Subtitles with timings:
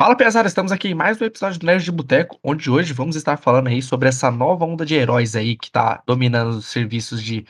[0.00, 3.16] Fala, pesada, estamos aqui em mais um episódio do Nerd de Boteco, onde hoje vamos
[3.16, 7.22] estar falando aí sobre essa nova onda de heróis aí que tá dominando os serviços
[7.22, 7.44] de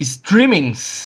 [0.00, 1.02] streamings.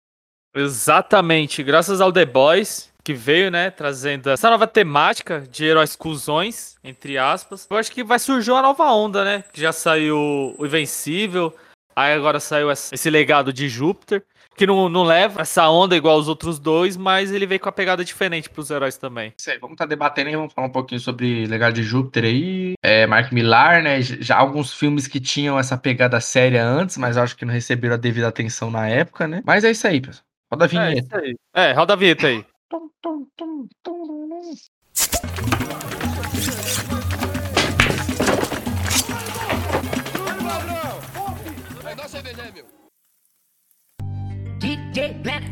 [0.55, 6.75] Exatamente, graças ao The Boys, que veio, né, trazendo essa nova temática de heróis cuzões,
[6.83, 7.65] entre aspas.
[7.67, 11.51] Eu acho que vai surgir uma nova onda, né, que já saiu o Invencível,
[11.95, 14.23] aí agora saiu esse legado de Júpiter
[14.55, 17.71] que não, não leva essa onda igual os outros dois, mas ele veio com a
[17.71, 19.33] pegada diferente pros heróis também.
[19.37, 22.23] Isso aí, vamos estar tá debatendo aí, vamos falar um pouquinho sobre Legado de Júpiter
[22.23, 27.17] aí, é, Mark Millar, né, já alguns filmes que tinham essa pegada séria antes, mas
[27.17, 30.25] acho que não receberam a devida atenção na época, né, mas é isso aí, pessoal.
[30.51, 30.91] Roda a vinheta.
[30.91, 31.35] É, isso aí.
[31.53, 32.45] é roda a vinheta aí.
[32.69, 33.67] Tum, tum, tum,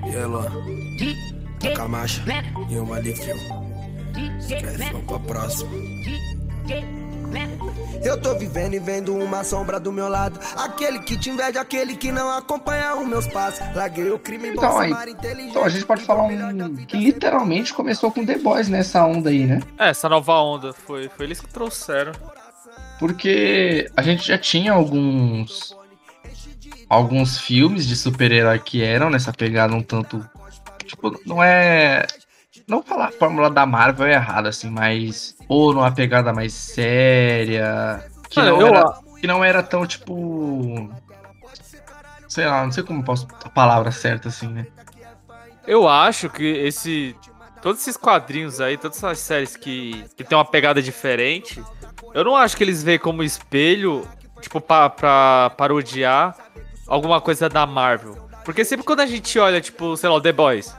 [0.08, 0.48] Yellow,
[1.64, 2.24] a Camacha
[2.70, 3.36] e uma Lifio.
[4.40, 5.72] Esquece, vamos pra próxima.
[8.04, 10.40] Eu tô vivendo e vendo uma sombra do meu lado.
[10.56, 13.62] Aquele que te inveja, aquele que não acompanha os meus passos.
[13.76, 14.92] Larguei o crime então, aí,
[15.40, 19.46] então a gente pode falar um que literalmente começou com The Boys nessa onda aí,
[19.46, 19.62] né?
[19.78, 20.74] É, essa nova onda.
[20.74, 22.12] Foi, foi eles que trouxeram.
[23.00, 25.76] Porque a gente já tinha alguns
[26.94, 30.28] alguns filmes de super-herói que eram nessa pegada um tanto.
[30.86, 32.06] Tipo, não é.
[32.68, 35.36] Não falar a fórmula da Marvel é errada, assim, mas.
[35.48, 38.04] Ou numa pegada mais séria.
[38.30, 38.68] Que, não, eu...
[38.68, 40.90] era, que não era tão, tipo.
[42.28, 43.28] Sei lá, não sei como posso.
[43.44, 44.68] A palavra certa, assim, né?
[45.68, 47.16] Eu acho que esse.
[47.62, 51.64] Todos esses quadrinhos aí, todas essas séries que, que tem uma pegada diferente,
[52.14, 54.06] eu não acho que eles veem como espelho,
[54.42, 56.36] tipo, pra, pra parodiar
[56.88, 58.18] alguma coisa da Marvel.
[58.44, 60.76] Porque sempre quando a gente olha, tipo, sei lá, o The Boys,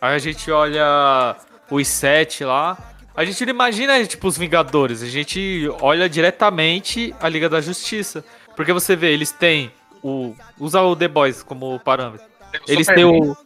[0.00, 1.36] aí a gente olha
[1.70, 2.76] os sete lá,
[3.16, 8.24] a gente não imagina, tipo, os Vingadores, a gente olha diretamente a Liga da Justiça.
[8.54, 10.34] Porque você vê, eles têm o.
[10.58, 12.26] Usa o The Boys como parâmetro.
[12.66, 13.36] Eles têm o,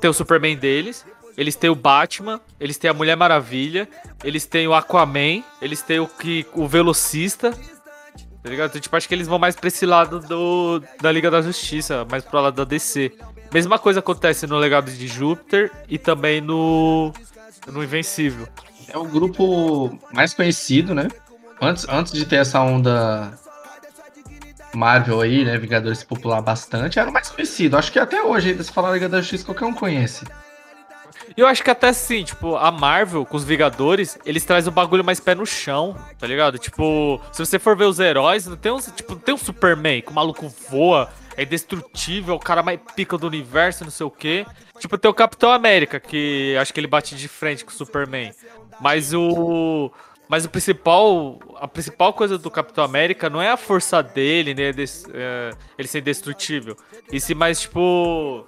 [0.00, 1.06] têm o Superman deles,
[1.36, 3.88] eles têm o Batman, eles têm a Mulher Maravilha,
[4.24, 7.52] eles têm o Aquaman, eles têm o, que, o Velocista,
[8.48, 8.70] Tá ligado?
[8.70, 12.06] Então, tipo, acho que eles vão mais pra esse lado do, da Liga da Justiça,
[12.10, 13.12] mais pro lado da DC.
[13.52, 17.12] Mesma coisa acontece no Legado de Júpiter e também no,
[17.66, 18.48] no Invencível.
[18.88, 21.08] É o grupo mais conhecido, né?
[21.60, 23.38] Antes, antes de ter essa onda
[24.74, 25.58] Marvel aí, né?
[25.58, 27.76] Vingadores popular bastante, era o mais conhecido.
[27.76, 30.24] Acho que até hoje, se falar Liga da Justiça, qualquer um conhece.
[31.38, 34.74] E eu acho que até sim, tipo, a Marvel com os Vingadores, eles trazem o
[34.74, 36.58] bagulho mais pé no chão, tá ligado?
[36.58, 40.12] Tipo, se você for ver os heróis, tem um, tipo, tem um Superman que o
[40.12, 44.44] maluco voa, é indestrutível, o cara mais pica do universo, não sei o quê.
[44.80, 48.32] Tipo, tem o Capitão América, que acho que ele bate de frente com o Superman.
[48.80, 49.92] Mas o.
[50.28, 51.38] Mas o principal.
[51.60, 54.70] A principal coisa do Capitão América não é a força dele, né?
[55.14, 56.76] É, ele ser indestrutível.
[57.12, 58.44] E sim mais, tipo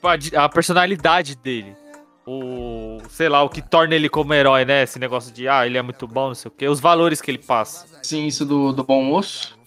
[0.00, 1.76] Tipo, a, a, personalidade dele.
[2.26, 2.98] O.
[3.10, 4.82] Sei lá, o que torna ele como herói, né?
[4.82, 6.68] Esse negócio de, ah, ele é muito bom, não sei o quê.
[6.68, 7.86] Os valores que ele passa.
[8.02, 9.58] Sim, isso do, do bom moço.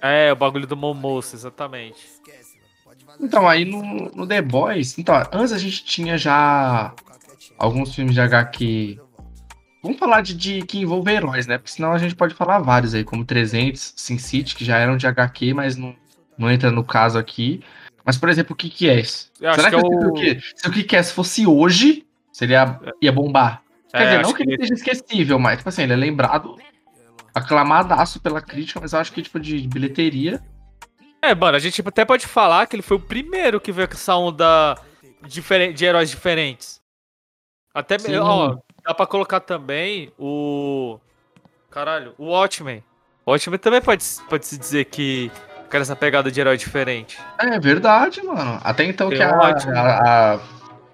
[0.00, 1.96] É, o bagulho do bom moço, exatamente.
[3.20, 4.98] Então, aí no, no The Boys.
[4.98, 6.94] Então, antes a gente tinha já
[7.58, 9.00] alguns filmes de HQ.
[9.82, 11.56] Vamos falar de, de que envolve heróis, né?
[11.56, 14.96] Porque senão a gente pode falar vários aí, como 300, Sin City, que já eram
[14.96, 15.94] de HQ, mas não,
[16.36, 17.62] não entra no caso aqui.
[18.08, 19.04] Mas, por exemplo, o que que é?
[19.04, 20.12] Será que, que é o...
[20.14, 23.62] que, se o que que é fosse hoje, seria ia bombar?
[23.90, 26.56] Quer é, dizer, não que, que ele seja esquecível, mas, tipo assim, ele é lembrado,
[27.34, 30.42] aclamadaço pela crítica, mas eu acho que, tipo, de bilheteria...
[31.20, 33.92] É, mano, a gente até pode falar que ele foi o primeiro que veio com
[33.92, 34.80] essa onda
[35.26, 36.80] diferente, de heróis diferentes.
[37.74, 38.16] Até, Sim.
[38.16, 40.98] ó, dá pra colocar também o...
[41.70, 42.82] Caralho, o Watchmen.
[43.26, 45.30] O Watchmen também pode, pode se dizer que
[45.70, 47.18] Quero essa pegada de herói diferente.
[47.38, 48.58] É verdade, mano.
[48.64, 50.40] Até então que a, a, a,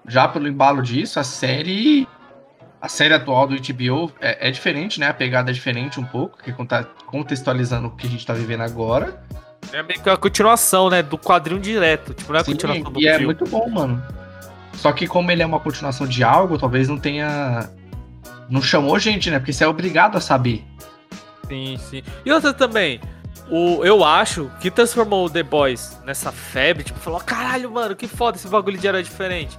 [0.09, 2.09] já pelo embalo disso, a série
[2.85, 5.09] a série atual do HBO é, é, diferente, né?
[5.09, 8.61] A pegada é diferente um pouco, que conta, contextualizando o que a gente tá vivendo
[8.61, 9.25] agora.
[9.73, 11.03] É meio que a continuação, né?
[11.03, 12.13] Do quadrinho direto.
[12.13, 14.03] Tipo, não é a Sim, continuação do E é é muito bom, mano.
[14.75, 17.71] Só que como ele é uma continuação de algo, talvez não tenha.
[18.51, 19.39] Não chamou gente, né?
[19.39, 20.63] Porque você é obrigado a saber.
[21.49, 22.03] Sim, sim.
[22.23, 23.01] E outra também,
[23.51, 28.09] o, eu acho que transformou o The Boys nessa febre, tipo, falou, caralho, mano, que
[28.09, 29.59] foda esse bagulho de herói diferente.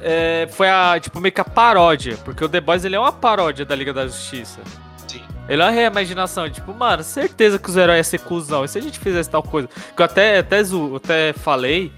[0.00, 3.12] É, foi a, tipo, meio que a paródia, porque o The Boys ele é uma
[3.12, 4.60] paródia da Liga da Justiça.
[5.08, 5.22] Sim.
[5.48, 8.64] Ele é uma reimaginação, tipo, mano, certeza que os heróis iam ser cuzão.
[8.64, 9.68] E se a gente fizesse tal coisa?
[9.68, 10.60] Que eu até, até,
[10.96, 11.92] até falei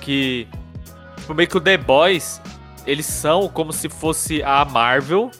[0.00, 0.46] que,
[1.16, 2.42] tipo, meio que o The Boys,
[2.86, 5.30] eles são como se fosse a Marvel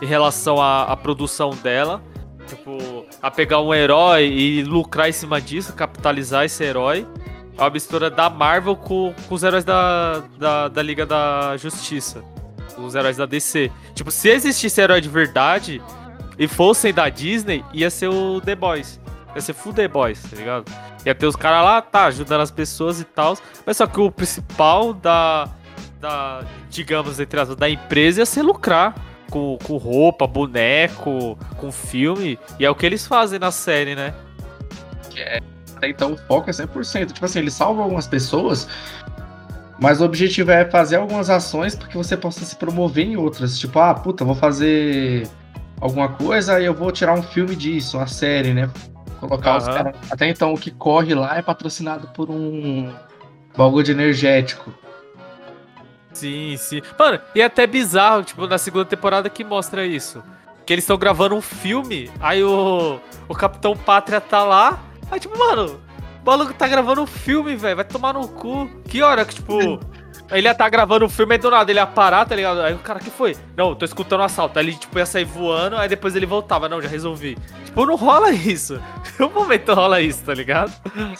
[0.00, 2.00] em relação à, à produção dela.
[2.46, 2.78] Tipo,
[3.22, 7.06] a pegar um herói e lucrar em cima disso, capitalizar esse herói.
[7.56, 12.22] É uma mistura da Marvel com, com os heróis da, da, da Liga da Justiça.
[12.76, 13.72] Os heróis da DC.
[13.94, 15.82] Tipo, se existisse herói de verdade
[16.38, 19.00] e fossem da Disney, ia ser o The Boys.
[19.34, 20.72] Ia ser full The Boys, tá ligado?
[21.04, 23.36] Ia ter os caras lá, tá, ajudando as pessoas e tal.
[23.66, 25.48] Mas só que o principal da,
[26.00, 28.94] da digamos, entre as da empresa ia ser lucrar.
[29.30, 32.38] Com, com roupa, boneco, com filme.
[32.58, 34.14] E é o que eles fazem na série, né?
[35.16, 35.40] É,
[35.82, 37.12] então o foco é 100%.
[37.12, 38.68] Tipo assim, eles salvam algumas pessoas,
[39.80, 43.58] mas o objetivo é fazer algumas ações para que você possa se promover em outras.
[43.58, 45.28] Tipo, ah, puta, vou fazer
[45.80, 48.70] alguma coisa e eu vou tirar um filme disso, uma série, né?
[49.20, 49.58] Colocar uhum.
[49.58, 49.96] os caras.
[50.10, 52.92] Até então, o que corre lá é patrocinado por um
[53.56, 54.72] bagulho de energético.
[56.18, 56.82] Sim, sim.
[56.98, 60.22] Mano, e é até bizarro, tipo, na segunda temporada que mostra isso.
[60.66, 64.80] Que eles estão gravando um filme, aí o, o Capitão Pátria tá lá.
[65.10, 65.80] Aí, tipo, mano,
[66.22, 67.76] o maluco tá gravando um filme, velho.
[67.76, 68.68] Vai tomar no cu.
[68.88, 69.80] Que hora que, tipo.
[70.30, 72.60] Ele ia tá gravando um filme e do nada ele ia parar, tá ligado?
[72.60, 73.34] Aí o cara, que foi?
[73.56, 74.58] Não, tô escutando um assalto.
[74.58, 76.68] Aí ele, tipo, ia sair voando, aí depois ele voltava.
[76.68, 77.38] Não, já resolvi.
[77.64, 78.80] Tipo, não rola isso.
[79.18, 80.72] No momento rola isso, tá ligado?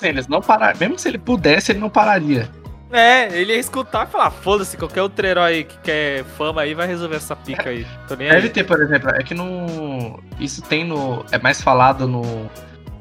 [0.02, 0.78] Eles não pararam.
[0.78, 2.48] Mesmo se ele pudesse, ele não pararia.
[2.90, 6.86] É, ele ia escutar e falar, foda-se, qualquer outro herói que quer fama aí vai
[6.86, 7.86] resolver essa pica aí.
[8.08, 8.48] Deve aí.
[8.48, 10.18] ter, por exemplo, é que no.
[10.40, 11.24] Isso tem no.
[11.30, 12.22] É mais falado no.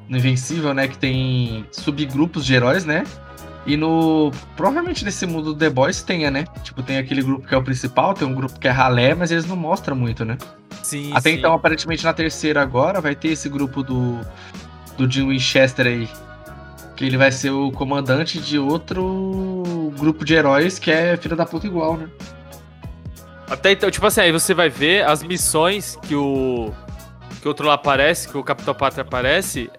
[0.10, 0.88] No Invencível, né?
[0.88, 3.04] Que tem subgrupos de heróis, né?
[3.66, 4.32] E no.
[4.56, 6.46] Provavelmente nesse mundo do The Boys tenha, né?
[6.64, 9.32] Tipo, tem aquele grupo que é o principal, tem um grupo que é ralé, mas
[9.32, 10.38] eles não mostram muito, né?
[10.84, 11.12] Sim.
[11.14, 11.38] Até sim.
[11.38, 14.20] então, aparentemente, na terceira agora vai ter esse grupo do.
[14.98, 16.10] Do Jim Winchester aí,
[16.98, 21.46] que ele vai ser o comandante de outro grupo de heróis que é filha da
[21.46, 22.10] puta igual, né?
[23.48, 26.74] Até então, tipo assim, aí você vai ver as missões que o.
[27.40, 29.70] que outro lá aparece, que o Capitão Pátria aparece.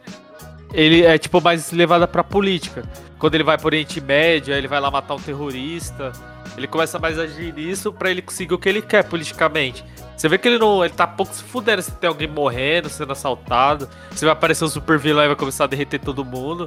[0.73, 2.85] Ele é tipo mais levada pra política.
[3.19, 6.13] Quando ele vai pro Oriente Médio, aí ele vai lá matar um terrorista.
[6.57, 9.85] Ele começa mais a agir nisso pra ele conseguir o que ele quer politicamente.
[10.17, 10.85] Você vê que ele não.
[10.85, 13.89] Ele tá pouco se fudendo se tem alguém morrendo, sendo assaltado.
[14.11, 16.65] Você vai aparecer um super vilão e vai começar a derreter todo mundo.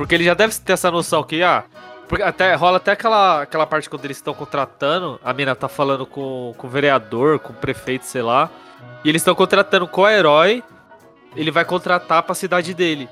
[0.00, 1.62] Porque ele já deve ter essa noção que, ah,
[2.08, 6.06] porque até, rola até aquela, aquela parte quando eles estão contratando, a mina tá falando
[6.06, 8.48] com, com o vereador, com o prefeito, sei lá.
[9.04, 10.64] E eles estão contratando qual herói
[11.36, 13.10] ele vai contratar pra cidade dele.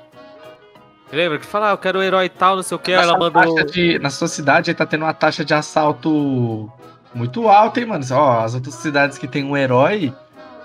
[1.11, 1.37] Lembra?
[1.37, 2.91] Que fala, ah, eu quero o um herói tal, não sei o que.
[2.91, 3.63] Ela mandou.
[3.65, 6.71] De, na sua cidade tá tendo uma taxa de assalto
[7.13, 8.03] muito alta, hein, mano?
[8.11, 10.11] Ó, as outras cidades que tem um herói.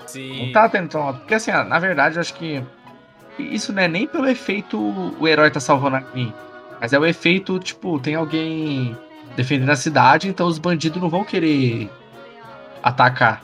[0.06, 0.46] Sim.
[0.46, 1.18] Não tá tendo tão alto.
[1.18, 2.64] Porque assim, na verdade, eu acho que
[3.38, 4.78] isso não é nem pelo efeito
[5.18, 6.32] o herói tá salvando alguém.
[6.80, 8.96] Mas é o efeito, tipo, tem alguém
[9.36, 11.90] defendendo a cidade, então os bandidos não vão querer
[12.82, 13.42] atacar.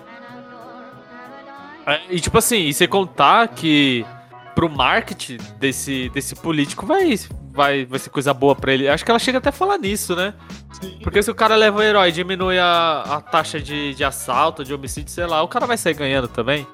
[1.86, 4.04] É, e tipo assim, e você contar que
[4.54, 7.18] pro marketing desse, desse político vai,
[7.50, 8.88] vai, vai ser coisa boa pra ele.
[8.88, 10.34] Acho que ela chega até a falar nisso, né?
[10.80, 10.98] Sim.
[11.02, 14.62] Porque se o cara leva o herói e diminui a, a taxa de, de assalto,
[14.64, 16.66] de homicídio, sei lá, o cara vai sair ganhando também.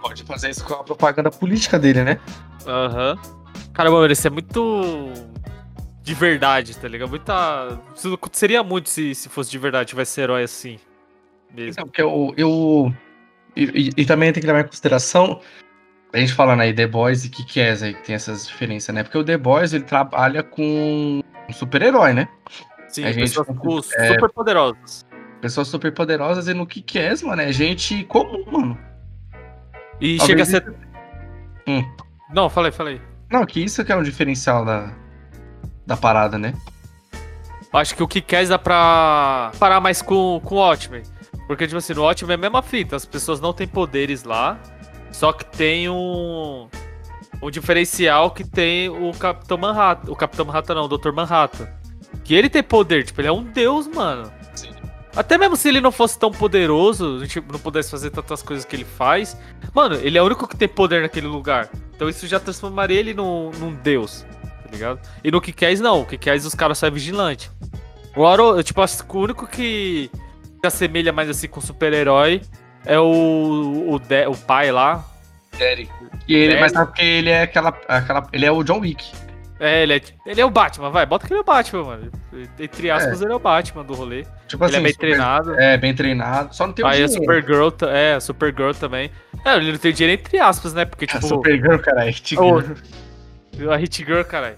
[0.00, 2.20] Pode fazer isso com a propaganda política dele, né?
[2.66, 3.18] Aham.
[3.24, 3.44] Uhum.
[3.72, 5.12] Caramba, isso é muito
[6.02, 7.08] de verdade, tá ligado?
[7.08, 7.78] Muita.
[7.94, 10.78] Isso não aconteceria muito se, se fosse de verdade, tivesse herói assim.
[11.52, 11.70] Mesmo.
[11.70, 12.34] Então, porque eu.
[12.36, 12.94] eu
[13.56, 15.40] e, e, também tem que levar em consideração.
[16.12, 19.02] A gente falando aí The Boys e é aí, que tem essas diferenças, né?
[19.02, 22.28] Porque o The Boys ele trabalha com um super-herói, né?
[22.88, 25.06] Sim, a gente, pessoas é, super poderosas.
[25.40, 28.78] Pessoas super poderosas e no é, mano, é gente comum, mano.
[30.00, 30.74] E Talvez chega a ser.
[31.66, 32.03] Hum.
[32.32, 33.00] Não, falei, falei.
[33.30, 34.92] Não, que isso que é um diferencial da,
[35.86, 36.54] da parada, né?
[37.72, 41.02] Acho que o que quer dá pra parar mais com, com o Watchmen.
[41.48, 42.94] Porque, tipo assim, no Watchmen é a mesma fita.
[42.94, 44.60] As pessoas não têm poderes lá.
[45.10, 46.68] Só que tem um.
[47.42, 50.10] Um diferencial que tem o Capitão Manhattan.
[50.10, 51.12] O Capitão Manhattan não, o Dr.
[51.12, 51.68] Manhattan.
[52.22, 54.32] Que ele tem poder, tipo, ele é um deus, mano.
[55.16, 58.64] Até mesmo se ele não fosse tão poderoso, a gente não pudesse fazer tantas coisas
[58.64, 59.36] que ele faz.
[59.72, 61.68] Mano, ele é o único que tem poder naquele lugar.
[61.94, 65.00] Então isso já transformaria ele num, num deus, tá ligado?
[65.22, 67.50] E no Kikés não, o Kikés os caras são vigilantes.
[68.16, 70.10] O Aro, tipo, o único que
[70.60, 72.40] se assemelha mais assim com super-herói
[72.84, 75.04] é o, o, de, o pai lá.
[75.56, 75.90] Derek.
[76.26, 78.26] E ele, mas sabe porque ele é aquela, aquela.
[78.32, 79.12] Ele é o John Wick.
[79.60, 82.12] É, ele é, ele é o Batman, vai, bota que ele é o Batman, mano.
[82.58, 83.24] Entre aspas, é.
[83.24, 84.26] ele é o Batman do rolê.
[84.48, 85.60] Tipo ele é assim, é bem super, treinado.
[85.60, 86.54] É, bem treinado.
[86.54, 89.10] Só não tem o Aí a Supergirl, é, a Supergirl também.
[89.44, 90.84] É, ele não tem dinheiro entre aspas, né?
[90.84, 91.24] Porque, tipo.
[91.24, 93.70] A Supergirl, cara, Hit Girl.
[93.70, 94.56] A Hit Girl, caralho.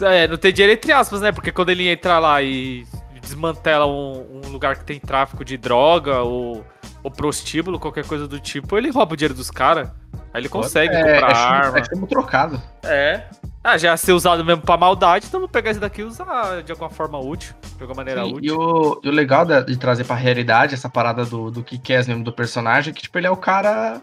[0.00, 1.32] É, não tem dinheiro entre aspas, né?
[1.32, 2.84] Porque quando ele entra lá e
[3.22, 6.64] desmantela um, um lugar que tem tráfico de droga ou,
[7.02, 9.88] ou prostíbulo, qualquer coisa do tipo, ele rouba o dinheiro dos caras.
[10.34, 11.78] Aí ele consegue é, comprar é arma.
[11.78, 12.60] É chumbo trocado.
[12.82, 13.22] É.
[13.62, 16.70] Ah, já ser usado mesmo pra maldade, então vou pegar esse daqui e usar de
[16.72, 17.54] alguma forma útil.
[17.76, 18.58] De alguma maneira Sim, e, útil.
[18.60, 22.04] o, e o legal da- de trazer pra realidade essa parada do, do que quer
[22.06, 24.02] mesmo do personagem é que, tipo, ele é o cara.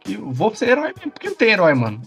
[0.00, 2.00] Que eu vou ser herói mesmo, porque não tem herói, mano.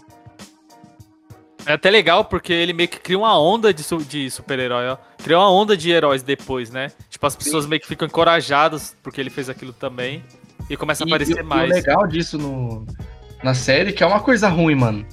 [1.66, 4.96] É até legal porque ele meio que cria uma onda de, de super-herói, ó.
[5.22, 6.90] Cria uma onda de heróis depois, né?
[7.10, 10.24] Tipo, as pessoas meio que ficam encorajadas porque ele fez aquilo também.
[10.70, 11.68] E começa a E- aparecer e, mais.
[11.68, 12.86] E o legal disso no,
[13.42, 15.06] na série que é uma coisa ruim, mano.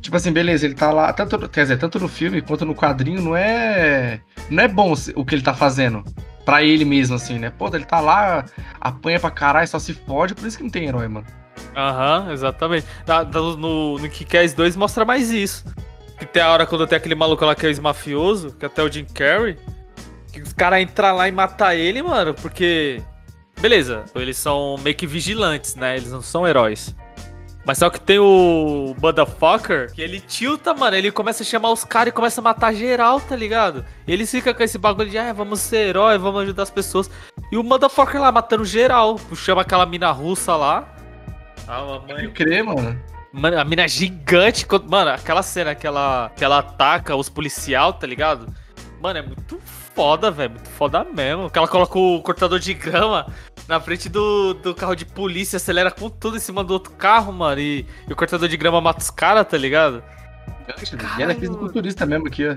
[0.00, 3.20] Tipo assim, beleza, ele tá lá, tanto, quer dizer, tanto no filme quanto no quadrinho,
[3.20, 4.20] não é.
[4.48, 6.02] Não é bom o que ele tá fazendo.
[6.44, 7.50] Pra ele mesmo, assim, né?
[7.50, 8.44] Pô, ele tá lá,
[8.80, 11.26] apanha pra caralho, só se fode, por isso que não tem herói, mano.
[11.76, 12.86] Aham, exatamente.
[13.06, 15.64] Na- no, no, Kick-Ass 2 mostra mais isso.
[16.18, 18.90] Que tem a hora quando tem aquele maluco lá que é ex-mafioso, que até o
[18.90, 19.56] Jim Carrey,
[20.32, 23.02] que os caras entram lá e matar ele, mano, porque...
[23.60, 25.96] Beleza, eles são meio que vigilantes, né?
[25.96, 26.94] Eles não são heróis.
[27.64, 30.96] Mas só que tem o Motherfucker, que ele tilta, mano.
[30.96, 33.84] Ele começa a chamar os caras e começa a matar geral, tá ligado?
[34.06, 37.10] E eles ficam com esse bagulho de, ah, vamos ser herói, vamos ajudar as pessoas.
[37.52, 39.20] E o Motherfucker lá matando geral.
[39.34, 40.96] Chama aquela mina russa lá.
[41.66, 42.14] Ah, mãe.
[42.14, 42.98] Pode crer, mano.
[43.32, 44.66] Mano, a mina é gigante.
[44.88, 48.46] Mano, aquela cena que ela, que ela ataca os policial, tá ligado?
[48.98, 49.60] Mano, é muito
[49.98, 50.52] foda, velho.
[50.52, 51.50] Muito foda mesmo.
[51.50, 53.26] Que ela coloca o cortador de grama
[53.66, 57.32] na frente do, do carro de polícia, acelera com tudo em cima do outro carro,
[57.32, 57.60] mano.
[57.60, 60.04] E, e o cortador de grama mata os caras, tá ligado?
[61.18, 62.56] E ela é fisiculturista mesmo aqui, ó.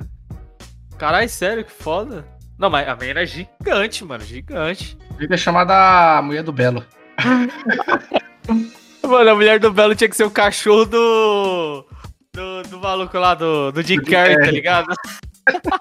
[0.99, 2.23] Caralho, sério, que foda.
[2.59, 4.23] Não, mas a mina é gigante, mano.
[4.23, 4.95] Gigante.
[5.19, 6.85] Ele é chamada a mulher do Belo.
[9.03, 11.85] Mano, a mulher do Belo tinha que ser o cachorro do.
[12.33, 14.93] Do, do maluco lá, do, do Jim Carrey, tá ligado?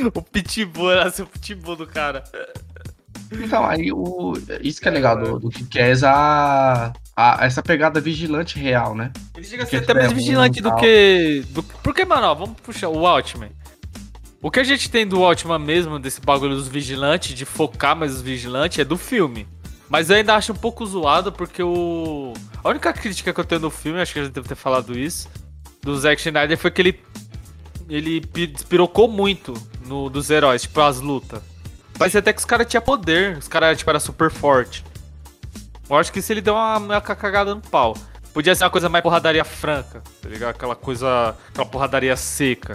[0.14, 2.24] o pitbull, era ser o pitbull do cara.
[3.32, 4.34] Então, aí o.
[4.60, 9.10] Isso que é legal do, do que é essa, a- essa pegada vigilante real, né?
[9.36, 11.44] Ele chega a ser até mais vigilante do que.
[11.50, 11.62] Do...
[11.62, 13.50] Porque, mano, ó, vamos puxar o Watchmen.
[14.42, 18.12] O que a gente tem do Watchmen mesmo, desse bagulho dos vigilantes, de focar mais
[18.12, 19.46] os vigilantes, é do filme.
[19.88, 22.32] Mas eu ainda acho um pouco zoado porque o.
[22.62, 24.98] A única crítica que eu tenho no filme, acho que eu já devo ter falado
[24.98, 25.28] isso,
[25.82, 27.00] do Zack Snyder foi que ele.
[27.94, 29.52] Ele pi- despirocou muito
[29.86, 31.42] no, dos heróis, tipo, as lutas.
[31.98, 34.82] Parecia até que os caras tinham poder, os caras, tipo, era super forte.
[35.90, 37.94] Eu acho que isso ele deu uma, uma cagada no pau.
[38.32, 40.50] Podia ser uma coisa mais porradaria franca, tá ligado?
[40.50, 41.36] Aquela coisa.
[41.50, 42.72] Aquela porradaria seca.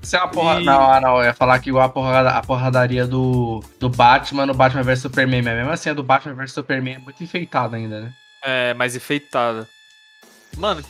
[0.00, 0.60] Isso é uma porra.
[0.60, 4.46] E- Não, não, eu ia falar que igual a, porrada, a porradaria do, do Batman
[4.46, 7.76] no Batman vs Superman, mas mesmo assim a do Batman vs Superman é muito enfeitada
[7.76, 8.12] ainda, né?
[8.44, 9.68] É, mais enfeitada.
[10.56, 10.82] Mano,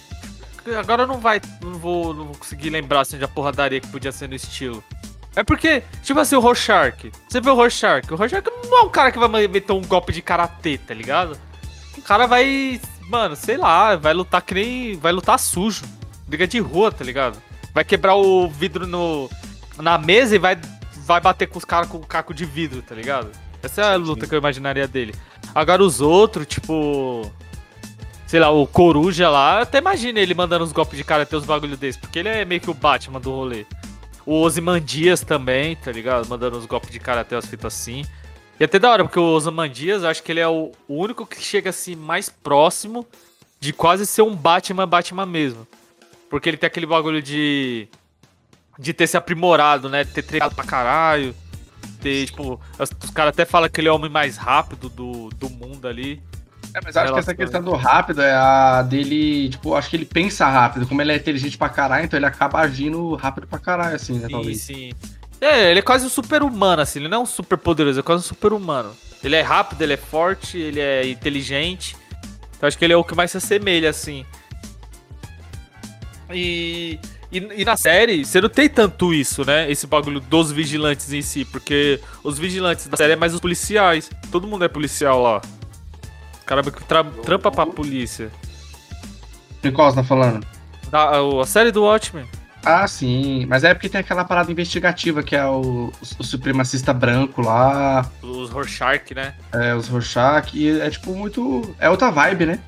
[0.75, 1.41] agora não vai.
[1.63, 4.83] Não vou, não vou conseguir lembrar assim, da porradaria que podia ser no estilo.
[5.37, 7.13] É porque, tipo assim, o Rorschach.
[7.29, 8.13] Você vê o Rorschach?
[8.13, 11.39] O Rorschach não é um cara que vai meter um golpe de karatê, tá ligado?
[11.97, 12.81] O cara vai.
[13.09, 14.97] Mano, sei lá, vai lutar que nem.
[14.97, 15.85] Vai lutar sujo.
[16.27, 17.41] Briga de rua, tá ligado?
[17.73, 19.31] Vai quebrar o vidro no,
[19.79, 20.59] na mesa e vai,
[21.07, 23.31] vai bater com os caras com o caco de vidro, tá ligado?
[23.63, 25.15] Essa é a luta que eu imaginaria dele.
[25.55, 27.31] Agora os outros, tipo.
[28.31, 31.35] Sei lá, o Coruja lá, eu até imagino ele mandando uns golpes de cara ter
[31.35, 33.67] os bagulho desse, porque ele é meio que o Batman do rolê.
[34.25, 36.29] O Ozymandias também, tá ligado?
[36.29, 38.05] Mandando uns golpes de karatê, as fitas assim.
[38.61, 41.71] E até da hora, porque o Ozymandias, acho que ele é o, único que chega
[41.71, 43.05] assim mais próximo
[43.59, 45.67] de quase ser um Batman, Batman mesmo.
[46.29, 47.89] Porque ele tem aquele bagulho de.
[48.79, 50.05] de ter se aprimorado, né?
[50.05, 51.35] Ter treinado pra caralho.
[52.01, 55.31] Ter, tipo, os, os caras até falam que ele é o homem mais rápido do,
[55.31, 56.23] do mundo ali.
[56.75, 57.35] É, mas eu acho que essa Relação.
[57.35, 60.87] questão do rápido é a dele, tipo, acho que ele pensa rápido.
[60.87, 64.27] Como ele é inteligente pra caralho, então ele acaba agindo rápido pra caralho, assim, né?
[64.27, 64.61] Sim, Talvez.
[64.61, 64.93] sim.
[65.41, 67.01] É, ele é quase um super-humano, assim.
[67.01, 68.93] Ele não é um super poderoso, ele é quase um super-humano.
[69.25, 71.97] Ele é rápido, ele é forte, ele é inteligente.
[72.57, 74.25] Então acho que ele é o que mais se assemelha, assim.
[76.33, 76.99] E,
[77.33, 79.71] e, e na série, você não tem tanto isso, né?
[79.71, 81.45] Esse bagulho dos vigilantes em si.
[81.45, 84.11] Porque os vigilantes da série é mais os policiais.
[84.31, 85.43] Todo mundo é policial lá.
[86.51, 88.29] O cara que tra trampa pra polícia.
[89.63, 90.45] De qual você tá falando?
[90.91, 92.25] Da, a série do Watchmen.
[92.65, 93.47] Ah, sim.
[93.47, 98.51] Mas é porque tem aquela parada investigativa que é o, o supremacista branco lá, Os
[98.51, 99.35] Rorschach, né?
[99.53, 101.73] é, os Rorschach, e é tipo muito.
[101.79, 102.59] É outra vibe, né?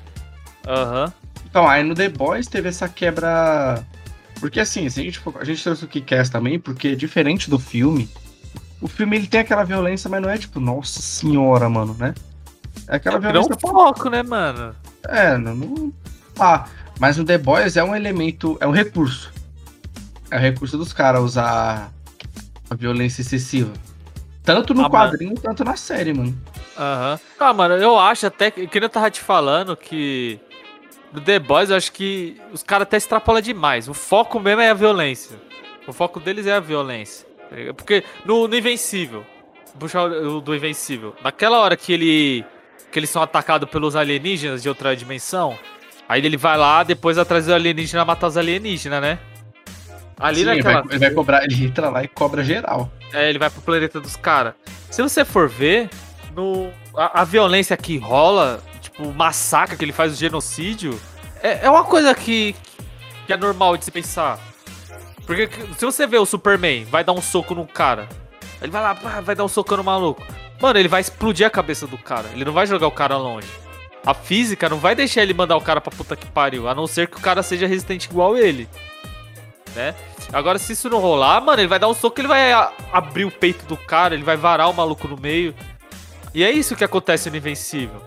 [0.65, 1.11] Aham.
[1.45, 3.85] Então, aí no The Boys teve essa quebra.
[4.39, 7.59] Porque assim, se a, gente, for- a gente trouxe o Kick-Ass também, porque diferente do
[7.59, 8.09] filme,
[8.79, 12.13] o filme ele tem aquela violência, mas não é tipo, nossa senhora, mano, né?
[12.87, 13.55] É aquela Virou violência.
[13.55, 14.75] um foco, né, mano?
[15.07, 15.55] É, não.
[15.55, 15.93] não
[16.39, 16.65] ah,
[16.99, 19.31] mas no The Boys é um elemento, é um recurso.
[20.31, 21.91] É o recurso dos caras usar
[22.69, 23.71] a violência excessiva.
[24.43, 26.35] Tanto no Ah, quadrinho, tanto na série, mano.
[26.77, 27.19] Aham.
[27.39, 30.39] Ah, mano, eu acho até que, que eu tava te falando que
[31.13, 33.87] no The Boys eu acho que os caras até extrapolam demais.
[33.87, 35.37] O foco mesmo é a violência.
[35.87, 37.27] O foco deles é a violência.
[37.49, 37.55] tá?
[37.75, 39.23] Porque no, no Invencível,
[39.79, 42.45] puxar o do Invencível, naquela hora que ele
[42.93, 45.57] que eles são atacados pelos alienígenas de outra dimensão,
[46.07, 49.19] aí ele vai lá depois atrás do alienígena matar os alienígenas, né?
[50.19, 52.91] Ali Sim, ele, vai, naquela ele vai cobrar, ele entra lá e cobra geral.
[53.11, 54.53] é, ele vai pro planeta dos caras.
[54.91, 55.89] Se você for ver,
[56.35, 60.99] no, a, a violência que rola, tipo, o massacre que ele faz, o genocídio,
[61.41, 62.55] é, é uma coisa que,
[63.25, 64.39] que é normal de se pensar.
[65.25, 68.07] Porque se você vê o Superman, vai dar um soco no cara,
[68.63, 70.25] ele vai lá, pá, vai dar um soco no maluco.
[70.61, 73.47] Mano, ele vai explodir a cabeça do cara, ele não vai jogar o cara longe.
[74.05, 76.87] A física não vai deixar ele mandar o cara pra puta que pariu, a não
[76.87, 78.67] ser que o cara seja resistente igual ele.
[79.75, 79.93] Né?
[80.31, 82.51] Agora, se isso não rolar, mano, ele vai dar um soco, ele vai
[82.91, 85.53] abrir o peito do cara, ele vai varar o maluco no meio.
[86.33, 88.01] E é isso que acontece no Invencível.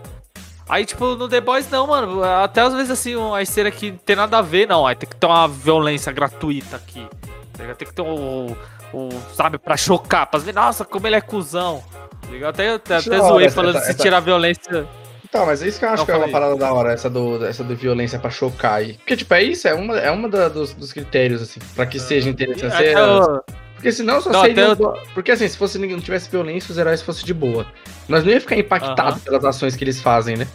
[0.67, 2.23] Aí, tipo, no The Boys, não, mano.
[2.23, 4.85] Até às vezes, assim, uma cena que não tem nada a ver, não.
[4.85, 7.07] Aí tem que ter uma violência gratuita aqui.
[7.53, 8.55] Tem que ter um,
[8.93, 11.83] um, sabe, pra chocar, pra ver, nossa, como ele é cuzão.
[12.21, 12.49] tá ligado?
[12.55, 14.85] Até, até, até zoei essa- falando essa- se essa- tirar a violência.
[15.23, 17.09] Então, mas é isso que eu acho Não, que é uma parada da hora, essa
[17.09, 18.93] do, essa do violência pra chocar aí.
[18.93, 21.99] Porque, tipo, é isso, é uma, é uma da- dos, dos critérios, assim, pra que
[21.99, 22.83] seja interessante.
[22.83, 23.41] É- o-
[23.75, 24.71] Porque senão só Não, seria.
[24.71, 27.65] até Porque assim, se fosse ninguém não tivesse violência, os heróis fossem de boa.
[28.09, 29.19] Nós não ia ficar impactado Aham.
[29.19, 30.47] pelas ações que eles fazem, né?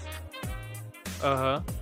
[1.22, 1.62] Aham.
[1.68, 1.81] Eu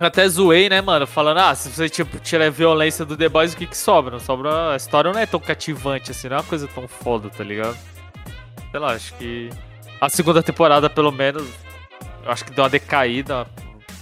[0.00, 1.06] Até zoei, né, mano?
[1.06, 4.18] Falando, ah, se você tipo, tirar a violência do The Boys, o que que sobra?
[4.18, 4.72] Sobra.
[4.72, 7.76] A história não é tão cativante assim, não é uma coisa tão foda, tá ligado?
[8.70, 9.50] Sei lá, acho que.
[10.00, 11.46] A segunda temporada, pelo menos,
[12.24, 13.46] eu acho que deu uma decaída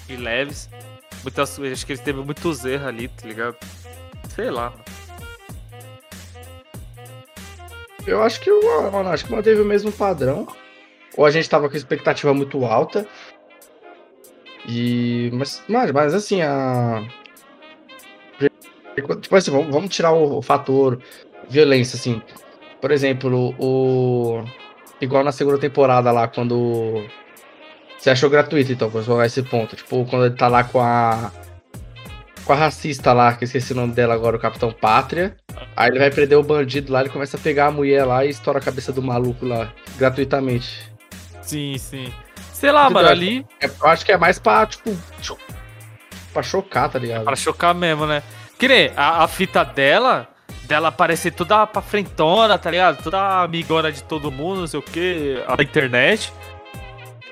[0.06, 0.70] de leves.
[1.24, 3.56] Muitas, acho que eles teve muitos erros ali, tá ligado?
[4.28, 4.72] Sei lá.
[8.06, 8.52] Eu acho que
[8.92, 10.46] mano, acho que manteve o mesmo padrão.
[11.16, 13.04] Ou a gente tava com expectativa muito alta.
[14.68, 15.30] E.
[15.32, 17.02] Mas, mas, mas assim, a.
[19.20, 21.00] Tipo assim, vamos, tirar o, o fator
[21.48, 22.20] violência, assim.
[22.80, 24.44] Por exemplo, o.
[25.00, 27.04] Igual na segunda temporada lá, quando.
[27.98, 29.74] Você achou gratuito, então, pra jogar esse ponto.
[29.74, 31.32] Tipo, quando ele tá lá com a.
[32.44, 35.36] Com a racista lá, que eu esqueci o nome dela agora, o Capitão Pátria.
[35.76, 38.30] Aí ele vai prender o bandido lá, ele começa a pegar a mulher lá e
[38.30, 40.90] estoura a cabeça do maluco lá, gratuitamente.
[41.42, 42.12] Sim, sim.
[42.58, 43.46] Sei lá, mano, ali.
[43.60, 44.96] É, eu acho que é mais pra, tipo,
[46.32, 47.24] pra chocar, tá ligado?
[47.24, 48.22] Pra chocar mesmo, né?
[48.58, 50.26] Que nem a, a fita dela,
[50.64, 53.02] dela parecer toda pra frentona, tá ligado?
[53.02, 56.32] Toda amigona de todo mundo, não sei o que, a internet.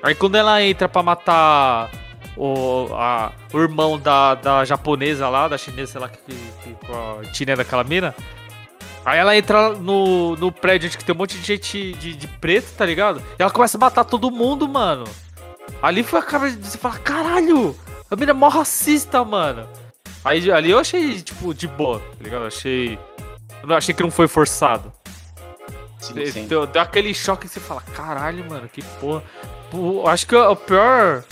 [0.01, 1.89] Aí quando ela entra pra matar
[2.37, 6.19] o, a- o irmão da, da japonesa lá, da chinesa, sei lá, que,
[6.63, 8.15] que, com a etnia daquela mina.
[9.07, 12.27] Aí ela entra no, no prédio onde que tem um monte de gente de, de
[12.27, 13.23] preto, tá ligado?
[13.39, 15.05] E ela começa a matar todo mundo, mano.
[15.81, 17.73] Ali foi a cara de você falar, caralho,
[18.11, 19.65] a mina é mó racista, mano.
[20.25, 22.41] Aí ali eu achei, tipo, de boa, tá ligado?
[22.41, 22.99] Eu achei.
[23.63, 24.91] Eu achei que não foi forçado.
[25.99, 29.23] Sim, Deu, deu aquele choque que você fala, caralho, mano, que porra.
[29.71, 31.23] Pô, acho que o pior.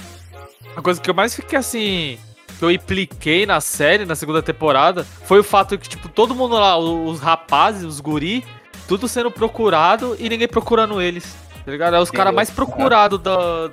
[0.77, 2.17] A coisa que eu mais fiquei assim.
[2.57, 6.55] Que eu impliquei na série, na segunda temporada, foi o fato que, tipo, todo mundo
[6.55, 8.45] lá, os rapazes, os guri,
[8.87, 11.35] tudo sendo procurado e ninguém procurando eles.
[11.65, 11.95] Tá ligado?
[11.95, 13.69] É os caras mais procurados da,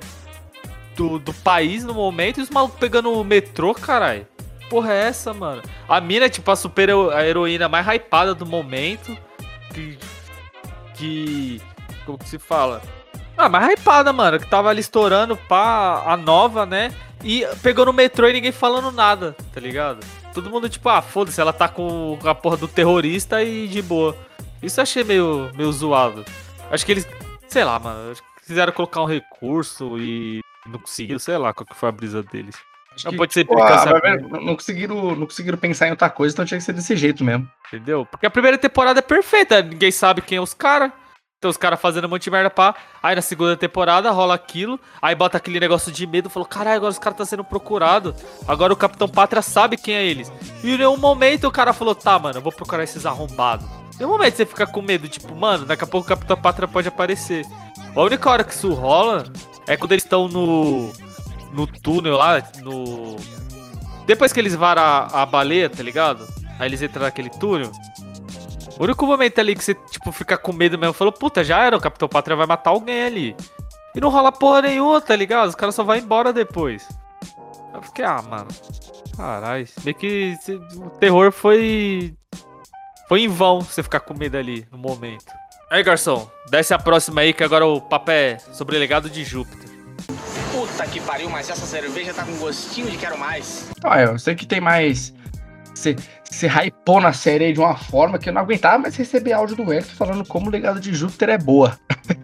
[0.95, 4.27] do, do país no momento e os malucos pegando o metrô, caralho.
[4.69, 5.61] Porra, é essa, mano?
[5.87, 9.15] A mina é tipo a super a heroína mais hypada do momento.
[9.73, 9.97] Que.
[10.95, 11.61] Que.
[12.05, 12.81] Como que se fala?
[13.37, 14.39] Ah, mais hypada, mano.
[14.39, 16.91] Que tava ali estourando pá, a nova, né?
[17.23, 20.05] E pegou no metrô e ninguém falando nada, tá ligado?
[20.33, 24.15] Todo mundo tipo, ah, foda-se, ela tá com a porra do terrorista e de boa.
[24.61, 26.25] Isso eu achei meio, meio zoado.
[26.69, 27.07] Acho que eles.
[27.47, 28.13] Sei lá, mano.
[28.45, 32.55] Quiseram colocar um recurso e não conseguiram, sei lá qual que foi a brisa deles.
[32.93, 33.85] Acho Não que, pode ser pô, ah,
[34.41, 37.49] não conseguiram, não conseguiram pensar em outra coisa, então tinha que ser desse jeito mesmo.
[37.67, 38.05] Entendeu?
[38.05, 40.91] Porque a primeira temporada é perfeita, ninguém sabe quem é os caras.
[41.47, 42.75] Os caras fazendo um monte de merda pá.
[43.01, 44.79] Aí na segunda temporada rola aquilo.
[45.01, 46.29] Aí bota aquele negócio de medo.
[46.29, 48.15] Falou, caralho, agora os caras tá sendo procurado.
[48.47, 50.31] Agora o Capitão Pátria sabe quem é eles.
[50.63, 53.65] E em nenhum momento o cara falou, tá, mano, eu vou procurar esses arrombados.
[53.95, 56.67] Em nenhum momento você fica com medo, tipo, mano, daqui a pouco o Capitão Pátria
[56.67, 57.45] pode aparecer.
[57.95, 59.23] A única hora que isso rola
[59.67, 60.91] é quando eles estão no.
[61.51, 63.15] no túnel lá, no.
[64.05, 66.27] Depois que eles varam a, a baleia, tá ligado?
[66.59, 67.71] Aí eles entram naquele túnel.
[68.79, 71.77] O único momento ali que você, tipo, fica com medo mesmo, falou, puta, já era,
[71.77, 73.35] o Capitão Pátria vai matar alguém ali.
[73.95, 75.49] E não rola porra nenhuma, tá ligado?
[75.49, 76.87] Os caras só vão embora depois.
[77.73, 78.47] Eu fiquei, ah, mano.
[79.15, 79.67] Caralho.
[79.83, 80.37] Meio que
[80.75, 82.15] o terror foi.
[83.07, 85.31] foi em vão você ficar com medo ali no momento.
[85.69, 89.23] Aí, garçom, desce a próxima aí que agora o papo é sobre o legado de
[89.23, 89.69] Júpiter.
[90.51, 93.69] Puta que pariu, mas essa cerveja tá com gostinho de quero mais.
[93.83, 95.13] Ah, eu sei que tem mais.
[95.73, 99.33] Você, você hypou na série aí de uma forma que eu não aguentava mais receber
[99.33, 101.77] áudio do Hector falando como o legado de Júpiter é boa.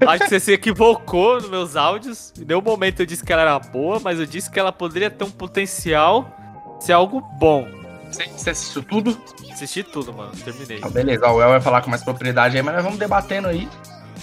[0.07, 2.33] Acho que você se equivocou nos meus áudios.
[2.39, 5.09] Em nenhum momento eu disse que ela era boa, mas eu disse que ela poderia
[5.09, 6.35] ter um potencial
[6.79, 7.67] ser algo bom.
[8.09, 9.19] Você, você assistiu tudo?
[9.51, 10.31] Assisti tudo, mano.
[10.43, 10.79] Terminei.
[10.81, 13.67] Ah, beleza, o El vai falar com mais propriedade aí, mas nós vamos debatendo aí.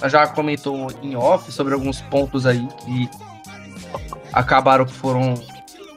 [0.00, 3.08] Nós já comentou em off sobre alguns pontos aí que
[4.32, 5.34] acabaram que foram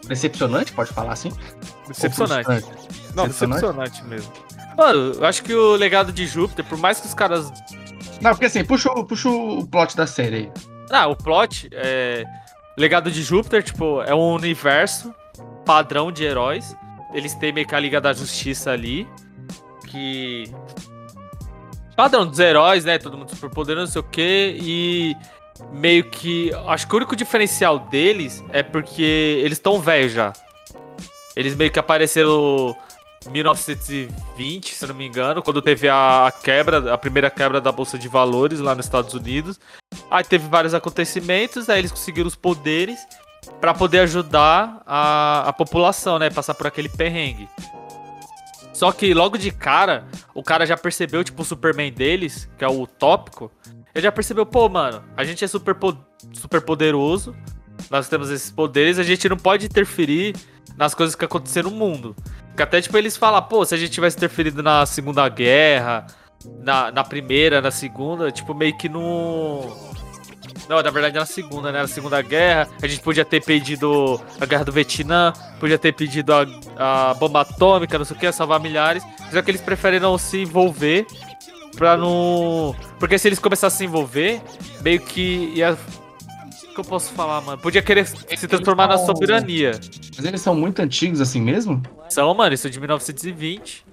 [0.07, 1.31] decepcionantes, pode falar assim?
[1.87, 2.65] Decepcionante.
[3.15, 4.31] Não, decepcionante mesmo.
[4.77, 7.51] Mano, eu acho que o legado de Júpiter, por mais que os caras.
[8.21, 10.51] Não, porque assim, puxa, o- puxa o plot da série aí.
[10.91, 12.23] Ah, o plot é.
[12.77, 15.13] Legado de Júpiter, tipo, é um universo
[15.65, 16.75] padrão de heróis.
[17.13, 19.07] Eles têm meio que a Liga da Justiça ali.
[19.87, 20.45] Que.
[21.95, 22.97] Padrão dos heróis, né?
[22.97, 24.57] Todo mundo super poderoso, não sei o quê.
[24.61, 25.15] E
[25.73, 26.51] meio que.
[26.67, 30.31] Acho que o único diferencial deles é porque eles estão velhos já.
[31.35, 32.75] Eles meio que apareceram
[33.31, 38.07] 1920, se não me engano, quando teve a quebra, a primeira quebra da Bolsa de
[38.07, 39.59] Valores lá nos Estados Unidos.
[40.09, 42.99] Aí teve vários acontecimentos, aí eles conseguiram os poderes
[43.61, 46.29] pra poder ajudar a, a população, né?
[46.29, 47.47] Passar por aquele perrengue.
[48.73, 52.67] Só que logo de cara, o cara já percebeu, tipo, o Superman deles, que é
[52.67, 53.51] o tópico.
[53.93, 55.97] Ele já percebeu, pô, mano, a gente é super, po-
[56.31, 57.35] super poderoso,
[57.89, 60.35] nós temos esses poderes, a gente não pode interferir
[60.77, 62.15] nas coisas que aconteceram no mundo.
[62.59, 66.05] Que até, tipo, eles falam, pô, se a gente tivesse interferido na Segunda Guerra,
[66.61, 69.61] na, na primeira, na segunda, tipo, meio que no.
[70.67, 71.79] Não, na verdade na segunda, né?
[71.81, 76.33] Na Segunda Guerra, a gente podia ter pedido a Guerra do Vietnã, podia ter pedido
[76.33, 79.03] a, a bomba atômica, não sei o que, salvar milhares.
[79.31, 81.07] Só que eles preferem não se envolver
[81.77, 82.75] pra não.
[82.99, 84.41] Porque se eles começassem a se envolver,
[84.81, 85.77] meio que ia.
[86.63, 87.57] O que eu posso falar, mano?
[87.57, 89.71] Podia querer se transformar na soberania.
[90.15, 91.81] Mas eles são muito antigos assim mesmo?
[92.09, 93.85] São, mano, isso é de 1920.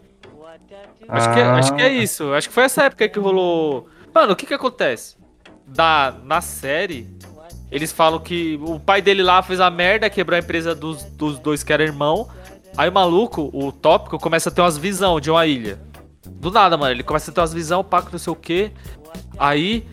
[1.08, 1.54] Acho, que, Ah.
[1.56, 2.32] acho que é isso.
[2.32, 3.88] Acho que foi essa época que rolou.
[4.14, 5.16] Mano, o que que acontece?
[5.66, 7.08] Da, na série,
[7.70, 11.38] eles falam que o pai dele lá fez a merda, quebrou a empresa dos, dos
[11.38, 12.28] dois que eram irmão.
[12.76, 15.78] Aí o maluco, o tópico, começa a ter umas visão de uma ilha.
[16.26, 16.92] Do nada, mano.
[16.92, 18.72] Ele começa a ter umas visão, pacto, não sei o quê.
[19.38, 19.86] Aí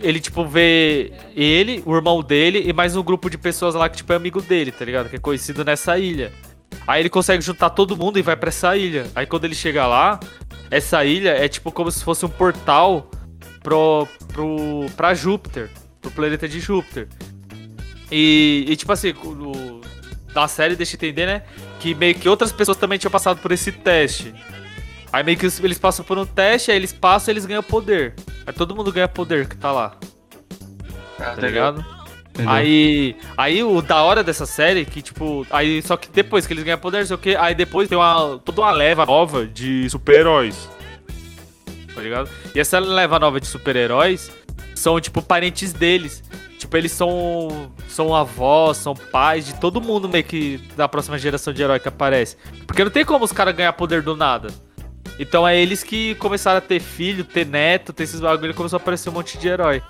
[0.00, 3.98] ele, tipo, vê ele, o irmão dele e mais um grupo de pessoas lá que,
[3.98, 5.08] tipo, é amigo dele, tá ligado?
[5.08, 6.32] Que é conhecido nessa ilha.
[6.86, 9.06] Aí ele consegue juntar todo mundo e vai pra essa ilha.
[9.14, 10.18] Aí quando ele chega lá,
[10.70, 13.10] essa ilha é tipo como se fosse um portal
[13.62, 17.08] pro, pro, pra Júpiter, pro planeta de Júpiter.
[18.10, 19.80] E, e, tipo assim, o,
[20.34, 21.42] na série deixa entender, né?
[21.78, 24.34] Que meio que outras pessoas também tinham passado por esse teste.
[25.12, 28.14] Aí meio que eles passam por um teste, aí eles passam e eles ganham poder.
[28.48, 29.94] Aí todo mundo ganha poder que tá lá,
[31.18, 31.84] tá ligado?
[32.30, 32.50] Entendeu?
[32.50, 36.64] Aí, aí o da hora dessa série, que tipo, aí só que depois que eles
[36.64, 39.90] ganham poder, não sei o que, aí depois tem uma, toda uma leva nova de
[39.90, 40.66] super-heróis.
[41.94, 42.30] Tá ligado?
[42.54, 44.32] E essa leva nova de super-heróis
[44.74, 46.24] são, tipo, parentes deles.
[46.58, 51.52] Tipo, eles são, são avós, são pais de todo mundo meio que da próxima geração
[51.52, 52.38] de herói que aparece.
[52.66, 54.48] Porque não tem como os caras ganhar poder do nada.
[55.18, 58.78] Então é eles que começaram a ter filho, ter neto, ter esses bagulho e começou
[58.78, 59.82] a aparecer um monte de herói.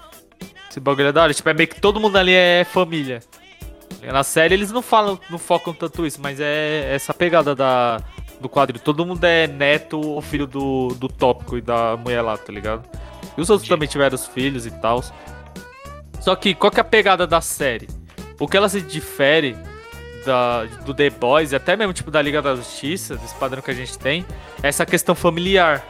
[0.70, 1.34] Esse bagulho é da hora.
[1.34, 3.20] Tipo, é meio que todo mundo ali é família.
[4.02, 8.00] Na série eles não falam, não focam tanto isso, mas é essa pegada da,
[8.40, 8.78] do quadro.
[8.78, 12.88] Todo mundo é neto ou filho do, do tópico e da mulher lá, tá ligado?
[13.36, 15.02] E os outros também tiveram os filhos e tal.
[16.20, 17.88] Só que qual que é a pegada da série?
[18.38, 19.56] O que ela se difere
[20.28, 23.74] da, do The Boys, até mesmo tipo da Liga da Justiça, desse padrão que a
[23.74, 24.26] gente tem,
[24.62, 25.82] é essa questão familiar.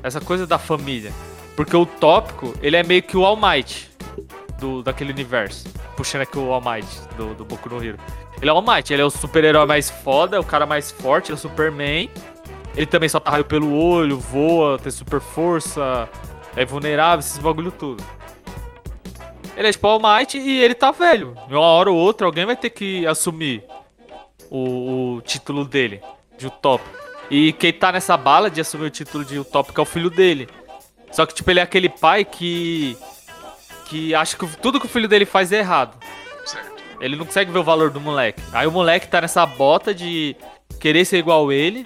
[0.00, 1.12] Essa coisa da família.
[1.56, 3.90] Porque o tópico, ele é meio que o All Might
[4.60, 5.66] do, daquele universo.
[5.96, 7.98] Puxando aqui o All Might do, do Boku no Hero.
[8.40, 10.92] Ele é o All Might, ele é o super-herói mais foda, é o cara mais
[10.92, 12.08] forte, ele é o Superman.
[12.76, 16.08] Ele também solta raio pelo olho, voa, tem super força,
[16.54, 18.04] é vulnerável, esses bagulho tudo.
[19.56, 21.34] Ele é tipo All Might e ele tá velho.
[21.48, 23.64] De uma hora ou outra, alguém vai ter que assumir
[24.50, 26.00] o, o título dele,
[26.36, 26.96] de Utópico.
[27.30, 30.48] E quem tá nessa bala de assumir o título de Utópico é o filho dele.
[31.10, 32.96] Só que, tipo, ele é aquele pai que.
[33.86, 35.96] que acha que tudo que o filho dele faz é errado.
[37.00, 38.42] Ele não consegue ver o valor do moleque.
[38.52, 40.36] Aí o moleque tá nessa bota de
[40.80, 41.84] querer ser igual ele,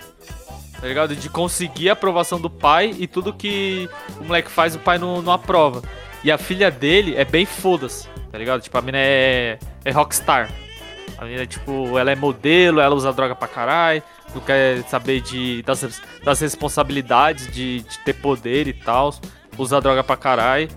[0.80, 1.14] tá ligado?
[1.14, 3.88] De conseguir a aprovação do pai e tudo que
[4.18, 5.82] o moleque faz, o pai não, não aprova.
[6.24, 8.60] E a filha dele é bem foda-se, tá ligado?
[8.60, 10.50] Tipo, a mina é, é rockstar.
[11.18, 14.02] A menina, tipo, ela é modelo, ela usa droga pra caralho,
[14.34, 19.14] não quer saber de, das, das responsabilidades de, de ter poder e tal,
[19.58, 20.68] usa droga pra caralho.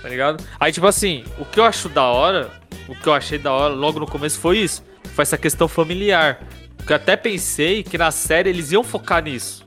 [0.00, 0.44] Tá ligado?
[0.60, 2.50] Aí, tipo assim, o que eu acho da hora,
[2.88, 4.82] o que eu achei da hora logo no começo foi isso.
[5.14, 6.40] Foi essa questão familiar.
[6.86, 9.66] Que eu até pensei que na série eles iam focar nisso.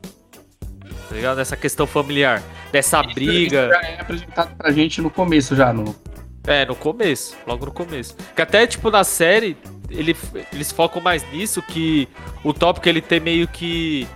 [1.12, 1.38] Tá ligado?
[1.40, 2.42] Nessa questão familiar.
[2.72, 3.64] Dessa briga.
[3.64, 5.74] Isso já é apresentado pra gente no começo, já.
[5.74, 5.94] No...
[6.48, 7.36] É, no começo.
[7.46, 8.16] Logo no começo.
[8.34, 9.58] Que até, tipo, na série,
[9.90, 10.16] ele,
[10.54, 12.08] eles focam mais nisso, que
[12.46, 14.08] o tópico ele tem meio que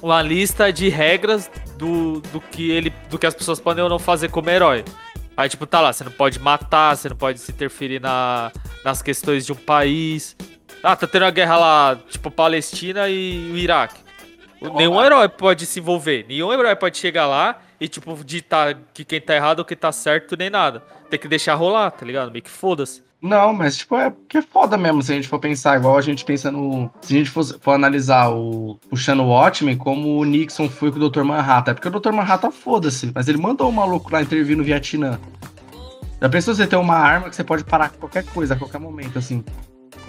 [0.00, 3.98] uma lista de regras do, do que ele do que as pessoas podem ou não
[3.98, 4.86] fazer como herói.
[5.36, 8.50] Aí, tipo, tá lá, você não pode matar, você não pode se interferir na,
[8.82, 10.34] nas questões de um país.
[10.82, 14.03] Ah, tá tendo uma guerra lá, tipo, Palestina e o Iraque.
[14.72, 16.24] Nenhum herói pode se envolver.
[16.28, 19.92] Nenhum herói pode chegar lá e, tipo, ditar que quem tá errado ou quem tá
[19.92, 20.82] certo, nem nada.
[21.10, 22.30] Tem que deixar rolar, tá ligado?
[22.30, 23.02] Meio que foda-se.
[23.24, 26.02] Não, mas tipo, é porque é foda mesmo se a gente for pensar, igual a
[26.02, 26.90] gente pensa no.
[27.00, 30.98] Se a gente for, for analisar o puxando o Watchmen, como o Nixon foi com
[30.98, 31.22] o Dr.
[31.22, 31.70] Manhattan.
[31.70, 32.12] É porque o Dr.
[32.12, 35.18] Manhattan foda-se, mas ele mandou o maluco lá intervir no Vietnã.
[36.20, 39.18] Já pensou você ter uma arma que você pode parar qualquer coisa, a qualquer momento,
[39.18, 39.42] assim?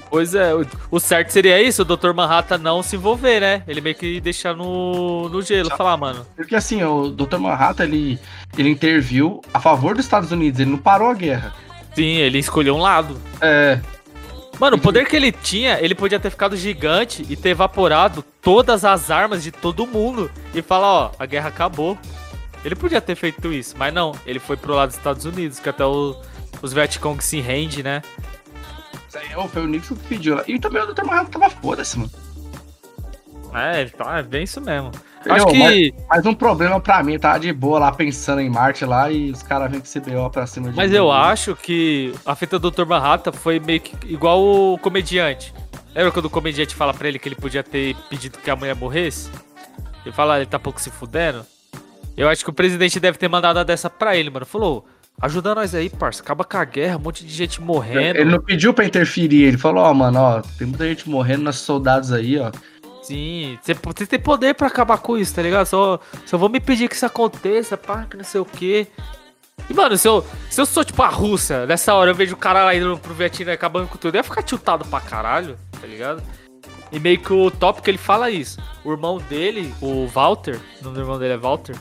[0.09, 0.51] Pois é,
[0.91, 2.13] o, certo seria isso, o Dr.
[2.13, 3.63] Manhattan não se envolver, né?
[3.67, 6.25] Ele meio que deixar no, no gelo, Já- falar, mano.
[6.35, 7.37] Porque assim, o Dr.
[7.37, 8.19] Manhattan, ele,
[8.57, 11.53] ele interviu a favor dos Estados Unidos, ele não parou a guerra.
[11.93, 13.19] Sim, ele escolheu um lado.
[13.41, 13.79] É,
[14.57, 18.85] Mano, o poder que ele tinha, ele podia ter ficado gigante e ter evaporado todas
[18.85, 21.97] as armas de todo mundo e falar, ó, a guerra acabou.
[22.63, 24.13] Ele podia ter feito isso, mas não.
[24.25, 26.15] Ele foi pro lado dos Estados Unidos, que até o-
[26.61, 28.01] os Vietcong se rende, né?
[29.35, 30.41] Ó, foi o Nixon que pediu.
[30.47, 31.03] E também o Dr.
[31.05, 32.11] Manhattan tava foda-se, mano.
[33.53, 34.91] É, tá, é bem isso mesmo.
[35.25, 35.65] Eu Entendeu?
[35.65, 35.93] acho que.
[36.09, 39.41] Mas um problema pra mim, tava de boa lá pensando em Marte lá e os
[39.41, 40.97] caras vêm com CBO pra cima de Mas mim.
[40.97, 42.85] eu acho que a fita do Dr.
[42.85, 45.53] Manhattan foi meio que igual o comediante.
[45.95, 48.75] Lembra quando o comediante fala pra ele que ele podia ter pedido que a mulher
[48.75, 49.29] morresse?
[50.05, 51.45] Ele fala, ele tá pouco se fudendo.
[52.17, 54.45] Eu acho que o presidente deve ter mandado a dessa pra ele, mano.
[54.45, 54.85] Falou,
[55.21, 56.21] ajuda nós aí, parça.
[56.21, 58.17] Acaba com a guerra, um monte de gente morrendo.
[58.17, 61.61] Ele não pediu pra interferir, ele falou, ó, mano, ó, tem muita gente morrendo, nossos
[61.61, 62.51] soldados aí, ó.
[63.01, 65.67] Sim, você você tem poder pra acabar com isso, tá ligado?
[65.67, 68.87] Só, só vou me pedir que isso aconteça, pá, que não sei o quê.
[69.69, 72.37] E, mano, se eu, se eu sou tipo a Rússia, nessa hora eu vejo o
[72.37, 75.87] cara lá indo pro Vietnã acabando com tudo, eu ia ficar tiltado pra caralho, tá
[75.87, 76.21] ligado?
[76.91, 78.59] E meio que o tópico ele fala isso.
[78.83, 81.75] O irmão dele, o Walter, o nome do irmão dele é Walter,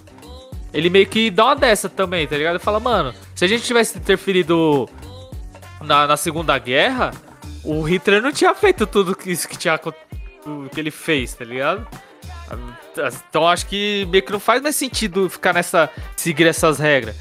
[0.75, 2.57] ele meio que dá uma dessa também, tá ligado?
[2.57, 4.89] Ele fala, mano, se a gente tivesse interferido
[5.81, 7.13] na, na Segunda Guerra,
[7.63, 9.93] o Hitler não tinha feito tudo que- isso que tinha acon-
[10.45, 11.87] o que ele fez, tá ligado?
[13.29, 15.91] Então acho que meio que não faz mais sentido ficar nessa.
[16.17, 17.17] seguir essas regras.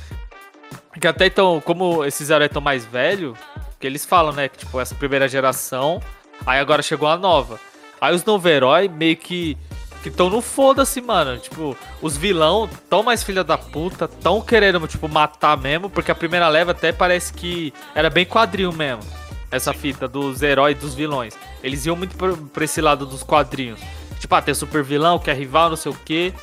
[0.92, 3.36] Porque até então, como esses heróis estão mais velhos,
[3.80, 4.48] que eles falam, né?
[4.50, 6.02] Que tipo, essa primeira geração,
[6.46, 7.60] aí agora chegou a nova.
[8.00, 9.58] Aí os novos heróis meio que.
[10.04, 11.40] Que estão no foda-se, mano.
[11.40, 16.16] Tipo, os vilão tão mais filha da puta, tão querendo, tipo, matar mesmo, porque a
[16.16, 19.02] primeira leva até parece que era bem quadril mesmo.
[19.50, 21.34] Essa fita dos heróis e dos vilões.
[21.64, 23.80] Eles iam muito por, por esse lado dos quadrinhos.
[24.20, 26.34] Tipo, ah, tem super vilão, que é rival, não sei o quê.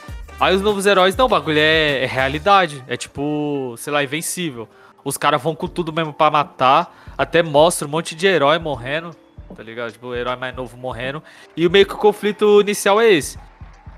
[0.40, 2.82] Aí os novos heróis, não, o bagulho é, é realidade.
[2.88, 4.66] É tipo, sei lá, invencível.
[5.04, 7.12] Os caras vão com tudo mesmo pra matar.
[7.18, 9.14] Até mostra um monte de herói morrendo.
[9.54, 9.92] Tá ligado?
[9.92, 11.22] Tipo, o herói mais novo morrendo.
[11.56, 13.38] E meio que o conflito inicial é esse.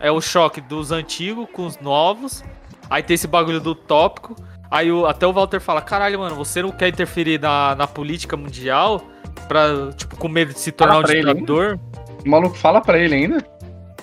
[0.02, 2.44] É o choque dos antigos com os novos.
[2.90, 4.36] Aí tem esse bagulho do tópico.
[4.70, 8.36] Aí o- até o Walter fala: caralho, mano, você não quer interferir na, na política
[8.36, 9.00] mundial?
[9.48, 11.78] Pra, tipo, com medo de se tornar Fala um ditador?
[12.24, 13.46] O maluco fala pra ele ainda.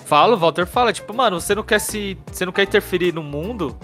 [0.04, 2.18] Fala, o Walter fala, tipo, mano, você não quer se.
[2.32, 3.76] Você não quer interferir no mundo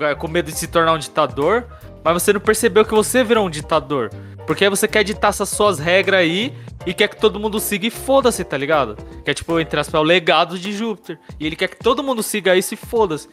[0.00, 1.66] é, com medo de se tornar um ditador,
[2.04, 4.10] mas você não percebeu que você virou um ditador.
[4.50, 6.52] Porque aí você quer ditar essas suas regras aí
[6.84, 8.96] e quer que todo mundo siga e foda-se, tá ligado?
[9.24, 11.20] Que é tipo, entre aspas, é o legado de Júpiter.
[11.38, 13.28] E ele quer que todo mundo siga isso e foda-se.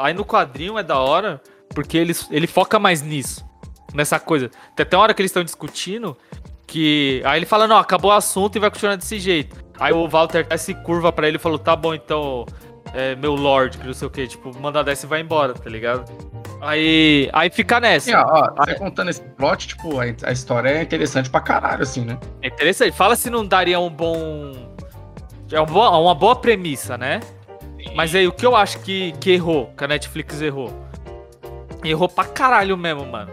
[0.00, 3.44] Aí no quadrinho é da hora, porque ele, ele foca mais nisso.
[3.92, 4.52] Nessa coisa.
[4.76, 6.16] Tem até uma hora que eles estão discutindo
[6.64, 7.20] que.
[7.24, 9.56] Aí ele fala, não, acabou o assunto e vai continuar desse jeito.
[9.80, 12.46] Aí o Walter se curva pra ele e falou, tá bom, então,
[12.94, 15.70] é, meu lord, que não sei o que, tipo, manda dessa e vai embora, tá
[15.70, 16.04] ligado?
[16.60, 18.10] Aí, aí fica nessa.
[18.18, 18.74] Ó, ó, você é.
[18.74, 22.18] contando esse plot, tipo, a, a história é interessante pra caralho, assim, né?
[22.42, 22.92] É interessante.
[22.92, 24.52] Fala se não daria um bom.
[25.50, 27.20] É uma boa, uma boa premissa, né?
[27.94, 30.72] Mas aí, o que eu acho que, que errou, que a Netflix errou?
[31.82, 33.32] Errou pra caralho mesmo, mano.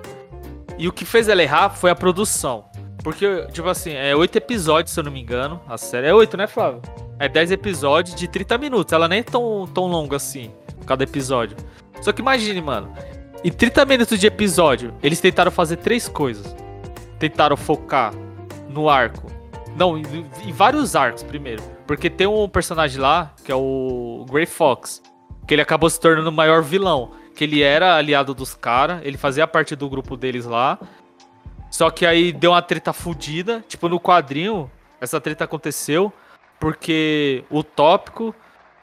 [0.78, 2.65] E o que fez ela errar foi a produção.
[3.08, 5.62] Porque, tipo assim, é oito episódios, se eu não me engano.
[5.65, 6.82] A série é oito, né, Flávio?
[7.17, 8.91] É 10 episódios de 30 minutos.
[8.91, 10.52] Ela nem é tão, tão longa assim,
[10.86, 11.56] cada episódio.
[12.02, 12.93] Só que imagine, mano.
[13.46, 16.54] Em 30 minutos de episódio, eles tentaram fazer três coisas.
[17.17, 18.13] tentaram focar
[18.67, 19.32] no arco?
[19.78, 20.04] Não, em,
[20.43, 21.63] em vários arcos primeiro.
[21.88, 25.02] Porque tem um personagem lá, que é o Grey Fox,
[25.48, 27.12] que ele acabou se tornando o maior vilão.
[27.34, 30.78] Que ele era aliado dos caras, ele fazia parte do grupo deles lá.
[31.78, 33.63] Só que aí deu uma treta fodida.
[33.68, 34.68] Tipo, no quadrinho,
[35.00, 36.12] essa treta aconteceu
[36.60, 38.34] porque o tópico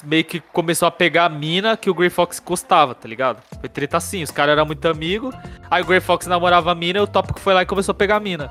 [0.04, 3.42] meio que começou a pegar a mina que o Grey Fox gostava, tá ligado?
[3.58, 5.34] Foi treta assim, os caras eram muito amigos.
[5.68, 7.96] Aí o Grey Fox namorava a mina e o tópico foi lá e começou a
[7.96, 8.48] pegar a mina.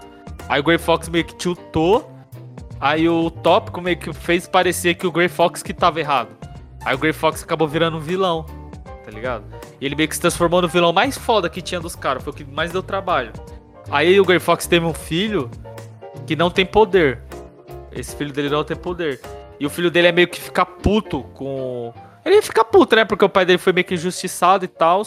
[0.50, 2.12] Aí o Grey Fox meio que tiltou.
[2.82, 6.36] Aí o tópico meio que fez parecer que o Grey Fox que tava errado.
[6.84, 8.46] Aí o Grey Fox acabou virando um vilão,
[9.06, 9.46] tá ligado?
[9.80, 12.34] E ele meio que se transformou no vilão mais foda que tinha dos caras, foi
[12.34, 13.32] o que mais deu trabalho.
[13.90, 15.50] Aí o Grey Fox teve um filho
[16.26, 17.20] que não tem poder.
[17.92, 19.22] Esse filho dele não tem poder.
[19.60, 21.94] E o filho dele é meio que ficar puto com.
[22.26, 23.06] Ele fica puto, né?
[23.06, 25.04] Porque o pai dele foi meio que injustiçado e tal.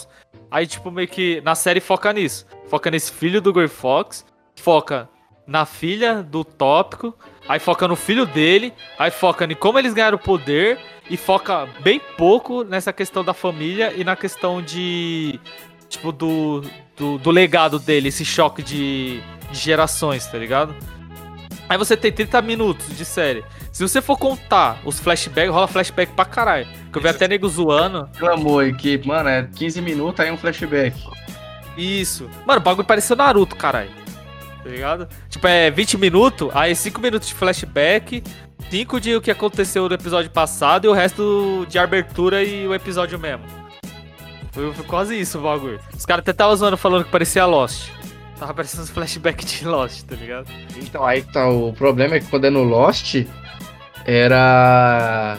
[0.51, 2.47] Aí, tipo, meio que na série foca nisso.
[2.69, 4.25] Foca nesse filho do Grey Fox.
[4.57, 5.09] Foca
[5.47, 7.15] na filha do tópico.
[7.49, 8.73] Aí foca no filho dele.
[8.99, 10.79] Aí foca em como eles ganharam poder.
[11.09, 15.41] E foca bem pouco nessa questão da família e na questão de.
[15.89, 16.62] Tipo, do,
[16.96, 20.74] do, do legado dele, esse choque de, de gerações, tá ligado?
[21.68, 23.44] Aí você tem 30 minutos de série.
[23.72, 26.66] Se você for contar os flashbacks, rola flashback pra caralho.
[26.92, 28.09] Que eu vi até nego zoando.
[28.18, 30.96] Clamou aqui, mano, é 15 minutos, aí um flashback.
[31.76, 32.30] Isso.
[32.46, 33.90] Mano, o bagulho pareceu Naruto, caralho.
[34.62, 35.09] Tá ligado?
[35.28, 38.22] Tipo, é 20 minutos, aí 5 minutos de flashback,
[38.70, 42.74] 5 de o que aconteceu no episódio passado e o resto de abertura e o
[42.74, 43.44] episódio mesmo.
[44.57, 45.79] Foi, foi quase isso o bagulho.
[45.95, 47.90] Os caras até estavam zoando falando que parecia Lost.
[48.38, 50.51] Tava parecendo uns flashbacks de Lost, tá ligado?
[50.79, 51.47] Então, aí tá.
[51.47, 53.27] O problema é que quando é no Lost,
[54.07, 55.37] era.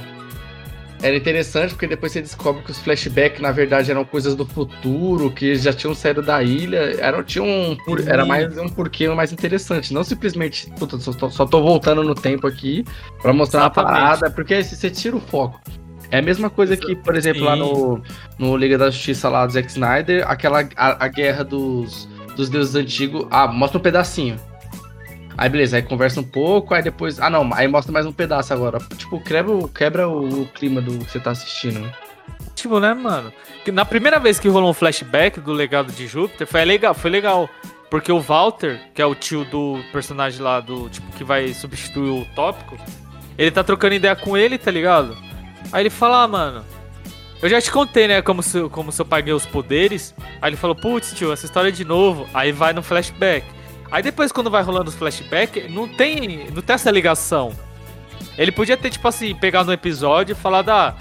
[1.01, 5.31] Era interessante porque depois você descobre que os flashbacks, na verdade, eram coisas do futuro,
[5.31, 6.95] que já tinham saído da ilha.
[6.99, 7.75] Era, tinha um,
[8.05, 9.95] era mais um porquê mais interessante.
[9.95, 12.85] Não simplesmente, puta, só, tô, só tô voltando no tempo aqui
[13.19, 13.93] pra mostrar Exatamente.
[13.93, 15.59] uma parada, porque aí você tira o foco.
[16.09, 17.59] É a mesma coisa que, por exemplo, lá Sim.
[17.59, 18.01] no,
[18.39, 22.75] no Liga da Justiça lá do Zack Snyder, aquela a, a guerra dos, dos deuses
[22.75, 23.27] antigos.
[23.29, 24.39] Ah, mostra um pedacinho.
[25.37, 27.19] Aí beleza, aí conversa um pouco, aí depois.
[27.19, 28.79] Ah não, aí mostra mais um pedaço agora.
[28.97, 31.91] Tipo, quebra, o- quebra o, o clima do que você tá assistindo, né?
[32.55, 33.31] Tipo, né, mano?
[33.71, 37.47] Na primeira vez que rolou um flashback do legado de Júpiter, foi legal, foi legal.
[37.89, 42.09] Porque o Walter, que é o tio do personagem lá do, tipo, que vai substituir
[42.09, 42.75] o tópico,
[43.37, 45.15] ele tá trocando ideia com ele, tá ligado?
[45.71, 46.65] Aí ele fala, ah, mano,
[47.41, 50.15] eu já te contei, né, como seu, como seu pai ganhou os poderes.
[50.41, 52.27] Aí ele falou, putz, tio, essa história é de novo.
[52.33, 53.45] Aí vai no flashback.
[53.91, 57.53] Aí depois, quando vai rolando os flashback, não tem, não tem essa ligação.
[58.37, 60.95] Ele podia ter, tipo assim, pegado um episódio e falado, ah,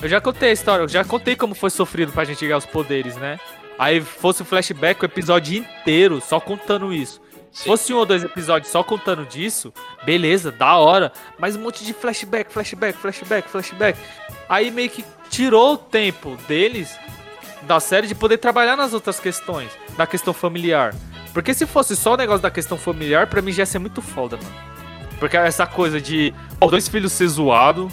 [0.00, 2.66] eu já contei a história, eu já contei como foi sofrido pra gente ganhar os
[2.66, 3.38] poderes, né?
[3.78, 7.20] Aí fosse o flashback, o episódio inteiro só contando isso.
[7.56, 9.72] Se fosse um ou dois episódios só contando disso,
[10.04, 11.10] beleza, da hora.
[11.38, 13.98] Mas um monte de flashback, flashback, flashback, flashback.
[14.46, 16.94] Aí meio que tirou o tempo deles
[17.62, 20.94] da série de poder trabalhar nas outras questões, da questão familiar.
[21.32, 24.02] Porque se fosse só o negócio da questão familiar, pra mim já ia ser muito
[24.02, 24.54] foda, mano.
[25.18, 27.88] Porque essa coisa de ó, dois filhos ser zoado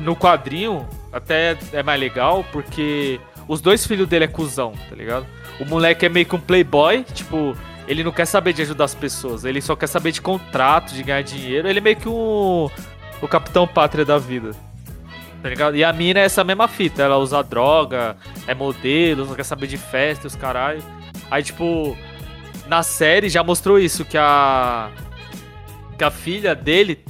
[0.00, 5.26] no quadrinho até é mais legal, porque os dois filhos dele é cuzão, tá ligado?
[5.58, 7.56] O moleque é meio que um playboy, tipo,
[7.88, 11.02] ele não quer saber de ajudar as pessoas, ele só quer saber de contrato, de
[11.02, 11.66] ganhar dinheiro.
[11.66, 12.68] Ele é meio que um,
[13.22, 14.50] o capitão pátria da vida.
[15.42, 15.74] Tá ligado?
[15.74, 19.68] E a mina é essa mesma fita, ela usa droga, é modelo, não quer saber
[19.68, 20.82] de festa e os caralho.
[21.30, 21.96] Aí, tipo,
[22.66, 24.90] na série já mostrou isso, que a.
[25.96, 27.02] Que a filha dele.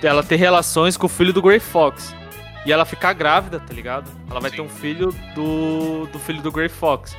[0.00, 2.14] Ela tem relações com o filho do Grey Fox.
[2.64, 4.08] E ela fica grávida, tá ligado?
[4.30, 6.06] Ela vai ter um filho do.
[6.06, 7.16] do filho do Grey Fox.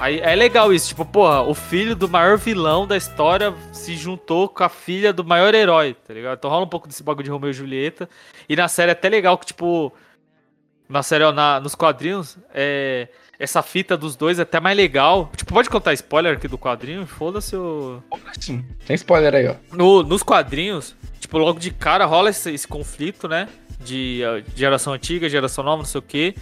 [0.00, 4.48] Aí é legal isso, tipo, porra, o filho do maior vilão da história se juntou
[4.48, 6.38] com a filha do maior herói, tá ligado?
[6.38, 8.08] Então rola um pouco desse bagulho de Romeu e Julieta.
[8.48, 9.92] E na série é até legal que, tipo.
[10.88, 13.08] Na série, ó, na, nos quadrinhos, é,
[13.38, 15.30] essa fita dos dois é até mais legal.
[15.36, 17.06] Tipo, pode contar spoiler aqui do quadrinho?
[17.06, 18.02] Foda-se o.
[18.40, 18.64] Sim.
[18.86, 19.54] Tem spoiler aí, ó.
[19.70, 23.50] No, nos quadrinhos, tipo, logo de cara rola esse, esse conflito, né?
[23.78, 26.34] De uh, geração antiga, geração nova, não sei o quê.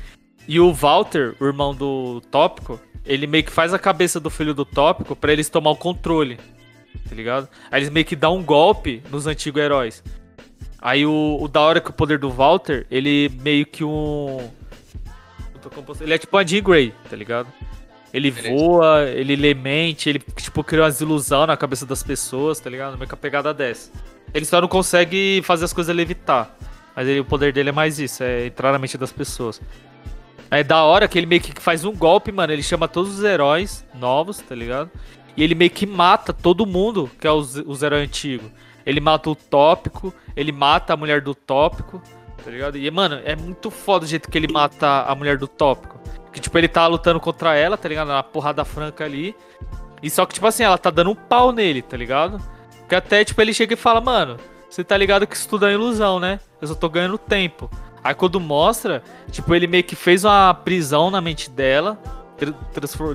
[0.46, 4.54] E o Walter, o irmão do Tópico, ele meio que faz a cabeça do filho
[4.54, 6.38] do Tópico pra eles tomar o controle.
[7.08, 7.48] Tá ligado?
[7.70, 10.04] Aí eles meio que dão um golpe nos antigos heróis.
[10.80, 14.48] Aí o, o da hora que o poder do Walter, ele meio que um.
[16.00, 17.48] Ele é tipo uma Jean Grey, tá ligado?
[18.12, 18.54] Ele Beleza.
[18.54, 22.96] voa, ele lê mente, ele tipo cria umas ilusão na cabeça das pessoas, tá ligado?
[22.96, 23.90] Meio que a pegada dessa.
[24.32, 26.54] Ele só não consegue fazer as coisas levitar.
[26.96, 29.60] Mas ele- o poder dele é mais isso, é entrar na mente das pessoas.
[30.50, 32.52] É da hora que ele meio que faz um golpe, mano.
[32.52, 34.90] Ele chama todos os heróis novos, tá ligado?
[35.38, 38.50] e ele meio que mata todo mundo, que é os, os heróis antigos.
[38.84, 42.02] Ele mata o Tópico, ele mata a mulher do Tópico,
[42.44, 42.76] tá ligado?
[42.76, 46.00] E, mano, é muito foda o jeito que ele mata a mulher do Tópico.
[46.32, 48.08] Que, tipo, ele tá lutando contra ela, tá ligado?
[48.08, 49.32] Na porrada franca ali.
[50.02, 52.42] E só que, tipo assim, ela tá dando um pau nele, tá ligado?
[52.88, 54.38] Que até, tipo, ele chega e fala, mano,
[54.68, 56.40] você tá ligado que isso tudo é ilusão, né?
[56.60, 57.70] Eu só tô ganhando tempo.
[58.02, 61.98] Aí quando mostra, tipo, ele meio que fez uma prisão na mente dela,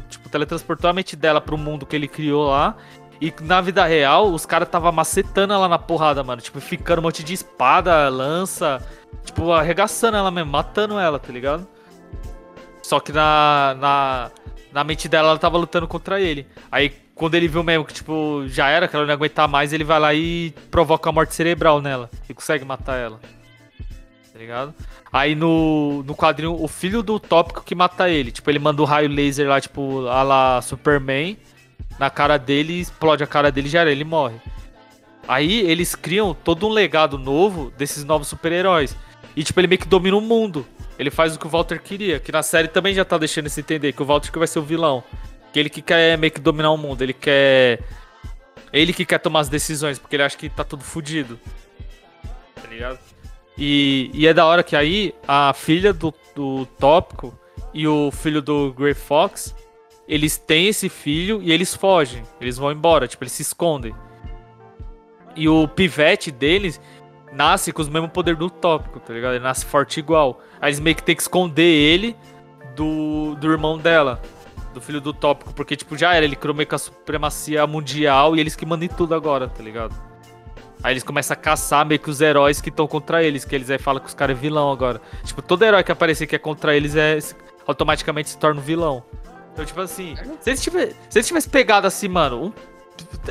[0.10, 2.76] tipo, teletransportou a mente dela pro mundo que ele criou lá.
[3.22, 6.42] E na vida real, os caras tava macetando ela na porrada, mano.
[6.42, 8.86] Tipo, ficando um monte de espada, lança.
[9.24, 11.66] Tipo, arregaçando ela mesmo, matando ela, tá ligado?
[12.82, 14.32] Só que na, na,
[14.74, 16.46] na mente dela, ela tava lutando contra ele.
[16.70, 19.72] Aí, quando ele viu mesmo que, tipo, já era, que ela não ia aguentar mais,
[19.72, 22.10] ele vai lá e provoca a morte cerebral nela.
[22.28, 23.22] E consegue matar ela.
[24.34, 24.74] Tá ligado?
[25.12, 28.32] Aí no, no quadrinho, o filho do tópico que mata ele.
[28.32, 31.38] Tipo, ele manda o um raio laser lá, tipo, a lá Superman
[32.00, 34.36] na cara dele, explode a cara dele e já era, ele morre.
[35.28, 38.98] Aí eles criam todo um legado novo desses novos super-heróis.
[39.36, 40.66] E tipo, ele meio que domina o mundo.
[40.98, 43.60] Ele faz o que o Walter queria, que na série também já tá deixando isso
[43.60, 45.04] entender, que o Walter que vai ser o vilão.
[45.52, 47.82] Que ele que quer meio que dominar o mundo, ele quer.
[48.72, 51.40] Ele que quer tomar as decisões, porque ele acha que tá tudo fodido.
[52.56, 53.00] Tá ligado?
[53.58, 57.38] E, e é da hora que aí a filha do, do Tópico
[57.74, 59.56] e o filho do Grey Fox
[60.08, 62.24] eles têm esse filho e eles fogem.
[62.40, 63.96] Eles vão embora, tipo, eles se escondem.
[65.36, 66.80] E o pivete deles
[67.32, 69.36] nasce com os mesmos poder do tópico, tá ligado?
[69.36, 70.42] Ele nasce forte igual.
[70.62, 72.16] Aí eles meio que tem que esconder ele
[72.76, 74.22] do, do irmão dela,
[74.74, 78.36] do filho do tópico, porque, tipo, já era, ele criou meio que a supremacia mundial
[78.36, 79.96] e eles que mandam tudo agora, tá ligado?
[80.84, 83.70] Aí eles começam a caçar meio que os heróis que estão contra eles, que eles
[83.70, 85.02] aí falam que os caras é vilão agora.
[85.24, 87.18] Tipo, todo herói que aparecer que é contra eles é
[87.66, 89.04] automaticamente se torna um vilão.
[89.54, 92.54] Então, tipo assim, se eles, tivessem se eles tivesse pegado assim, mano, um,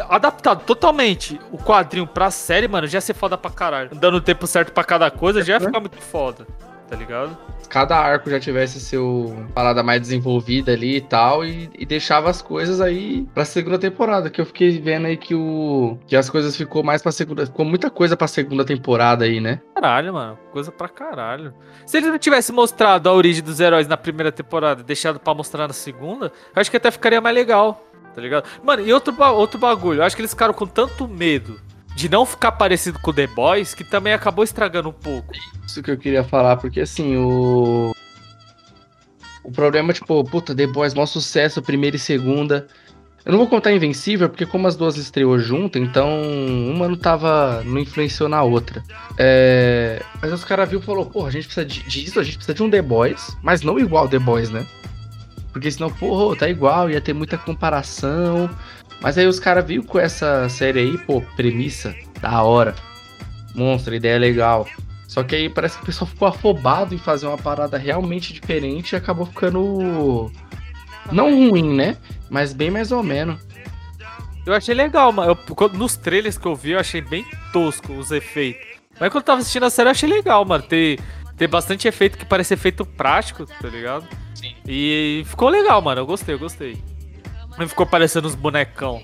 [0.09, 3.91] adaptado totalmente o quadrinho pra série, mano, já ia ser foda pra caralho.
[3.95, 6.47] Dando o tempo certo pra cada coisa, já ia ficar muito foda,
[6.93, 7.39] tá ligado?
[7.71, 12.43] cada arco já tivesse seu parada mais desenvolvida ali e tal, e, e, deixava as
[12.43, 16.55] coisas aí pra segunda temporada, que eu fiquei vendo aí que o que as coisas
[16.55, 19.59] ficou mais pra segunda, ficou muita coisa pra segunda temporada aí, né?
[19.75, 21.55] Caralho, mano, coisa pra caralho.
[21.87, 25.67] Se ele não tivesse mostrado a origem dos heróis na primeira temporada, deixado para mostrar
[25.67, 27.83] na segunda, eu acho que até ficaria mais legal,
[28.15, 28.47] tá ligado?
[28.63, 31.59] Mano, e outro, outro bagulho, eu acho que eles ficaram com tanto medo
[31.95, 35.33] de não ficar parecido com The Boys, que também acabou estragando um pouco.
[35.67, 37.95] Isso que eu queria falar, porque assim, o.
[39.45, 42.69] O problema, tipo, puta, The Boys, maior sucesso, primeira e segunda.
[43.25, 46.09] Eu não vou contar Invencível, porque como as duas estreou junto, então
[46.69, 47.63] uma não tava.
[47.65, 48.83] não influenciou na outra.
[49.17, 50.03] É...
[50.21, 52.63] Mas os caras viu e falou, porra, a gente precisa disso, a gente precisa de
[52.63, 54.67] um The Boys, mas não igual The Boys, né?
[55.53, 58.51] Porque senão, porra, tá igual, ia ter muita comparação.
[59.01, 62.75] Mas aí os caras viram com essa série aí, pô, premissa, da hora.
[63.55, 64.67] Monstro, ideia legal.
[65.09, 68.93] Só que aí parece que o pessoal ficou afobado em fazer uma parada realmente diferente
[68.93, 70.31] e acabou ficando.
[71.11, 71.97] Não ruim, né?
[72.31, 73.39] Mas bem mais ou menos.
[74.47, 75.37] Eu achei legal, mano.
[75.37, 78.67] Eu, nos trailers que eu vi, eu achei bem tosco os efeitos.
[78.99, 80.65] Mas quando eu tava assistindo a série, eu achei legal, mano.
[80.65, 80.99] Ter,
[81.37, 84.07] ter bastante efeito que parece efeito prático, tá ligado?
[84.35, 84.55] Sim.
[84.67, 86.01] E ficou legal, mano.
[86.01, 86.83] Eu gostei, eu gostei.
[87.59, 89.03] Não ficou parecendo uns bonecão,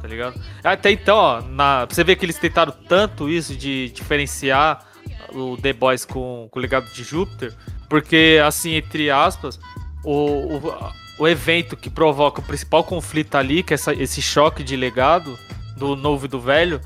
[0.00, 0.40] tá ligado?
[0.64, 4.86] Até então, ó, na, você vê que eles tentaram tanto isso de diferenciar
[5.32, 7.54] o The Boys com, com o legado de Júpiter,
[7.88, 9.60] porque, assim, entre aspas,
[10.04, 14.62] o, o, o evento que provoca o principal conflito ali, que é essa, esse choque
[14.62, 15.38] de legado
[15.76, 16.80] do novo e do velho,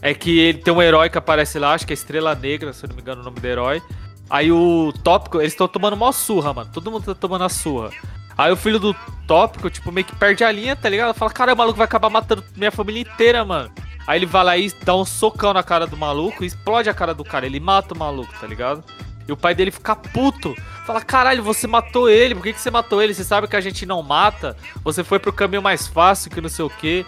[0.00, 2.84] é que ele tem um herói que aparece lá, acho que é Estrela Negra, se
[2.84, 3.82] eu não me engano o nome do herói.
[4.28, 6.70] Aí o tópico, eles estão tomando uma surra, mano.
[6.72, 7.90] Todo mundo tá tomando a surra.
[8.36, 8.94] Aí o filho do
[9.26, 11.14] tópico, tipo, meio que perde a linha, tá ligado?
[11.14, 13.70] Fala, cara, o maluco vai acabar matando minha família inteira, mano.
[14.06, 17.14] Aí ele vai lá e dá um socão na cara do maluco explode a cara
[17.14, 17.46] do cara.
[17.46, 18.84] Ele mata o maluco, tá ligado?
[19.26, 20.54] E o pai dele fica puto.
[20.84, 23.14] Fala, caralho, você matou ele, por que, que você matou ele?
[23.14, 24.56] Você sabe que a gente não mata.
[24.82, 27.06] Você foi pro caminho mais fácil que não sei o quê.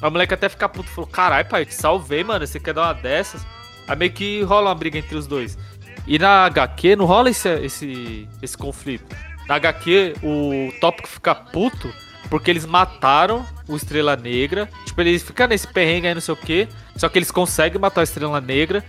[0.00, 2.46] A moleque até fica puto falou, caralho, pai, eu te salvei, mano.
[2.46, 3.44] Você quer dar uma dessas?
[3.88, 5.58] Aí meio que rola uma briga entre os dois.
[6.06, 9.16] E na HQ não rola esse, esse, esse conflito.
[9.48, 11.90] Na HQ, o tópico fica puto
[12.28, 14.68] porque eles mataram o Estrela Negra.
[14.84, 16.68] Tipo, eles ficam nesse perrengue aí, não sei o quê.
[16.94, 18.84] Só que eles conseguem matar a Estrela Negra.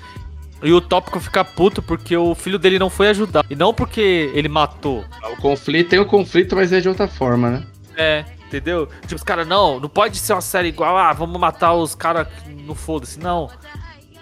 [0.62, 3.45] E o tópico fica puto porque o filho dele não foi ajudar.
[3.49, 5.05] E não porque ele matou.
[5.32, 7.64] O conflito tem o um conflito, mas é de outra forma, né?
[7.95, 8.88] É, entendeu?
[9.03, 12.28] Tipo, os caras, não, não pode ser uma série igual, ah, vamos matar os caras
[12.47, 13.20] no foda-se.
[13.20, 13.49] Não.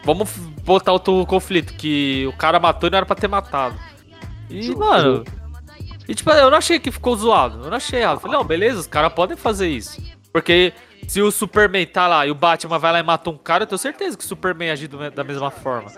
[0.04, 0.30] Vamos
[0.64, 3.76] botar outro conflito, que o cara matou e não era pra ter matado.
[4.50, 5.26] E, mano,
[6.08, 7.64] e tipo, eu não achei que ficou zoado.
[7.64, 8.20] Eu não achei errado.
[8.20, 10.01] Falei, não, beleza, os caras podem fazer isso.
[10.32, 10.74] Porque
[11.08, 13.68] Se o Superman tá lá e o Batman vai lá e mata um cara, eu
[13.68, 15.89] tenho certeza que o Superman agir do- da mesma forma.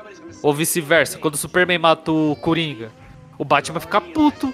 [0.43, 1.17] Ou vice-versa.
[1.17, 2.91] Quando o Superman mata o Coringa,
[3.37, 4.53] o Batman fica puto.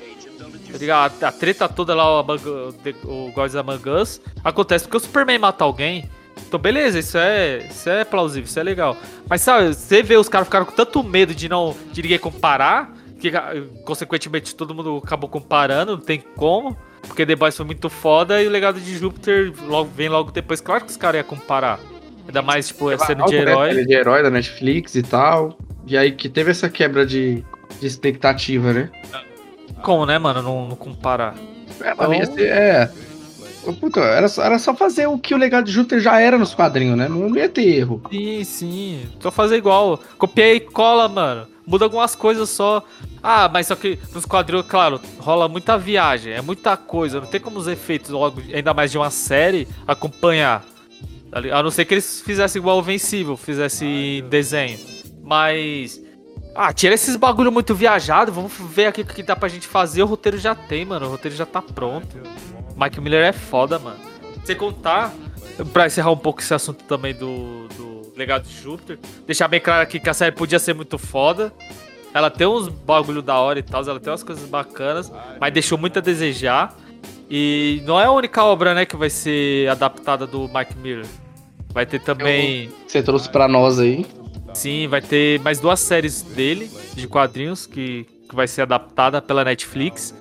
[0.88, 0.95] Tá?
[0.95, 2.26] A, a treta toda lá, o,
[3.06, 6.10] o Gods Among Us, acontece porque o Superman mata alguém.
[6.47, 8.95] Então, beleza, isso é, isso é plausível, isso é legal.
[9.30, 12.93] Mas sabe, você vê os caras ficaram com tanto medo de não de ninguém comparar,
[13.20, 13.32] que
[13.86, 16.78] consequentemente todo mundo acabou comparando, não tem como.
[17.01, 20.59] Porque The Boys foi muito foda e o legado de Júpiter logo, vem logo depois.
[20.59, 21.80] Claro que os caras iam comparar.
[22.28, 23.86] Ainda mais, tipo, é sendo de né, herói.
[23.86, 25.57] de herói da Netflix e tal.
[25.86, 27.43] E aí que teve essa quebra de,
[27.80, 28.89] de expectativa, né?
[29.84, 30.41] Como, né, mano?
[30.41, 31.36] Não, não comparar.
[31.80, 32.91] É, mano, ia ser, é.
[33.80, 36.53] Puta, era, só, era só fazer o que o legado de Júpiter já era nos
[36.53, 37.07] quadrinhos, né?
[37.07, 38.01] Não ia ter erro.
[38.11, 39.05] Sim, sim.
[39.20, 39.99] Só fazer igual.
[40.18, 41.47] Copiei e cola, mano.
[41.66, 42.84] Muda algumas coisas só.
[43.24, 47.20] Ah, mas só que nos quadrinhos, claro, rola muita viagem, é muita coisa.
[47.20, 50.63] Não tem como os efeitos, logo, ainda mais de uma série, acompanhar.
[51.32, 51.39] Tá?
[51.39, 54.80] A não ser que eles fizessem igual o Vencível, fizessem em desenho.
[55.24, 56.01] Mas.
[56.53, 58.32] Ah, tira esses bagulho muito viajado.
[58.32, 60.03] Vamos ver aqui o que dá pra gente fazer.
[60.03, 61.07] O roteiro já tem, mano.
[61.07, 62.16] O roteiro já tá pronto.
[62.78, 63.99] Mike Miller é foda, mano.
[64.45, 65.13] Sem contar,
[65.74, 69.84] pra encerrar um pouco esse assunto também do, do legado de Júpiter, deixar bem claro
[69.84, 71.53] aqui que a série podia ser muito foda.
[72.13, 75.78] Ela tem uns bagulho da hora e tal, ela tem umas coisas bacanas, mas deixou
[75.78, 76.74] muito a desejar.
[77.30, 81.05] E não é a única obra, né, que vai ser adaptada do Mike Miller.
[81.74, 82.72] Vai ter também.
[82.88, 84.05] Você trouxe pra nós aí.
[84.53, 89.43] Sim, vai ter mais duas séries dele, de quadrinhos, que, que vai ser adaptada pela
[89.43, 90.16] Netflix.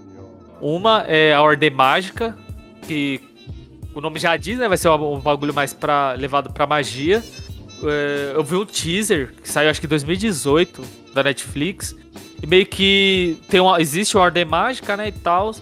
[0.61, 2.37] Uma é a Ordem Mágica,
[2.83, 3.21] que
[3.95, 4.67] o nome já diz, né?
[4.67, 7.23] Vai ser um, um bagulho mais pra, levado pra magia.
[7.89, 10.83] É, eu vi um teaser, que saiu acho que em 2018,
[11.15, 11.95] da Netflix.
[12.43, 15.55] E meio que tem uma, existe uma Ordem Mágica, né, e tal.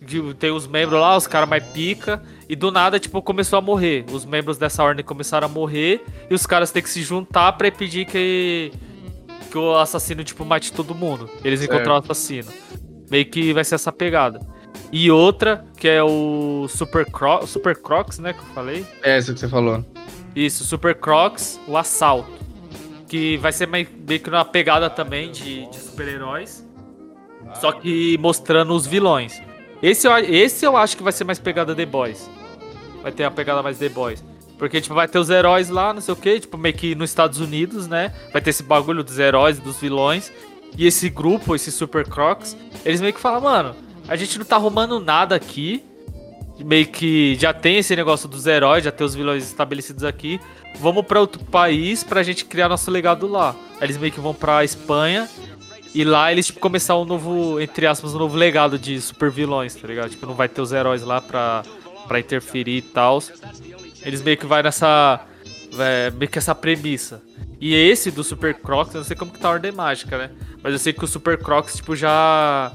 [0.00, 2.22] de- Tem os membros lá, os caras mais pica.
[2.48, 4.04] E do nada, tipo, começou a morrer.
[4.12, 6.04] Os membros dessa ordem começaram a morrer.
[6.30, 8.70] E os caras têm que se juntar pra impedir que,
[9.50, 11.28] que o assassino, tipo, mate todo mundo.
[11.44, 11.72] Eles Certo.
[11.74, 12.52] encontram o assassino.
[13.10, 14.38] Meio que vai ser essa pegada.
[14.92, 18.32] E outra, que é o Super, Cro Super Crocs, né?
[18.32, 18.86] Que eu falei.
[19.02, 19.84] É isso que você falou.
[20.36, 22.30] Isso, Super Crocs, o assalto.
[23.08, 26.66] Que vai ser meio, que uma pegada também de, de super-heróis.
[27.58, 29.40] Só que mostrando os vilões.
[29.82, 32.28] Esse, esse eu acho que vai ser mais pegada The Boys.
[33.02, 34.22] Vai ter uma pegada mais The Boys.
[34.58, 37.10] Porque, tipo, vai ter os heróis lá, não sei o que, tipo, meio que nos
[37.10, 38.12] Estados Unidos, né?
[38.32, 40.32] Vai ter esse bagulho dos heróis e dos vilões.
[40.76, 43.76] E esse grupo, esse Super Crocs, eles meio que falam, mano,
[44.08, 45.82] a gente não tá arrumando nada aqui
[46.64, 50.40] meio que já tem esse negócio dos heróis, já tem os vilões estabelecidos aqui.
[50.78, 53.54] Vamos pra outro país pra gente criar nosso legado lá.
[53.80, 55.28] Eles meio que vão pra Espanha
[55.94, 59.74] e lá eles tipo, começar um novo, entre aspas, um novo legado de super vilões,
[59.74, 60.10] tá ligado?
[60.10, 61.62] Tipo, não vai ter os heróis lá pra,
[62.06, 63.22] pra interferir e tal.
[64.02, 65.24] Eles meio que vai nessa.
[65.78, 67.22] é, meio que essa premissa.
[67.58, 70.30] E esse do Super Crocs, eu não sei como que tá a ordem mágica, né?
[70.62, 72.72] Mas eu sei que o Super Crocs, tipo, já.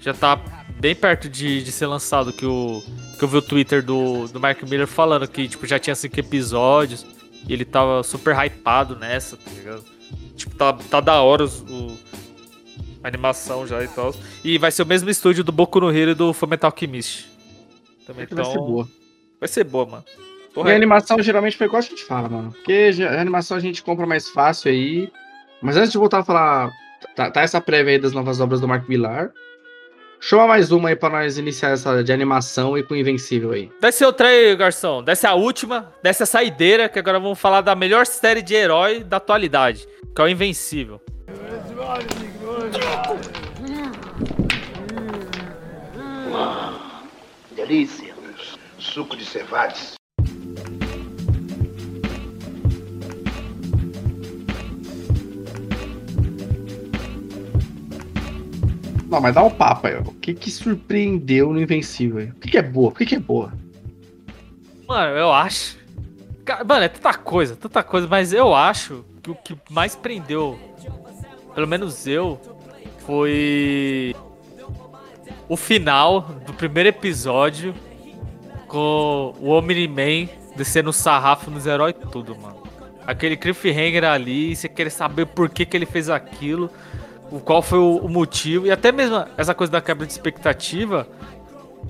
[0.00, 0.36] Já tá
[0.80, 2.32] bem perto de, de ser lançado.
[2.32, 2.82] Que, o,
[3.18, 6.18] que eu vi o Twitter do, do Mark Miller falando que, tipo, já tinha cinco
[6.18, 7.04] episódios.
[7.48, 9.84] E ele tava super hypado nessa, tá ligado?
[10.36, 11.96] Tipo, tá, tá da hora os- o,
[13.02, 14.14] a animação já e tal.
[14.44, 17.26] E vai ser o mesmo estúdio do Boku no Hero e do Fullmetal Alchemist.
[18.06, 18.88] Também Vai ser então- boa.
[19.40, 20.04] Vai ser boa, mano.
[20.52, 22.50] Tô E a animação geralmente foi igual a gente fala, mano.
[22.52, 25.12] Porque a animação a gente compra mais fácil aí.
[25.62, 26.72] Mas antes de voltar a falar,
[27.14, 29.30] tá, tá essa prévia aí das novas obras do Mark Millar.
[30.20, 33.70] Chama mais uma aí pra nós iniciar essa de animação e com Invencível aí.
[33.80, 35.02] Desce outra aí, garçom.
[35.02, 39.04] Desce a última, desce a saideira, que agora vamos falar da melhor série de herói
[39.04, 41.00] da atualidade, que é o Invencível.
[47.54, 48.14] Delícia.
[48.78, 49.97] Suco de cevades.
[59.08, 59.96] Não, mas dá um papo aí.
[59.96, 62.28] O que que surpreendeu no Invencível?
[62.28, 62.90] O que que é boa?
[62.90, 63.52] Por que que é boa?
[64.86, 65.78] Mano, eu acho.
[66.66, 70.58] Mano, é tanta coisa, tanta coisa, mas eu acho que o que mais prendeu,
[71.54, 72.40] pelo menos eu,
[73.06, 74.14] foi
[75.48, 77.74] o final do primeiro episódio
[78.66, 82.62] com o Omni-Man descendo o sarrafo nos heróis tudo, mano.
[83.06, 86.97] Aquele cliffhanger ali, você querer saber por que, que ele fez aquilo, o
[87.44, 91.06] qual foi o, o motivo, e até mesmo essa coisa da quebra de expectativa,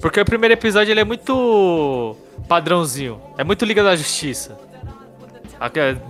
[0.01, 2.17] porque o primeiro episódio ele é muito
[2.47, 3.21] padrãozinho.
[3.37, 4.57] É muito Liga da Justiça.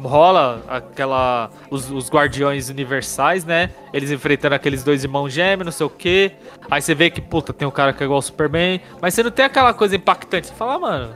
[0.02, 1.50] Rola aquela.
[1.70, 3.70] Os, os guardiões universais, né?
[3.94, 6.32] Eles enfrentando aqueles dois irmãos gêmeos, não sei o quê.
[6.70, 8.80] Aí você vê que, puta, tem um cara que é igual ao Superman.
[9.00, 10.48] Mas você não tem aquela coisa impactante.
[10.48, 11.14] Você fala, ah, mano.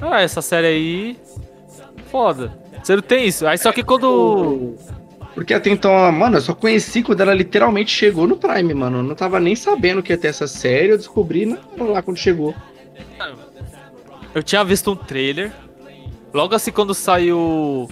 [0.00, 1.20] ah, essa série aí.
[2.12, 2.56] Foda.
[2.80, 3.44] Você não tem isso.
[3.44, 4.76] Aí só que quando.
[5.34, 8.98] Porque até então, mano, eu só conheci quando ela literalmente chegou no Prime, mano.
[8.98, 12.18] Eu não tava nem sabendo que ia ter essa série, eu descobri na- lá quando
[12.18, 12.54] chegou.
[14.34, 15.52] Eu tinha visto um trailer.
[16.32, 17.88] Logo assim quando saiu.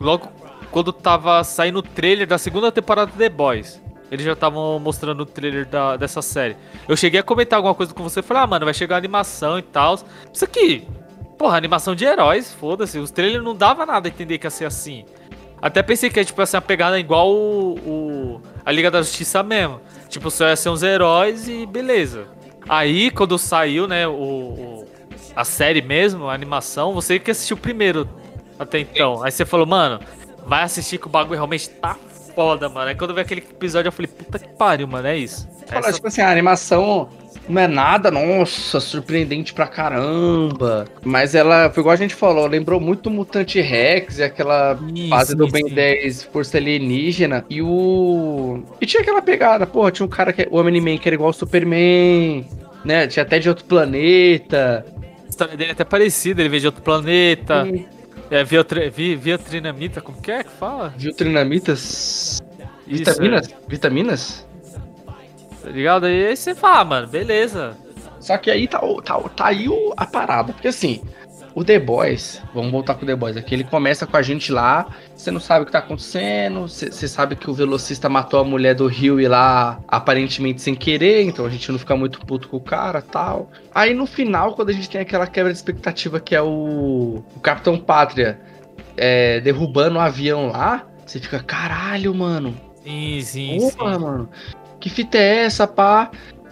[0.00, 0.28] Logo
[0.70, 3.80] quando tava saindo o trailer da segunda temporada de The Boys.
[4.10, 6.56] Eles já estavam mostrando o trailer da- dessa série.
[6.88, 9.58] Eu cheguei a comentar alguma coisa com você e falei, ah, mano, vai chegar animação
[9.58, 9.98] e tal.
[10.32, 10.86] Isso aqui,
[11.38, 12.98] porra, animação de heróis, foda-se.
[12.98, 15.04] Os trailers não dava nada a entender que ia ser assim.
[15.62, 19.00] Até pensei que ia, tipo, ia ser uma pegada igual o, o- a Liga da
[19.00, 19.80] Justiça mesmo.
[20.08, 22.26] Tipo, só ia ser uns heróis e beleza.
[22.68, 24.88] Aí, quando saiu, né, o, o-
[25.36, 28.08] a série mesmo, a animação, você que assistiu primeiro
[28.58, 29.22] até então.
[29.22, 30.00] Aí você falou, mano,
[30.44, 31.96] vai assistir que o bagulho realmente tá
[32.34, 32.88] foda, mano.
[32.88, 35.48] Aí quando eu vi aquele episódio, eu falei, puta que pariu, mano, é isso.
[35.70, 37.08] Essa- tipo assim, a animação
[37.48, 40.86] não é nada, nossa, surpreendente pra caramba.
[41.04, 45.08] Mas ela, foi igual a gente falou, lembrou muito o Mutante Rex e aquela Isso,
[45.08, 45.74] fase do isso, Ben isso.
[45.74, 47.44] 10 Força Alienígena.
[47.50, 48.62] E o.
[48.80, 50.46] E tinha aquela pegada, porra, tinha um cara que.
[50.50, 52.46] O Omni-Man que era igual o Superman,
[52.84, 53.06] né?
[53.06, 54.84] Tinha até de outro planeta.
[55.24, 57.66] A história dele é até parecida, ele veio de outro planeta.
[57.66, 57.86] E
[58.30, 60.94] É, via, tri- vi- via trinamita, como que é que fala?
[60.96, 62.40] Viu trinamitas?
[62.88, 63.48] Isso, Vitaminas?
[63.68, 64.46] Vitaminas?
[65.62, 66.08] Tá ligado?
[66.08, 67.76] E aí você fala, ah, mano, beleza.
[68.20, 70.52] Só que aí tá, tá, tá aí o- a parada.
[70.52, 71.02] Porque assim,
[71.54, 74.50] o The Boys, vamos voltar com o The Boys aqui, ele começa com a gente
[74.50, 78.44] lá, você não sabe o que tá acontecendo, você sabe que o velocista matou a
[78.44, 82.48] mulher do Rio e lá aparentemente sem querer, então a gente não fica muito puto
[82.48, 83.50] com o cara tal.
[83.74, 87.40] Aí no final, quando a gente tem aquela quebra de expectativa que é o, o
[87.40, 88.40] Capitão Pátria
[88.96, 94.00] é, derrubando o avião lá, você fica, caralho, mano, Sim, sim, Porra, sim.
[94.04, 94.28] mano.
[94.82, 96.10] Que fita é essa, pá?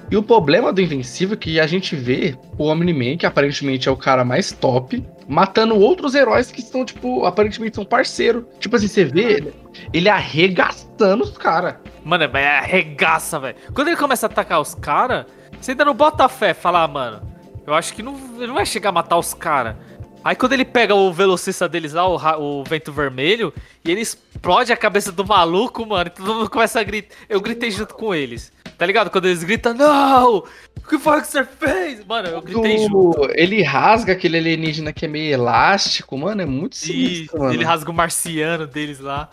[0.08, 3.90] E o problema do Invencível é que a gente vê o Omni-Man, que aparentemente é
[3.90, 8.46] o cara mais top, matando outros heróis que estão, tipo, aparentemente são parceiro.
[8.60, 9.52] Tipo assim, você vê
[9.92, 11.74] ele arregaçando os caras.
[12.04, 13.56] Mano, é arregaça, velho.
[13.74, 15.26] Quando ele começa a atacar os caras,
[15.60, 17.22] você ainda não bota fé, fala, ah, mano,
[17.66, 19.74] eu acho que não, ele não vai chegar a matar os caras.
[20.22, 23.52] Aí quando ele pega o velocista deles lá, o, o vento vermelho,
[23.84, 24.02] e ele
[24.40, 27.14] explode a cabeça do maluco, mano, e todo mundo começa a gritar.
[27.28, 28.50] Eu gritei junto com eles.
[28.78, 29.10] Tá ligado?
[29.10, 30.38] Quando eles gritam, não!
[30.38, 32.02] O que foi que você fez?
[32.06, 33.20] Mano, eu gritei junto.
[33.20, 37.52] Do- Ele rasga aquele alienígena que é meio elástico, mano, é muito E sinistro, mano.
[37.52, 39.28] ele rasga o marciano deles lá.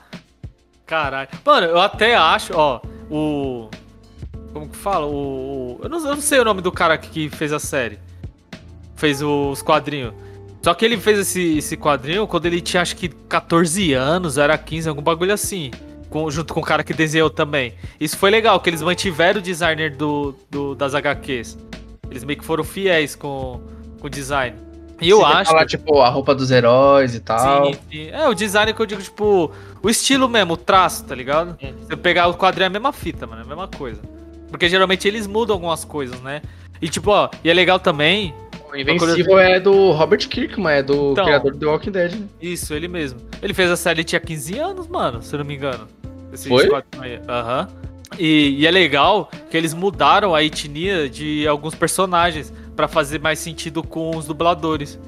[0.85, 1.29] Caralho.
[1.45, 3.69] Mano, eu até acho, ó, o.
[4.51, 5.05] Como que fala?
[5.05, 5.79] O.
[5.81, 7.97] Eu não, eu não sei o nome do cara que fez a série.
[8.97, 10.13] Fez os quadrinhos.
[10.67, 14.57] Só que ele fez esse, esse quadrinho quando ele tinha acho que 14 anos, era
[14.57, 15.71] 15, algum bagulho assim.
[16.09, 17.73] Com- junto com o cara que desenhou também.
[17.97, 21.57] Isso foi legal, que eles mantiveram o designer do, do- das HQs.
[22.11, 23.61] Eles meio que foram fiéis com,
[24.01, 24.57] com o design.
[24.99, 25.51] E eu Você acho.
[25.51, 27.67] falar, tipo, a roupa dos heróis e tal.
[27.67, 28.09] Sim, sim.
[28.09, 29.49] É, o design que eu digo, tipo,
[29.81, 31.57] o estilo mesmo, o traço, tá ligado?
[31.87, 34.01] Você pegar o quadrinho é a mesma fita, mano, é a mesma coisa.
[34.49, 36.41] Porque geralmente eles mudam algumas coisas, né?
[36.81, 38.33] E tipo, ó, e é legal também,
[38.77, 41.25] O Invencível é do Robert Kirkman, é do Então.
[41.25, 42.27] criador do The Walking Dead, né?
[42.41, 43.19] isso, ele mesmo.
[43.41, 45.87] Ele fez a série, tinha 15 anos, mano, se eu não me engano.
[46.31, 46.69] Esse Foi?
[47.27, 47.67] Aham.
[48.17, 53.39] E, e é legal que eles mudaram a etnia de alguns personagens pra fazer mais
[53.39, 54.99] sentido com os dubladores.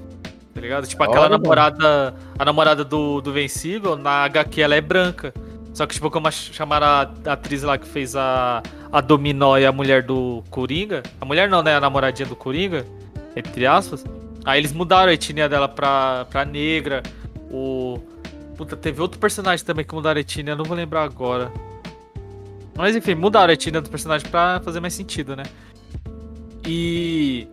[0.53, 0.87] Tá ligado?
[0.87, 1.37] Tipo, aquela mano.
[1.41, 2.13] namorada.
[2.37, 5.33] A namorada do, do Vencível, na HQ ela é branca.
[5.73, 8.61] Só que, tipo, como chamaram a, a atriz lá que fez a,
[8.91, 11.03] a Dominó e a mulher do Coringa.
[11.21, 11.75] A mulher não, né?
[11.75, 12.85] A namoradinha do Coringa,
[13.35, 14.03] entre aspas.
[14.45, 17.03] Aí eles mudaram a etnia dela pra, pra negra.
[17.51, 17.99] O.
[18.57, 21.51] Puta, teve outro personagem também que mudaram a etnia, não vou lembrar agora.
[22.75, 25.43] Mas enfim, mudaram a etnia do personagem pra fazer mais sentido, né?
[26.65, 27.47] E.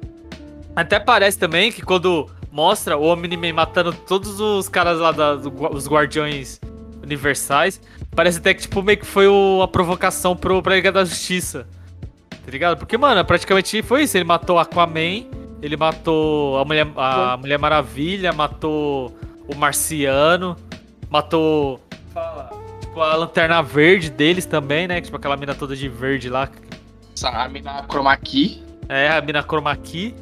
[0.75, 5.51] Até parece também que quando mostra o Omni-Man matando todos os caras lá, da, do
[5.75, 6.61] os guardiões
[7.03, 7.81] universais,
[8.15, 11.67] parece até que tipo, meio que foi o- a provocação pro, pra Liga da Justiça.
[12.31, 12.77] Tá ligado?
[12.77, 14.17] Porque, mano, praticamente foi isso.
[14.17, 15.25] Ele matou Aquaman,
[15.63, 19.17] ele matou a Mulher, a Mulher Maravilha, matou
[19.49, 20.57] o Marciano,
[21.11, 21.81] matou.
[22.13, 22.51] Fala.
[22.81, 25.01] Tipo, a lanterna verde deles também, né?
[25.01, 26.49] Tipo, aquela mina toda de verde lá.
[27.15, 28.63] Essa mina chroma key.
[28.89, 30.15] É, a mina chroma key.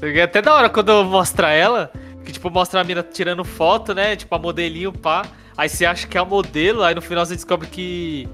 [0.00, 1.90] É até da hora quando mostra ela,
[2.24, 4.16] que tipo, mostra a mina tirando foto, né?
[4.16, 5.26] Tipo, a modelinho, pá.
[5.56, 8.28] Aí você acha que é a modelo, aí no final você descobre que,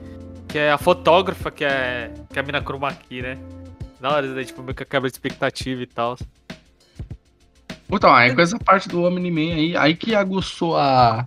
[0.46, 3.38] que é a fotógrafa, que é, que é a mina chroma key, né?
[4.04, 4.44] Da hora, né?
[4.44, 6.18] tipo, meio que quebra de expectativa e tal.
[7.90, 11.26] Então, aí com essa parte do Omni-Man aí, aí que aguçou a,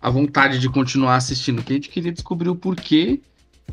[0.00, 3.20] a vontade de continuar assistindo, que a gente queria descobrir o porquê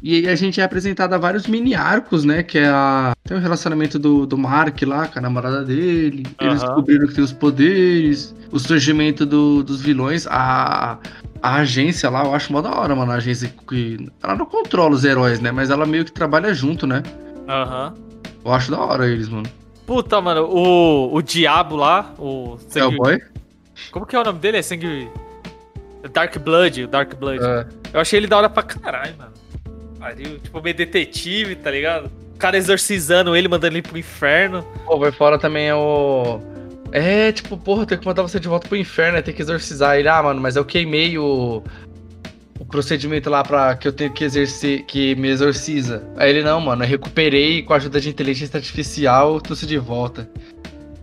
[0.04, 2.44] E aí a gente é apresentado a vários mini arcos, né?
[2.44, 3.14] Que é a.
[3.24, 6.26] Tem o relacionamento do, do Mark lá com a namorada dele.
[6.42, 6.66] Eles Aham.
[6.74, 8.36] descobriram que tem os poderes.
[8.52, 10.28] O surgimento do- dos vilões.
[10.28, 11.00] A,
[11.42, 13.14] a agência lá, eu acho mó da hora, mano.
[13.14, 14.10] A agência que.
[14.22, 15.54] Ela não controla os heróis, né?
[15.54, 17.02] Mas ela meio que trabalha junto, né?
[17.48, 18.09] Aham.
[18.50, 19.48] Eu acho da hora eles, mano.
[19.86, 22.58] Puta, mano, o, o Diabo lá, o.
[22.68, 23.22] sangue- Cowboy?
[23.92, 24.58] Como que é o nome dele?
[24.58, 25.08] É sangue.
[26.12, 27.44] Dark Blood, o Dark Blood.
[27.44, 27.68] É.
[27.94, 29.32] Eu achei ele da hora pra caralho, mano.
[30.00, 32.10] Pariu, tipo, meio detetive, tá ligado?
[32.34, 34.66] O cara exorcizando ele, mandando ele pro inferno.
[34.86, 36.40] Pô, vai fora também é o.
[36.92, 39.22] É, tipo, porra, tem que mandar você de volta pro inferno, né?
[39.22, 40.08] Tem que exorcizar ele.
[40.08, 41.62] Ah, mano, mas eu queimei o.
[42.60, 46.04] O procedimento lá pra que eu tenho que exercer, que me exorciza.
[46.18, 50.30] Aí ele, não, mano, eu recuperei com a ajuda de inteligência artificial, trouxe de volta.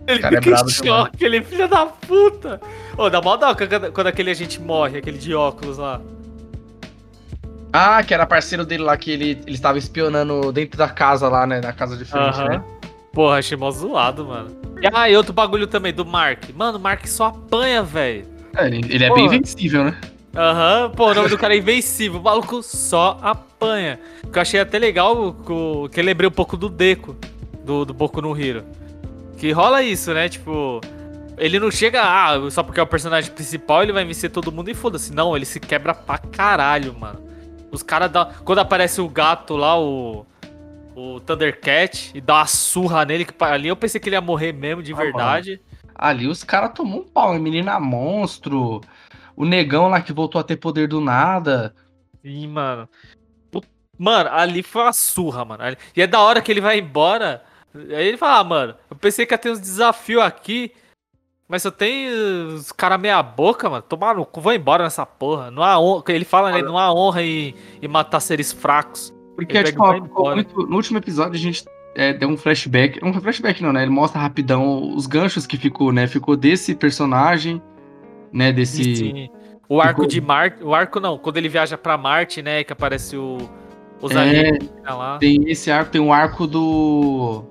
[0.07, 2.61] Ele Cara, é fica brabo em choque, ele é filho da puta.
[2.97, 5.99] Ô, dá mó dó quando quando aquele agente morre, aquele de óculos lá.
[7.73, 11.45] Ah, que era parceiro dele lá, que ele, ele estava espionando dentro da casa lá,
[11.45, 11.59] né?
[11.59, 12.49] Na casa de frente, Aham.
[12.49, 12.63] né?
[13.11, 14.55] Porra, achei mó zoado, mano.
[14.81, 16.43] E, ah, e outro bagulho também, do Mark.
[16.55, 18.25] Mano, o Mark só apanha, velho.
[18.55, 19.99] É, ele, ele é bem invencível, né?
[20.35, 22.19] Aham, pô, o nome do cara é Invencível.
[22.19, 23.99] O maluco só apanha.
[24.23, 27.15] O que eu achei até legal, que eu lembrei um pouco do Deco,
[27.63, 28.63] do, do Boku no Hero.
[29.37, 30.29] Que rola isso, né?
[30.29, 30.81] Tipo,
[31.37, 34.69] ele não chega, ah, só porque é o personagem principal, ele vai vencer todo mundo
[34.69, 35.13] e foda-se.
[35.13, 37.19] Não, ele se quebra pra caralho, mano.
[37.71, 38.29] Os caras dão.
[38.43, 40.25] Quando aparece o gato lá, o.
[40.95, 44.51] O Thundercat, e dá uma surra nele, que ali eu pensei que ele ia morrer
[44.51, 45.61] mesmo, de Ah, verdade.
[45.93, 48.81] Ali os caras tomou um pau, menina monstro,
[49.37, 51.73] o negão lá que voltou a ter poder do nada.
[52.21, 52.89] Sim, mano.
[53.97, 55.63] Mano, ali foi uma surra, mano.
[55.95, 57.43] E é da hora que ele vai embora.
[57.73, 60.71] Aí ele fala, ah, mano, eu pensei que ia ter uns desafios aqui.
[61.47, 63.81] Mas só tem uh, os caras meia boca, mano.
[63.81, 65.49] Tomar no cu, vou embora nessa porra.
[65.49, 66.03] Não há honra.
[66.09, 66.61] Ele fala, né?
[66.61, 69.13] Não há honra em, em matar seres fracos.
[69.35, 71.63] Porque, Ele tipo, ó, muito- no último episódio a gente
[71.95, 72.99] é, deu um flashback.
[73.03, 73.83] Um flashback não, né?
[73.83, 76.05] Ele mostra rapidão os ganchos que ficou, né?
[76.05, 77.61] Ficou desse personagem,
[78.31, 78.51] né?
[78.51, 78.95] Desse.
[78.95, 79.29] Sim.
[79.69, 80.63] O arco Ficou- de Marte.
[80.63, 82.63] O arco não, quando ele viaja pra Marte, né?
[82.63, 83.37] Que aparece o.
[84.01, 84.19] Os É.
[84.19, 85.17] alienígenas lá.
[85.17, 87.43] Tem esse arco, tem um arco do.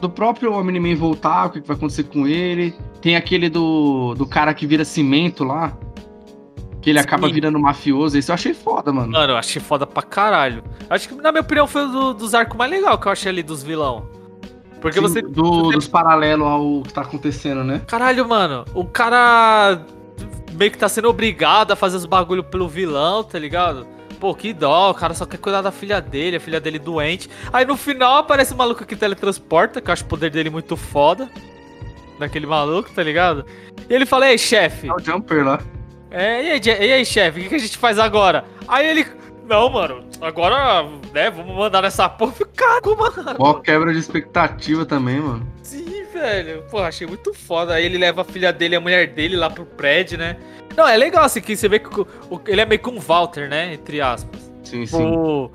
[0.00, 2.74] Do próprio Omni-Man voltar, o que vai acontecer com ele.
[3.00, 5.76] Tem aquele do, do cara que vira cimento lá.
[6.82, 7.04] Que ele Sim.
[7.06, 8.16] acaba virando mafioso.
[8.16, 9.10] Esse eu achei foda, mano.
[9.12, 10.62] Mano, eu achei foda pra caralho.
[10.88, 13.30] Acho que, na minha opinião, foi um do- dos arcos mais legais que eu achei
[13.30, 14.06] ali dos vilão.
[14.80, 15.22] Porque Sim, você.
[15.22, 17.80] do- você- Dos paralelos ao que tá acontecendo, né?
[17.86, 19.80] Caralho, mano, o cara
[20.52, 23.86] meio que tá sendo obrigado a fazer os bagulho pelo vilão, tá ligado?
[24.20, 27.28] Pô, que dó, o cara só quer cuidar da filha dele, a filha dele doente.
[27.52, 30.76] Aí no final aparece o maluco que teletransporta, que eu acho o poder dele muito
[30.76, 31.28] foda.
[32.18, 33.44] Daquele maluco, tá ligado?
[33.90, 34.88] E ele fala, ei, chefe.
[34.88, 35.60] É o Jumper lá.
[36.10, 38.44] É, e aí, e aí, chefe, o que, que a gente faz agora?
[38.66, 39.06] Aí ele.
[39.48, 42.34] Não, mano, agora, né, vamos mandar nessa porra.
[42.54, 43.36] Cara, mano.
[43.38, 45.46] Ó, quebra de expectativa também, mano.
[45.62, 46.64] Sim, velho.
[46.70, 47.74] Pô, achei muito foda.
[47.74, 50.36] Aí ele leva a filha dele e a mulher dele lá pro prédio, né?
[50.76, 52.98] Não, é legal assim, que você vê que o- o- ele é meio que um
[52.98, 53.72] Walter, né?
[53.74, 54.50] Entre aspas.
[54.64, 54.96] Sim, sim.
[55.16, 55.50] O,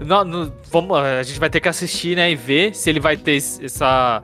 [0.00, 2.30] não, não- vamos, a gente vai ter que assistir, né?
[2.30, 4.22] E ver se ele vai ter essa.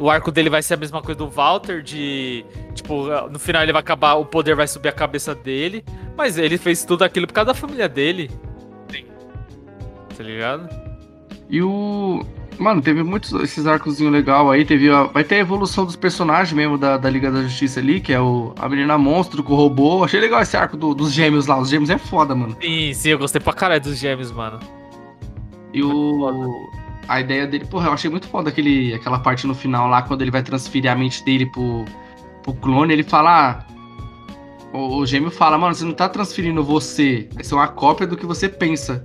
[0.00, 2.42] O arco dele vai ser a mesma coisa do Walter, de.
[2.74, 5.84] Tipo, no final ele vai acabar, o poder vai subir a cabeça dele.
[6.16, 8.30] Mas ele fez tudo aquilo por causa da família dele.
[8.90, 9.04] Sim.
[10.16, 10.68] Tá ligado?
[11.50, 12.24] E o.
[12.58, 14.64] Mano, teve muitos esses arcozinhos legal aí.
[14.66, 15.04] Teve a...
[15.04, 18.20] Vai ter a evolução dos personagens mesmo da, da Liga da Justiça ali, que é
[18.20, 20.02] o a menina monstro com o robô.
[20.04, 21.58] Achei legal esse arco do- dos gêmeos lá.
[21.58, 22.56] Os gêmeos é foda, mano.
[22.60, 24.58] Sim, sim, eu gostei pra caralho dos gêmeos, mano.
[25.74, 26.70] E o.
[27.10, 30.22] A ideia dele, porra, eu achei muito foda aquele, aquela parte no final lá, quando
[30.22, 31.84] ele vai transferir a mente dele pro,
[32.40, 33.50] pro clone, ele fala.
[33.50, 33.66] Ah,
[34.72, 38.16] o, o gêmeo fala, mano, você não tá transferindo você, vai ser uma cópia do
[38.16, 39.04] que você pensa.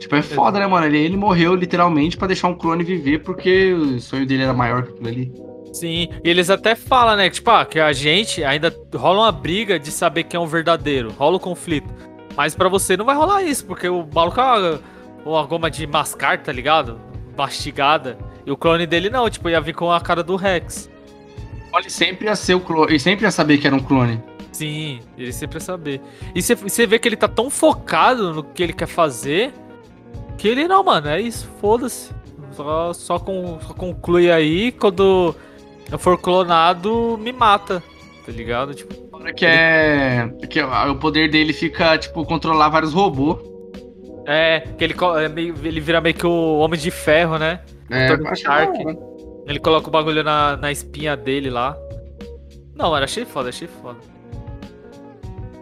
[0.00, 0.86] Tipo, é foda, né, mano?
[0.86, 4.82] Ele, ele morreu literalmente pra deixar um clone viver, porque o sonho dele era maior
[4.82, 5.32] que aquilo ali.
[5.72, 9.78] Sim, e eles até falam, né, tipo, ah, que a gente ainda rola uma briga
[9.78, 11.94] de saber quem é um verdadeiro, rola o conflito.
[12.36, 14.40] Mas pra você não vai rolar isso, porque o maluco
[15.28, 17.00] é uma, uma goma de mascar, tá ligado?
[17.36, 18.18] Mastigada.
[18.44, 20.90] E o clone dele não, tipo, ia vir com a cara do Rex.
[21.76, 24.20] Ele sempre ia ser o clone, ele sempre ia saber que era um clone.
[24.50, 26.00] Sim, ele sempre ia saber.
[26.34, 29.52] E você- vê que ele tá tão focado no que ele quer fazer,
[30.36, 32.10] que ele, não, mano, é isso, foda-se.
[32.52, 35.34] Só, só, com, só conclui aí, quando
[35.92, 37.82] eu for clonado, me mata,
[38.26, 38.74] tá ligado?
[38.74, 38.94] Tipo,
[39.36, 40.28] Que é.
[40.48, 43.38] Que o poder dele fica, tipo, controlar vários robôs.
[44.30, 47.60] É, que ele, é ele vira meio que o Homem de Ferro, né?
[47.88, 48.78] É, Tony Stark.
[49.46, 51.74] Ele coloca o bagulho na, na espinha dele lá.
[52.74, 53.96] Não, mano, achei foda, achei foda.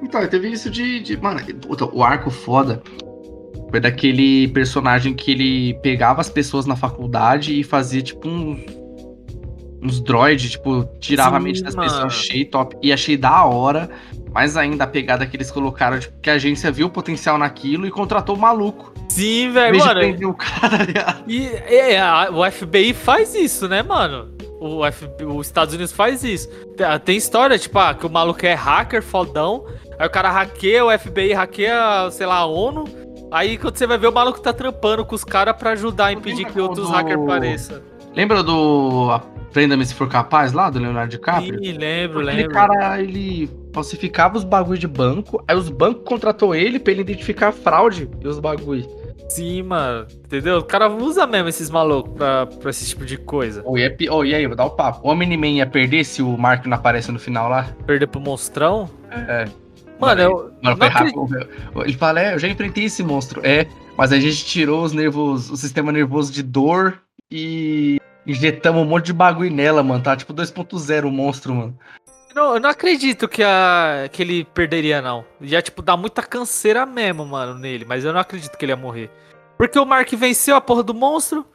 [0.03, 0.99] Então, teve isso de.
[0.99, 2.83] de- mano, puta, o arco foda.
[3.71, 8.65] Foi daquele personagem que ele pegava as pessoas na faculdade e fazia tipo um,
[9.83, 11.89] uns droids, tipo, tirava Sim, a mente das mano.
[11.89, 12.77] pessoas, achei top.
[12.83, 13.89] E achei da hora,
[14.33, 17.87] mais ainda a pegada que eles colocaram, tipo, que a agência viu o potencial naquilo
[17.87, 18.93] e contratou o maluco.
[19.09, 20.31] Sim, velho, mano.
[20.31, 21.25] o cara, tá ligado?
[21.31, 24.35] E é, a- o FBI faz isso, né, mano?
[24.61, 26.49] O FBI, os Estados Unidos faz isso.
[26.77, 29.65] Tem, tem história, tipo, ah, que o maluco é hacker, fodão.
[29.99, 32.85] Aí o cara hackeia, o FBI hackeia, sei lá, a ONU.
[33.31, 36.13] Aí quando você vai ver, o maluco tá trampando com os caras pra ajudar a
[36.13, 37.81] impedir que outros hackers apareçam.
[38.17, 39.11] Lembra do
[39.57, 41.59] Aprenda-me se for capaz lá, do Leonardo DiCaprio?
[41.65, 42.53] Sim, lembro, Aquele lembro.
[42.53, 47.49] cara, ele falsificava os bagulho de banco, aí os bancos contratou ele pra ele identificar
[47.49, 48.87] a fraude e os bagulho.
[49.31, 50.07] Sim, mano.
[50.25, 50.59] Entendeu?
[50.59, 53.63] O cara usa mesmo esses malucos pra, pra esse tipo de coisa.
[53.65, 55.07] Oh, e, é oh, e aí, vou dar o papo.
[55.07, 57.75] O Omni-Man ia perder se o Mark não aparece no final lá?
[57.87, 58.91] Perder pro monstrão?
[59.11, 59.47] É.
[59.99, 60.53] Mano, eu.
[60.63, 61.29] Mano, foi rápido.
[61.83, 63.41] Ele fala, é, eu já enfrentei esse monstro.
[63.43, 66.99] É, mas a gente tirou os nervos, o sistema nervoso de dor
[67.31, 70.03] e injetamos um monte de bagulho nela, mano.
[70.03, 71.79] Tá tipo 2.0 o monstro, mano.
[72.35, 75.25] Não, eu não acredito que, a, que ele perderia, não.
[75.41, 77.87] Ia, tipo, dar muita canseira mesmo, mano, nele.
[77.87, 79.11] Mas eu não acredito que ele ia morrer.
[79.57, 81.47] Porque o Mark venceu a porra do monstro.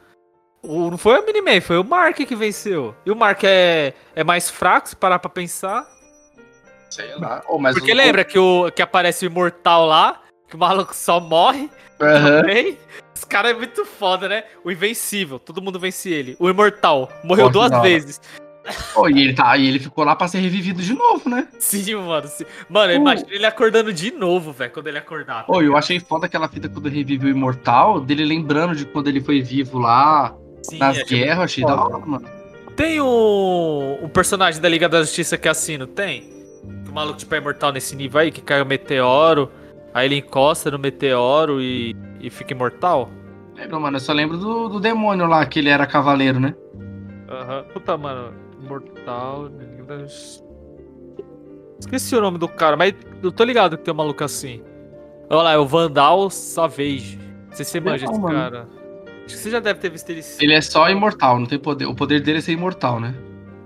[0.60, 2.94] O, não foi o Miniman, foi o Mark que venceu.
[3.06, 5.86] E o Mark é, é mais fraco, se parar pra pensar.
[6.90, 7.42] Sei lá.
[7.48, 10.94] Oh, mas Porque o- lembra que, o, que aparece o Imortal lá, que o maluco
[10.94, 11.70] só morre
[12.00, 12.40] Aham.
[12.42, 12.78] também.
[13.22, 14.42] Os caras é muito foda, né?
[14.64, 16.34] O Invencível, todo mundo vence ele.
[16.40, 17.80] O Imortal, morreu duas hora.
[17.80, 18.20] vezes.
[18.96, 21.46] Oh, e ele tá, e ele ficou lá pra ser revivido de novo, né?
[21.60, 22.26] Sim, mano.
[22.26, 22.44] Sim.
[22.68, 22.96] Mano, Uh.
[22.96, 25.46] imagina ele acordando de novo, velho, quando ele acordar.
[25.46, 29.06] tá Oh, eu achei foda aquela fita quando revive o Imortal, dele lembrando de quando
[29.06, 32.28] ele foi vivo lá, Sim, nas é, guerras, achei da hora, mano.
[32.74, 36.28] Tem um, um personagem da Liga da Justiça que é não tem?
[36.88, 39.48] O maluco tipo é imortal nesse nível aí, que cai o meteoro,
[39.94, 43.10] aí ele encosta no meteoro e, e fica imortal?
[43.54, 43.96] Lembra, mano?
[43.96, 46.54] Eu só lembro do, do demônio lá, que ele era cavaleiro, né?
[47.28, 47.64] Aham.
[47.72, 48.32] Puta, mano.
[48.62, 49.50] Imortal.
[51.78, 54.62] Esqueci o nome do cara, mas eu tô ligado que tem um maluco assim.
[55.28, 57.18] Olha lá, é o Vandal Savage.
[57.48, 58.34] Não sei se você manja esse mano.
[58.34, 58.68] cara.
[59.24, 60.20] Acho que você já deve ter visto ele.
[60.40, 61.86] Ele é só imortal, não tem poder.
[61.86, 63.14] O poder dele é ser imortal, né?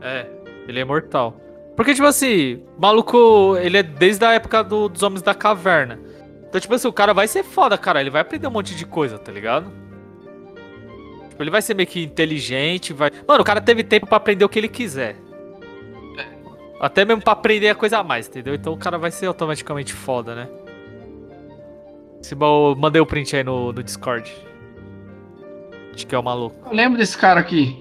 [0.00, 0.26] É,
[0.68, 1.36] ele é imortal.
[1.76, 5.98] Porque, tipo assim, maluco, ele é desde a época do- dos Homens da Caverna.
[6.56, 8.00] Então, tipo assim, o cara vai ser foda, cara.
[8.00, 9.70] Ele vai aprender um monte de coisa, tá ligado?
[11.28, 13.10] Tipo, ele vai ser meio que inteligente, vai...
[13.28, 15.16] Mano, o cara teve tempo pra aprender o que ele quiser.
[16.80, 18.54] Até mesmo pra aprender a coisa a mais, entendeu?
[18.54, 20.48] Então o cara vai ser automaticamente foda, né?
[22.30, 24.34] Eu mandei o print aí no, no Discord.
[25.94, 26.70] Acho que é o maluco.
[26.70, 27.78] Eu lembro desse cara aqui.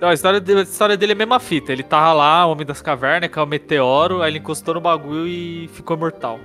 [0.00, 1.72] Não, a história, dele, a história dele é a mesma fita.
[1.72, 5.68] Ele tava lá, Homem das Cavernas, caiu um meteoro, aí ele encostou no bagulho e
[5.72, 6.38] ficou mortal.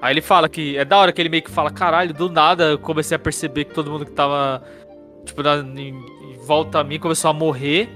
[0.00, 0.76] Aí ele fala que.
[0.76, 3.64] É da hora que ele meio que fala, caralho, do nada eu comecei a perceber
[3.64, 4.62] que todo mundo que tava.
[5.24, 7.88] Tipo, na, em, em volta a mim começou a morrer.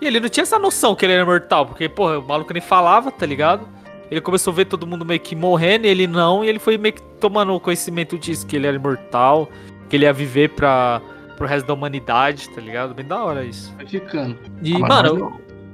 [0.00, 2.62] E ele não tinha essa noção que ele era mortal, porque, porra, o maluco nem
[2.62, 3.68] falava, tá ligado?
[4.10, 6.78] Ele começou a ver todo mundo meio que morrendo e ele não, e ele foi
[6.78, 9.50] meio que tomando conhecimento disso, que ele era imortal,
[9.90, 11.02] que ele ia viver pra,
[11.36, 12.94] pro resto da humanidade, tá ligado?
[12.94, 13.74] Bem da hora isso.
[13.76, 14.38] Vai ficando.
[14.62, 15.08] E, Ah, mano,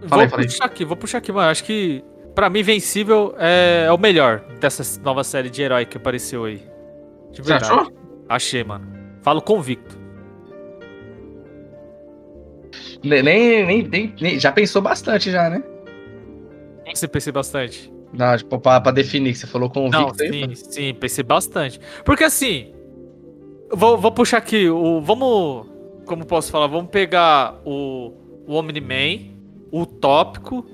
[0.03, 0.29] eu vou aí.
[0.29, 1.51] puxar aqui, vou puxar aqui, mano.
[1.51, 2.03] Acho que,
[2.35, 6.63] pra mim, Vencível é, é o melhor dessa nova série de herói que apareceu aí.
[7.33, 7.73] De Você verdade.
[7.73, 7.93] achou?
[8.29, 8.87] Achei, mano.
[9.23, 9.99] Falo convicto.
[13.03, 15.63] Nem, nem, nem, nem- Já pensou bastante, já, né?
[16.93, 17.93] Você pensei bastante.
[18.13, 20.55] Não, tipo, pra, pra definir, que você falou Não, convicto aí.
[20.57, 21.81] sim, sim, pensei bastante.
[22.05, 22.73] Porque assim,
[23.73, 25.67] vou, vou puxar aqui, o, vamos,
[26.07, 28.13] como posso falar, vamos pegar o,
[28.47, 29.33] o Omni-Man,
[29.73, 30.65] o Tópico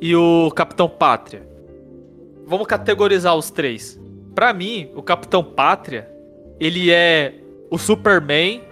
[0.00, 1.46] e o Capitão Pátria.
[2.46, 4.00] Vamos categorizar os três.
[4.34, 6.08] Pra mim, o Capitão Pátria,
[6.60, 7.34] ele é
[7.70, 8.62] o Superman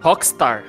[0.00, 0.64] Rockstar,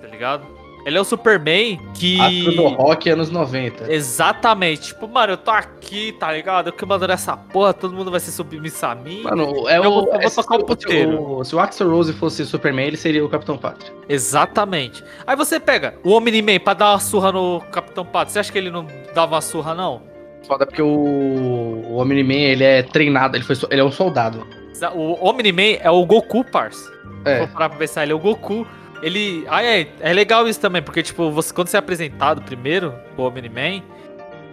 [0.00, 0.55] tá ligado?
[0.86, 2.20] Ele é o Superman que...
[2.20, 3.92] Astro do Rock anos 90.
[3.92, 4.82] Exatamente.
[4.82, 6.68] Tipo, mano, eu tô aqui, tá ligado?
[6.68, 9.22] Eu que mando nessa porra, todo mundo vai ser submisso a mim.
[9.24, 9.84] Mano, é Eu o.
[9.84, 11.38] eu vou é- tocar o se- puteiro.
[11.38, 13.92] o- Se o Axel Rose fosse Superman, ele seria o Capitão Pátria.
[14.08, 15.02] Exatamente.
[15.26, 18.30] Aí você pega o Omni-Man pra dar uma surra no Capitão Pato.
[18.30, 20.02] Você acha que ele não dava uma surra, não?
[20.46, 24.46] Foda porque o, o Omni-Man, ele é treinado, ele, foi, ele é um soldado.
[24.94, 26.88] O Omni-Man é o Goku, parça.
[27.24, 27.38] É.
[27.38, 28.64] Vou parar pra pensar, ele é o Goku.
[29.02, 29.44] Ele.
[29.48, 33.22] Ah, é, é legal isso também, porque, tipo, você, quando você é apresentado primeiro, o
[33.22, 33.82] Omni-Man,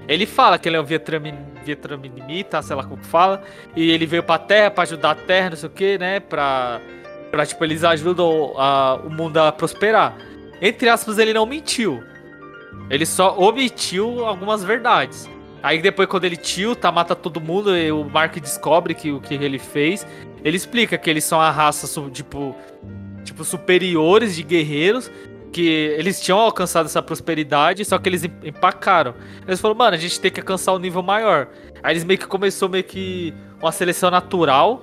[0.08, 1.34] ele fala que ele é um Vietnami-
[1.66, 3.41] Vietnamita, sei lá como que fala,
[3.76, 6.20] e ele veio pra Terra pra ajudar a Terra, não sei o que, né?
[6.20, 6.80] Pra.
[7.32, 10.16] Pra, tipo, eles ajudam a- o mundo a prosperar.
[10.62, 12.04] Entre aspas, ele não mentiu.
[12.91, 15.28] Ele só omitiu algumas verdades.
[15.64, 19.34] Aí depois, quando ele tilta, mata todo mundo, e o Mark descobre que o que
[19.34, 20.06] ele fez.
[20.44, 22.56] Ele explica que eles são a raça, tipo,
[23.24, 25.09] tipo, superiores de guerreiros.
[25.51, 25.67] Que
[25.99, 29.13] eles tinham alcançado essa prosperidade, só que eles em- empacaram.
[29.47, 31.47] Eles falaram, mano, a gente tem que alcançar um nível maior.
[31.84, 34.82] Aí eles meio que começou meio que uma seleção natural.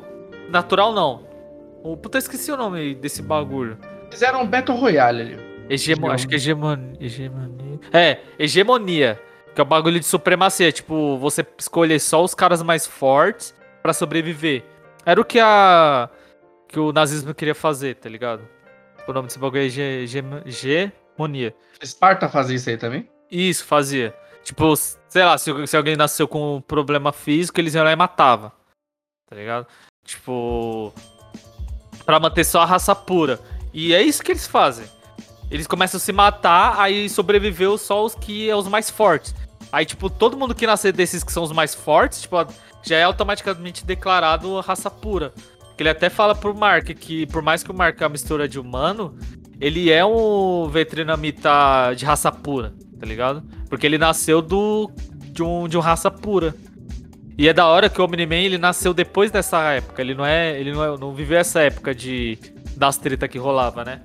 [0.48, 1.26] Natural não.
[1.82, 3.78] O puta, eu esqueci o nome desse bagulho.
[4.12, 5.38] Fizeram um Battle Royale ali.
[5.68, 7.80] Hegemo, acho que é hegemonia, hegemonia.
[7.92, 9.20] É, hegemonia.
[9.52, 10.70] Que é o bagulho de supremacia.
[10.70, 14.62] Tipo, você escolher só os caras mais fortes pra sobreviver.
[15.04, 16.08] Era o que a.
[16.70, 18.46] que o nazismo queria fazer, tá ligado?
[19.06, 21.54] O nome desse bagulho é hege- hege- hegemonia.
[21.82, 23.08] Esparta fazia isso aí também?
[23.30, 24.14] Isso, fazia.
[24.44, 27.96] Tipo, sei lá, se, se alguém nasceu com um problema físico, eles iam lá e
[27.96, 28.52] matavam.
[29.28, 29.66] Tá ligado?
[30.04, 30.92] Tipo.
[32.04, 33.38] Pra manter só a raça pura.
[33.72, 34.86] E é isso que eles fazem.
[35.50, 39.34] Eles começam a se matar, aí sobreviveu só os que é os mais fortes.
[39.72, 42.36] Aí, tipo, todo mundo que nascer desses que são os mais fortes, tipo,
[42.82, 45.32] já é automaticamente declarado raça pura.
[45.80, 48.46] Que ele até fala pro Mark que, por mais que o Mark é uma mistura
[48.46, 49.16] de humano,
[49.58, 53.42] ele é um veterinamita de raça pura, tá ligado?
[53.66, 54.90] Porque ele nasceu do
[55.32, 56.54] de um de uma raça pura.
[57.38, 60.02] E é da hora que o Omni-Man ele nasceu depois dessa época.
[60.02, 62.36] Ele não é, ele não, é, não viveu essa época de
[62.76, 64.02] das treta que rolava, né?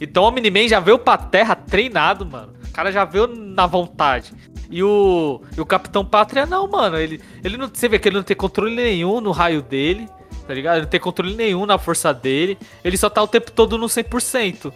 [0.00, 2.54] Então o Omni-Man já veio pra terra treinado, mano.
[2.68, 4.32] O cara já veio na vontade.
[4.68, 6.98] E o, e o Capitão Pátria não, mano.
[6.98, 10.08] Ele, ele não, você vê que ele não tem controle nenhum no raio dele,
[10.48, 10.76] tá ligado?
[10.76, 12.58] Ele não tem controle nenhum na força dele.
[12.82, 14.72] Ele só tá o tempo todo no 100%.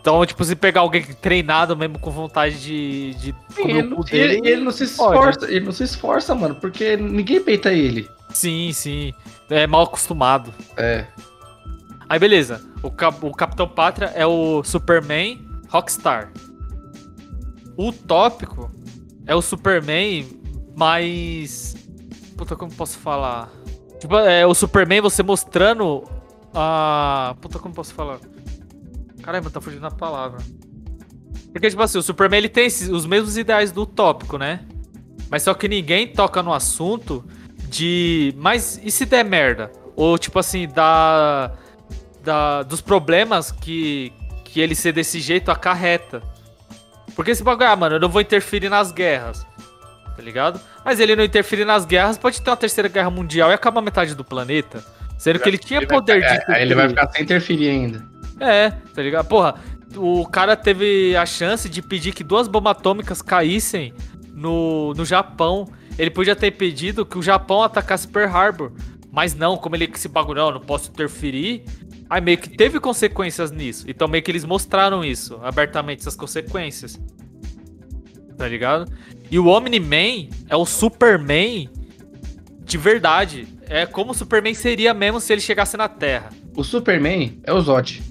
[0.00, 3.96] Então, tipo, se pegar alguém treinado mesmo com vontade de, de comer Ele, o não-
[3.98, 5.14] cu dele, ele- ele não se pode.
[5.16, 8.08] esforça, ele não se esforça, mano, porque ninguém peita ele.
[8.30, 9.12] Sim, sim.
[9.50, 10.52] É mal acostumado.
[10.76, 11.04] É.
[12.08, 16.32] Aí beleza, o, Cap- o Capitão Pátria é o Superman Rockstar.
[17.76, 18.70] O tópico
[19.26, 20.26] é o Superman
[20.76, 21.76] mais.
[22.36, 23.48] Puta, como posso falar?
[24.02, 26.02] Tipo, é o Superman você mostrando
[26.52, 27.36] a.
[27.40, 28.18] Puta, como posso falar?
[29.22, 30.40] Caramba, tá fugindo a palavra.
[31.52, 34.64] Porque, tipo assim, o Superman ele tem esses- os mesmos ideais do tópico, né?
[35.30, 37.24] Mas só que ninguém toca no assunto
[37.68, 38.34] de.
[38.38, 39.70] Mas e se der merda?
[39.94, 41.52] Ou, tipo assim, da.
[42.24, 44.12] da dos problemas que,
[44.44, 46.20] que ele ser desse jeito acarreta.
[47.14, 49.46] Porque esse bagulho, ah, mano, eu não vou interferir nas guerras.
[50.22, 50.60] Tá ligado?
[50.84, 54.14] Mas ele não interferir nas guerras, pode ter uma terceira guerra mundial e acabar metade
[54.14, 54.84] do planeta.
[55.18, 56.28] Sendo que ele tinha Ele vai poder de.
[56.40, 58.08] ficar- é, ele vai ficar sem interferir ainda.
[58.38, 59.26] É, tá ligado?
[59.26, 59.56] Porra,
[59.96, 63.92] o cara teve a chance de pedir que duas bombas atômicas caíssem
[64.32, 65.66] no, no Japão.
[65.98, 68.72] Ele podia ter pedido que o Japão atacasse Pearl Harbor.
[69.10, 71.64] Mas não, como ele que esse bagulho, não, não posso interferir.
[72.08, 73.86] Aí meio que teve consequências nisso.
[73.88, 76.96] Então meio que eles mostraram isso, abertamente, essas consequências.
[78.36, 78.90] Tá ligado?
[79.32, 81.66] E o Omni-Man é o Superman
[82.60, 83.48] de verdade.
[83.66, 86.28] É como o Superman seria mesmo se ele chegasse na Terra.
[86.54, 88.02] O Superman é o Zod.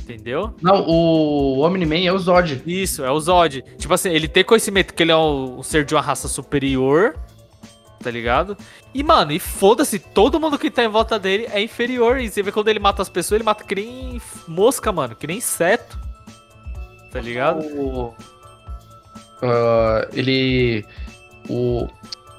[0.00, 0.54] Entendeu?
[0.62, 2.62] Não, o Omni-Man é o Zod.
[2.66, 3.62] Isso, é o Zod.
[3.76, 7.14] Tipo assim, ele tem conhecimento que ele é um, ser de uma raça superior,
[8.02, 8.56] tá ligado?
[8.94, 12.18] E, mano, e foda-se, todo mundo que tá em volta dele é inferior.
[12.18, 14.18] E você vê quando ele mata as pessoas, ele mata que nem
[14.48, 16.00] mosca, mano, que nem inseto.
[17.10, 17.66] Tá ligado?
[17.78, 18.14] O,
[19.42, 20.86] ah, ele.
[21.48, 21.88] O,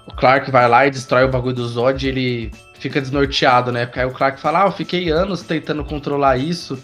[0.08, 3.86] o Clark vai lá e destrói o bagulho do Zod e ele fica desnorteado, né?
[3.86, 6.82] Porque aí o Clark fala: Ah, eu fiquei anos tentando controlar isso.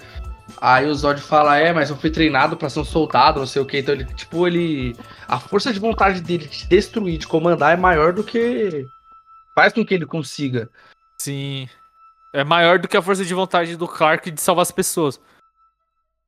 [0.59, 3.61] Aí o Zod fala: É, mas eu fui treinado pra ser um soldado, não sei
[3.61, 3.79] o que.
[3.79, 4.95] Então ele, tipo, ele.
[5.27, 8.85] A força de vontade dele de destruir, de comandar é maior do que.
[9.55, 10.69] Faz com que ele consiga.
[11.17, 11.67] Sim.
[12.31, 15.19] É maior do que a força de vontade do Clark de salvar as pessoas.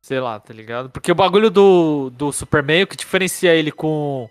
[0.01, 0.89] Sei lá, tá ligado?
[0.89, 4.27] Porque o bagulho do, do Superman, o que diferencia ele com,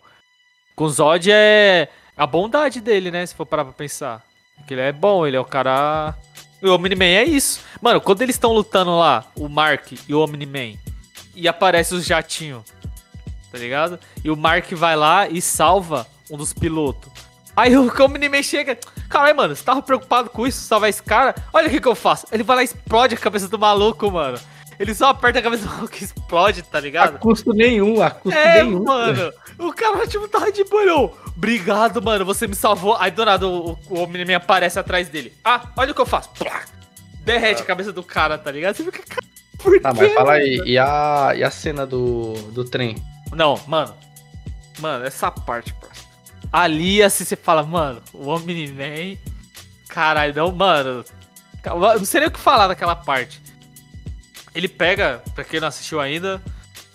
[0.75, 3.25] com o Zod é a bondade dele, né?
[3.25, 4.23] Se for parar pra pensar.
[4.57, 6.15] Porque ele é bom, ele é o cara.
[6.61, 7.61] E o Omni-Man é isso.
[7.81, 10.77] Mano, quando eles estão lutando lá, o Mark e o Omni-Man,
[11.35, 12.65] e aparece os jatinhos,
[13.51, 13.99] tá ligado?
[14.23, 17.11] E o Mark vai lá e salva um dos pilotos.
[17.57, 18.77] Aí o Omni-Man chega.
[19.09, 21.35] Caralho, mano, você tava preocupado com isso, salvar esse cara?
[21.53, 22.27] Olha o que, que eu faço.
[22.33, 24.39] Ele vai lá e explode a cabeça do maluco, mano.
[24.81, 27.19] Ele só aperta a cabeça do maluco e explode, tá A ligado?
[27.19, 28.83] custo nenhum, a custo É, nenhum.
[28.83, 29.31] mano.
[29.59, 31.13] O cara, tipo, tava de boa.
[31.37, 32.25] Obrigado, mano.
[32.25, 32.97] Você me salvou.
[32.97, 35.35] Aí do nada o, o Omni-Man aparece atrás dele.
[35.45, 36.31] Ah, olha o que eu faço.
[36.31, 36.63] Plá.
[37.25, 38.75] Derrete a cabeça do cara, tá ligado?
[38.75, 39.27] Você fica, cara,
[39.59, 40.43] por Tá, quê, mas fala mano?
[40.43, 42.97] aí, e a, e a cena do, do trem?
[43.33, 43.95] Não, mano.
[44.79, 46.07] Mano, essa parte, parça.
[46.51, 49.19] Ali, assim, você fala, mano, o Omni-Man.
[49.91, 51.05] Caralho, não, mano.
[51.99, 53.43] Não sei nem o que falar daquela parte.
[54.55, 56.43] Ele pega, pra quem não assistiu ainda,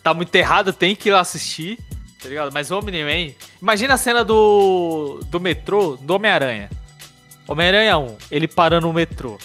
[0.03, 1.79] tá muito errado, tem que ir lá assistir.
[2.21, 2.51] tá ligado?
[2.53, 3.33] Mas o Omni-Man.
[3.61, 5.19] Imagina a cena do.
[5.27, 6.69] do metrô do Homem-Aranha.
[7.47, 9.37] Homem-Aranha 1, ele parando no metrô.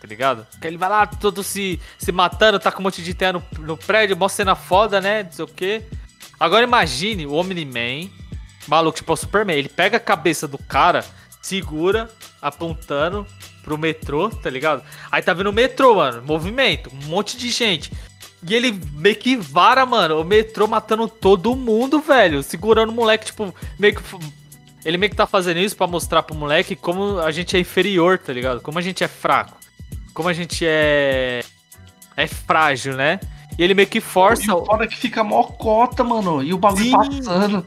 [0.00, 0.46] Tá ligado?
[0.60, 3.42] Que ele vai lá todo se, se matando, tá com um monte de terra no,
[3.60, 5.22] no prédio, mó cena foda, né?
[5.22, 5.84] Não sei o quê.
[6.38, 8.10] Agora imagine o Omni-Man,
[8.66, 9.56] maluco, tipo o Superman.
[9.56, 11.04] Ele pega a cabeça do cara,
[11.40, 12.10] segura,
[12.42, 13.26] apontando
[13.66, 14.80] pro metrô, tá ligado?
[15.10, 17.92] Aí tá vendo o metrô, mano, movimento, um monte de gente.
[18.48, 22.44] E ele meio que vara, mano, o metrô matando todo mundo, velho.
[22.44, 24.02] Segurando o moleque, tipo, meio que.
[24.84, 28.18] Ele meio que tá fazendo isso pra mostrar pro moleque como a gente é inferior,
[28.18, 28.60] tá ligado?
[28.60, 29.58] Como a gente é fraco.
[30.14, 31.42] Como a gente é.
[32.16, 33.18] É frágil, né?
[33.58, 34.44] E ele meio que força.
[34.44, 36.40] E o foda é que fica mó cota, mano.
[36.40, 36.92] E o bagulho Sim.
[36.92, 37.66] passando.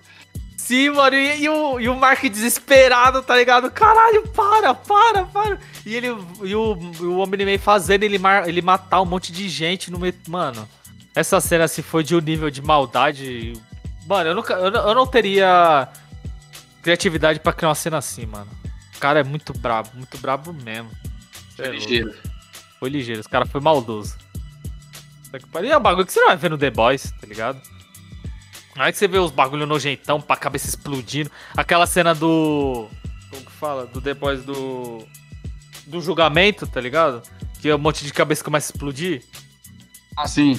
[0.69, 3.71] Sim, mano, e, e o, e o Mark desesperado, tá ligado?
[3.71, 5.57] Caralho, para, para, para.
[5.83, 6.05] E ele
[6.43, 9.97] e o, e o Omni-Man fazendo ele, mar, ele matar um monte de gente no
[9.97, 10.13] meio.
[10.27, 10.69] Mano,
[11.15, 13.53] essa cena se foi de um nível de maldade.
[14.05, 15.87] Mano, eu, nunca, eu, não- eu não teria
[16.83, 18.51] criatividade pra criar uma cena assim, mano.
[18.95, 20.91] O cara é muito brabo, muito brabo mesmo.
[21.57, 21.77] É louco.
[21.77, 22.13] Ligeiro.
[22.79, 24.15] Foi ligeiro, os cara foi maldoso.
[25.51, 25.71] Pariu.
[25.73, 27.59] É um bagulho que você não vai ver no The Boys, tá ligado?
[28.79, 31.29] Aí que você vê os bagulho nojentão pra cabeça explodindo.
[31.55, 32.87] Aquela cena do.
[33.29, 33.85] Como que fala?
[33.85, 35.05] Do Boys do.
[35.85, 37.21] Do julgamento, tá ligado?
[37.61, 39.21] Que um monte de cabeça começa a explodir.
[40.15, 40.57] Assim.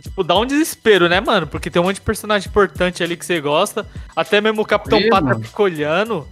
[0.00, 1.46] Tipo, dá um desespero, né, mano?
[1.46, 3.86] Porque tem um monte de personagem importante ali que você gosta.
[4.16, 6.26] Até mesmo o Capitão Ih, Pata fica olhando.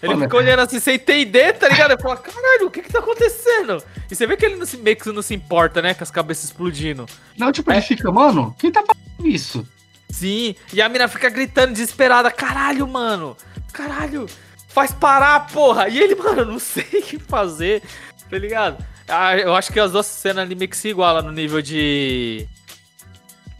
[0.00, 1.92] Ele fica olhando assim sem entender, tá ligado?
[1.92, 3.82] Ele fala, caralho, o que que tá acontecendo?
[4.10, 5.92] E você vê que ele não se, meio que não se importa, né?
[5.92, 7.06] Com as cabeças explodindo.
[7.36, 9.66] Não, tipo, ele fica, mano, quem tá fazendo isso?
[10.10, 13.36] Sim, e a mina fica gritando desesperada, caralho, mano,
[13.72, 14.26] caralho,
[14.68, 15.88] faz parar, porra.
[15.88, 17.82] E ele, mano, não sei o que fazer,
[18.30, 18.84] tá ligado?
[19.08, 22.46] Ah, eu acho que as duas cenas ali meio que se igualam no nível de.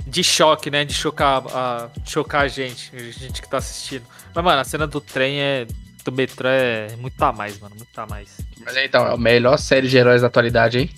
[0.07, 0.84] De choque, né?
[0.84, 4.05] De chocar a, chocar a gente, a gente que tá assistindo.
[4.34, 5.66] Mas, mano, a cena do trem é.
[6.05, 8.36] Do metrô é muito a mais, mano, muito a mais.
[8.62, 10.90] Mas então, é a melhor série de heróis da atualidade, hein?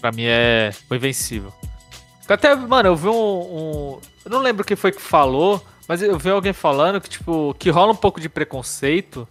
[0.00, 1.52] Pra mim é o Invencível.
[2.28, 3.12] Até, mano, eu vi um,
[3.94, 7.54] um- Eu não lembro quem foi que falou, mas eu vi alguém falando que, tipo,
[7.58, 9.26] que rola um pouco de preconceito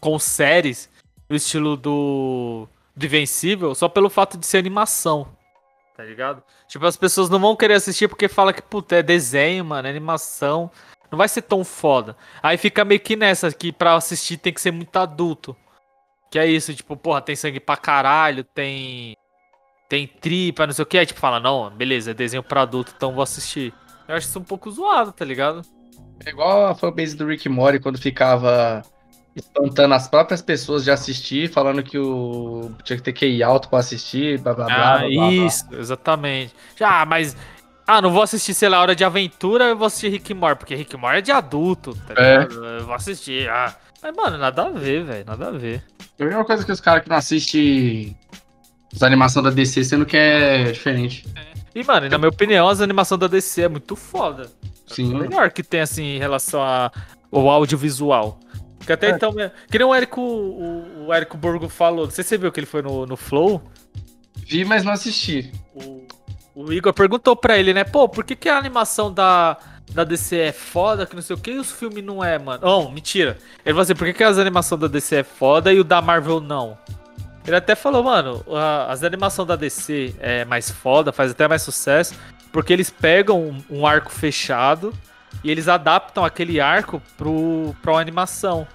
[0.00, 0.90] com séries
[1.28, 2.68] no estilo do.
[2.94, 5.28] do Invencível só pelo fato de ser animação.
[5.96, 6.42] Tá ligado?
[6.68, 9.90] Tipo, as pessoas não vão querer assistir porque fala que, puta, é desenho, mano, é
[9.90, 10.70] animação.
[11.10, 12.16] Não vai ser tão foda.
[12.42, 15.54] Aí fica meio que nessa, que pra assistir tem que ser muito adulto.
[16.30, 19.14] Que é isso, tipo, porra, tem sangue pra caralho, tem
[19.92, 20.96] tem tripa, não sei o que.
[20.96, 23.74] Aí tipo, fala, não, beleza, é desenho pra adulto, então vou assistir.
[24.08, 25.60] Eu acho isso um pouco zoado, tá ligado?
[26.24, 28.80] É igual a fanbase do Rick Mori quando ficava
[29.36, 33.80] espantando as próprias pessoas de assistir, falando que o tinha que ter QI alto pra
[33.80, 34.74] assistir, blá blá blá.
[34.74, 35.28] ah, blá, blá, blá.
[35.30, 36.54] isso, exatamente.
[36.74, 37.36] Já, mas.
[37.86, 40.74] Ah, não vou assistir, sei lá, Hora de Aventura, eu vou assistir Rick Morty, porque
[40.74, 42.38] Rick Morty é de adulto, tá É.
[42.38, 42.64] ligado?
[42.64, 43.74] Eu vou assistir, ah.
[44.02, 45.84] Mas, mano, nada a ver, velho, nada a ver.
[46.18, 48.16] É a mesma coisa que os caras que não assistem
[48.94, 51.26] as animações da DC, sendo que é diferente.
[51.74, 54.50] E, mano, na minha opinião, as animações da DC é muito foda.
[54.86, 55.14] Sim.
[55.14, 58.38] O melhor que tem, assim, em relação ao audiovisual.
[58.78, 62.24] Porque até então, né, que nem o Érico, o, o Érico Borgo falou, não sei
[62.24, 63.62] se você viu que ele foi no, no Flow,
[64.44, 65.52] Vi, mas não assisti.
[65.74, 66.04] o,
[66.54, 69.56] o Igor perguntou pra ele, né, pô, por que, que a animação da,
[69.92, 72.60] da DC é foda, que não sei o que, e os filmes não é, mano?
[72.62, 73.38] Não, mentira.
[73.64, 76.02] Ele falou assim, por que, que as animações da DC é foda e o da
[76.02, 76.76] Marvel não?
[77.46, 78.44] Ele até falou, mano,
[78.88, 82.14] as animações da DC é mais foda, faz até mais sucesso,
[82.52, 84.92] porque eles pegam um, um arco fechado
[85.42, 88.66] e eles adaptam aquele arco pro, pra uma animação.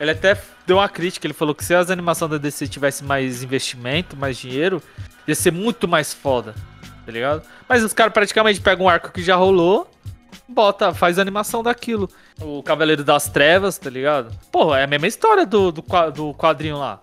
[0.00, 3.42] Ele até deu uma crítica, ele falou que se as animações da DC tivesse mais
[3.42, 4.82] investimento, mais dinheiro,
[5.26, 6.54] ia ser muito mais foda,
[7.04, 7.42] tá ligado?
[7.68, 9.90] Mas os caras praticamente pegam um arco que já rolou,
[10.48, 12.08] bota, faz a animação daquilo.
[12.40, 14.36] O Cavaleiro das Trevas, tá ligado?
[14.50, 15.82] Pô, é a mesma história do, do,
[16.14, 17.00] do quadrinho lá.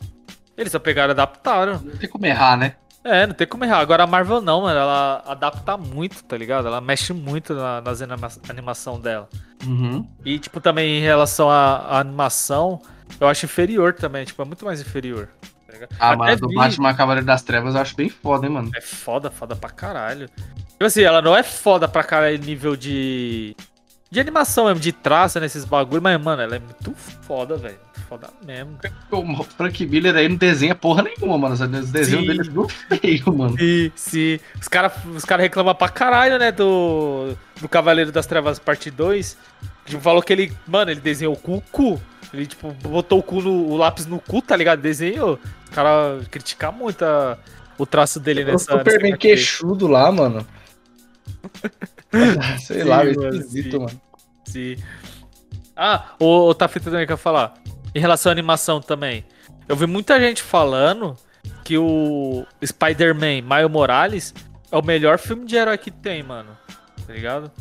[0.58, 1.82] Eles só pegaram e adaptaram.
[1.84, 2.76] Não tem como errar, né?
[3.04, 3.80] É, não tem como errar.
[3.80, 4.80] Agora a Marvel não, mano.
[4.80, 6.68] Ela adapta muito, tá ligado?
[6.68, 9.28] Ela mexe muito na, nas anima animação dela.
[9.66, 10.08] Uhum.
[10.24, 12.82] E, tipo, também em relação à, à animação,
[13.20, 14.24] eu acho inferior também.
[14.26, 15.28] Tipo, é muito mais inferior.
[15.68, 15.88] tá?
[16.00, 18.72] Ah, Até mas do vi- Batman Cavaleiro das Trevas eu acho bem foda, hein, mano.
[18.76, 20.30] É foda, foda pra caralho.
[20.70, 23.56] Tipo assim, ela não é foda pra caralho nível de.
[24.10, 27.80] De animação mesmo, de traça nesses bagulho, mas, mano, ela é muito foda, velho.
[28.14, 28.78] Foda mesmo.
[29.12, 31.56] O Frank Miller aí não desenha porra nenhuma, mano.
[31.56, 32.28] Os desenhos Sim.
[32.28, 33.58] dele é tudo feio, mano.
[33.58, 34.40] Sim, sim.
[34.62, 39.36] Os caras os cara reclamam pra caralho, né, do, do Cavaleiro das Trevas parte 2.
[39.88, 42.00] Tipo, falou que ele, mano, ele desenhou com o cu.
[42.32, 44.80] Ele, tipo, botou o cu no o lápis no cu, tá ligado?
[44.80, 45.40] Desenhou.
[45.66, 47.36] Os caras criticam muito a-
[47.80, 48.66] o traço dele O nessa.
[48.78, 49.18] Superman nessa HQ.
[49.28, 50.46] queixudo lá, mano.
[52.62, 53.80] Sei lá, é Sim, mano, esquisito, sim.
[53.80, 54.02] mano.
[54.46, 54.76] Sim.
[55.76, 57.56] Ah, o, o Tafita também quer falar.
[57.94, 59.26] Em relação à animação também.
[59.68, 61.16] Eu vi muita gente falando
[61.64, 64.34] que o Spider-Man Miles Morales
[64.72, 66.58] é o melhor filme de herói que tem, mano.
[67.06, 67.52] Tá ligado?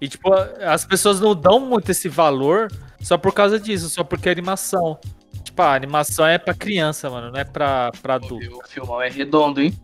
[0.00, 4.28] E, tipo, as pessoas não dão muito esse valor só por causa disso, só porque
[4.28, 4.98] é animação.
[5.42, 8.58] Tipo, a animação é pra criança, mano, não é pra, pra adulto.
[8.58, 9.74] O filmão é redondo, hein?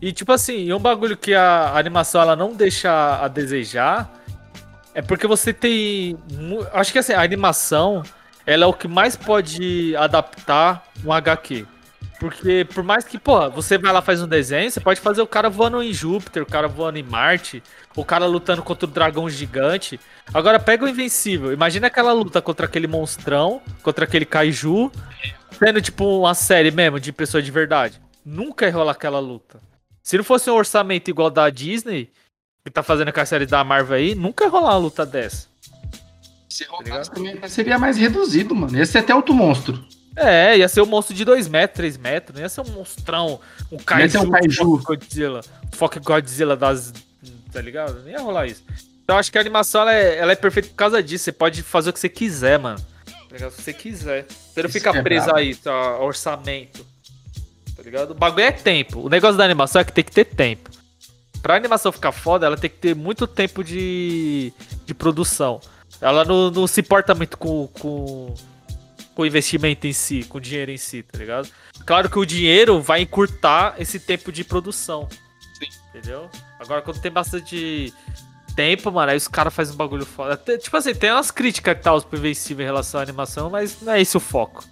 [0.00, 4.12] E, tipo assim, um bagulho que a animação ela não deixa a desejar
[4.94, 6.18] é porque você tem.
[6.72, 8.02] Acho que assim, a animação
[8.48, 11.66] ela é o que mais pode adaptar um HQ.
[12.18, 15.26] Porque por mais que, pô, você vai lá faz um desenho, você pode fazer o
[15.26, 17.62] cara voando em Júpiter, o cara voando em Marte,
[17.94, 20.00] o cara lutando contra o dragão gigante.
[20.32, 24.90] Agora pega o Invencível, imagina aquela luta contra aquele monstrão, contra aquele kaiju,
[25.58, 28.00] sendo tipo uma série mesmo de pessoa de verdade.
[28.24, 29.60] Nunca ia rolar aquela luta.
[30.02, 32.10] Se não fosse um orçamento igual da Disney,
[32.64, 35.47] que tá fazendo com a série da Marvel aí, nunca ia rolar uma luta dessa.
[36.48, 36.88] Se ligado?
[36.88, 38.76] rolasse também seria mais reduzido, mano.
[38.76, 39.84] Ia ser até outro monstro.
[40.16, 43.40] É, ia ser um monstro de 2 metros, 3 metros, não ia ser um monstrão,
[43.70, 44.82] um kaiju, ser um kaiju.
[44.82, 45.40] Godzilla,
[45.72, 46.92] Fuck Godzilla das,
[47.52, 48.02] tá ligado?
[48.02, 48.64] Não ia rolar isso.
[49.04, 51.32] Então eu acho que a animação ela é, ela é perfeita por causa disso, você
[51.32, 52.80] pode fazer o que você quiser, mano.
[53.06, 53.52] Tá ligado?
[53.52, 54.26] Se você quiser.
[54.28, 55.38] Você não Isso fica é preso brabo.
[55.38, 56.84] a isso, a orçamento.
[57.76, 58.10] Tá ligado?
[58.10, 59.00] O bagulho é tempo.
[59.00, 60.68] O negócio da animação é que tem que ter tempo.
[61.40, 64.52] Pra animação ficar foda, ela tem que ter muito tempo de,
[64.84, 65.60] de produção.
[66.00, 68.34] Ela não, não se importa muito com, com,
[69.14, 71.48] com o investimento em si, com o dinheiro em si, tá ligado?
[71.84, 75.08] Claro que o dinheiro vai encurtar esse tempo de produção.
[75.58, 75.68] Sim.
[75.88, 76.30] Entendeu?
[76.60, 77.92] Agora, quando tem bastante
[78.54, 80.36] tempo, mano, aí os caras fazem um bagulho foda.
[80.58, 83.92] Tipo assim, tem umas críticas que tal pro Invencível em relação à animação, mas não
[83.92, 84.64] é esse o foco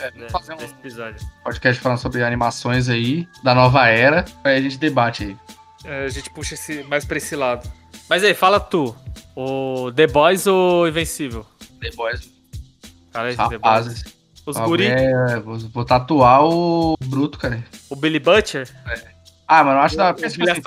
[0.00, 1.26] É, né, vamos fazer um episódio.
[1.42, 4.24] podcast falando sobre animações aí, da nova era.
[4.42, 5.36] Aí a gente debate aí.
[5.84, 7.70] É, a gente puxa esse, mais pra esse lado.
[8.08, 8.96] Mas aí, fala tu.
[9.36, 11.44] O The Boys ou Invencível?
[11.80, 12.28] The Boys,
[13.12, 13.52] Cara, os The Boys.
[13.52, 14.04] rapazes.
[14.46, 17.64] Os Ó, guri, é, vou, vou tatuar o Bruto, cara.
[17.88, 18.68] o Billy Butcher,
[19.48, 20.10] Ah, mano, eu acho da.
[20.10, 20.62] o Billy assim,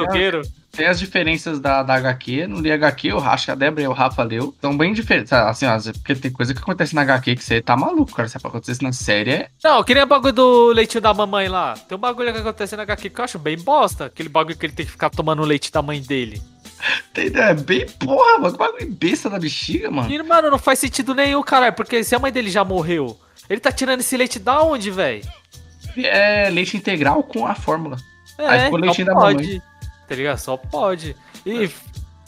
[0.71, 2.47] tem, as diferenças da, da HQ.
[2.47, 4.55] Não li HQ, eu acho que a Débora e o Rafa leu.
[4.61, 5.33] São bem diferentes.
[5.33, 8.29] Assim, ó, porque tem coisa que acontece na HQ que você tá maluco, cara.
[8.29, 9.49] Se acontecesse na série, é.
[9.63, 11.73] Não, que nem o bagulho do leitinho da mamãe lá.
[11.75, 14.05] Tem um bagulho que acontece na HQ que eu acho bem bosta.
[14.05, 16.41] Aquele bagulho que ele tem que ficar tomando o leite da mãe dele.
[17.13, 18.51] Tem- É bem porra, mano.
[18.53, 20.11] Que bagulho besta da bexiga, mano.
[20.11, 21.73] E, mano, não faz sentido nenhum, caralho.
[21.73, 23.17] Porque se a mãe dele já morreu,
[23.49, 25.23] ele tá tirando esse leite da onde, velho?
[25.97, 27.97] É leite integral com a fórmula.
[28.37, 29.61] É, Aí ficou só da pode.
[30.07, 30.37] Tá ligado?
[30.37, 31.15] Só pode.
[31.45, 31.69] E,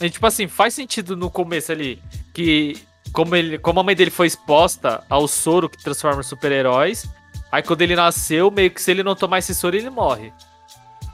[0.00, 2.02] e, tipo assim, faz sentido no começo ali
[2.34, 2.76] que
[3.12, 7.06] como, ele, como a mãe dele foi exposta ao soro que transforma em super-heróis,
[7.50, 10.32] aí quando ele nasceu, meio que se ele não tomar esse soro, ele morre.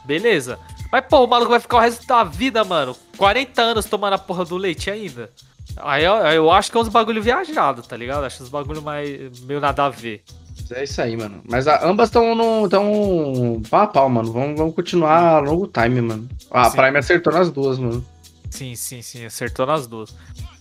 [0.05, 0.59] Beleza.
[0.97, 2.97] Mas, pô, o maluco vai ficar o resto da vida, mano.
[3.19, 5.31] 40 anos tomando a porra do leite ainda.
[5.77, 8.25] Aí eu, eu acho que é uns bagulho viajado, tá ligado?
[8.25, 10.23] Acho uns bagulho mais meio nada a ver.
[10.71, 11.43] É isso aí, mano.
[11.47, 12.67] Mas a- ambas estão no.
[12.67, 14.33] tão pau a pau, mano.
[14.33, 16.27] Vamos, vamos continuar a longo time, mano.
[16.51, 16.77] A Sim.
[16.79, 18.03] Prime acertou nas duas, mano.
[18.49, 20.15] Sim, sim, sim, acertou nas duas.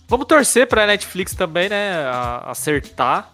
[0.06, 1.94] Vamos torcer pra Netflix também, né?
[2.04, 3.32] a- acertar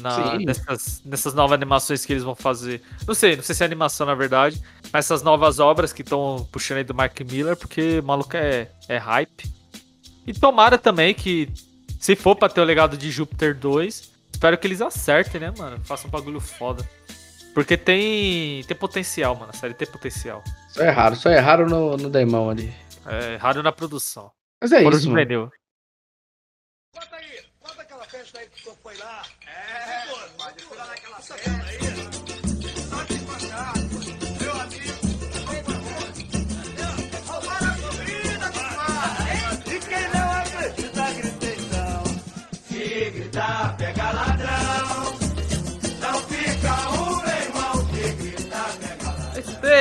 [0.00, 2.82] na, nessas, nessas novas animações que eles vão fazer.
[3.06, 4.60] Não sei, não sei se é animação na verdade,
[4.92, 8.68] mas essas novas obras que estão puxando aí do Mark Miller, porque o maluco é,
[8.88, 9.52] é hype.
[10.26, 11.48] E tomara também que,
[12.00, 15.78] se for pra ter o legado de Júpiter 2, espero que eles acertem, né, mano?
[15.84, 16.88] Façam um bagulho foda.
[17.54, 19.50] Porque tem, tem potencial, mano.
[19.54, 20.42] A série tem potencial.
[20.70, 22.74] Só é raro, só é raro no, no Daimão ali.
[23.06, 24.30] É raro na produção.
[24.60, 25.52] Mas é isso, mano.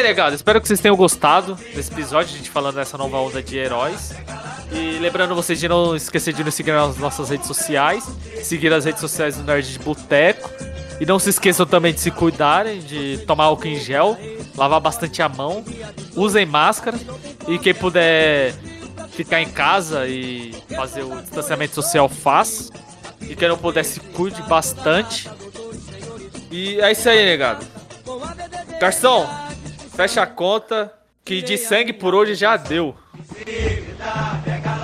[0.04, 0.36] Legado.
[0.36, 4.14] Espero que vocês tenham gostado desse episódio, a gente falando dessa nova onda de heróis.
[4.70, 8.06] E lembrando vocês de não esquecer de nos seguir nas nossas redes sociais,
[8.44, 10.50] seguir as redes sociais do Nerd de Boteco.
[11.00, 14.18] E não se esqueçam também de se cuidarem, de tomar álcool em gel,
[14.58, 15.64] lavar bastante a mão,
[16.18, 17.00] usem máscara.
[17.48, 18.54] E quem puder
[19.12, 22.70] ficar em casa e fazer o distanciamento social, faz.
[23.22, 25.30] E quem não puder, se cuide bastante.
[26.52, 27.66] E é isso aí, negado.
[28.82, 29.53] Garçom,
[29.96, 30.92] Fecha a conta
[31.24, 32.96] que de sangue por hoje já deu.
[33.28, 34.83] Se gritar, pega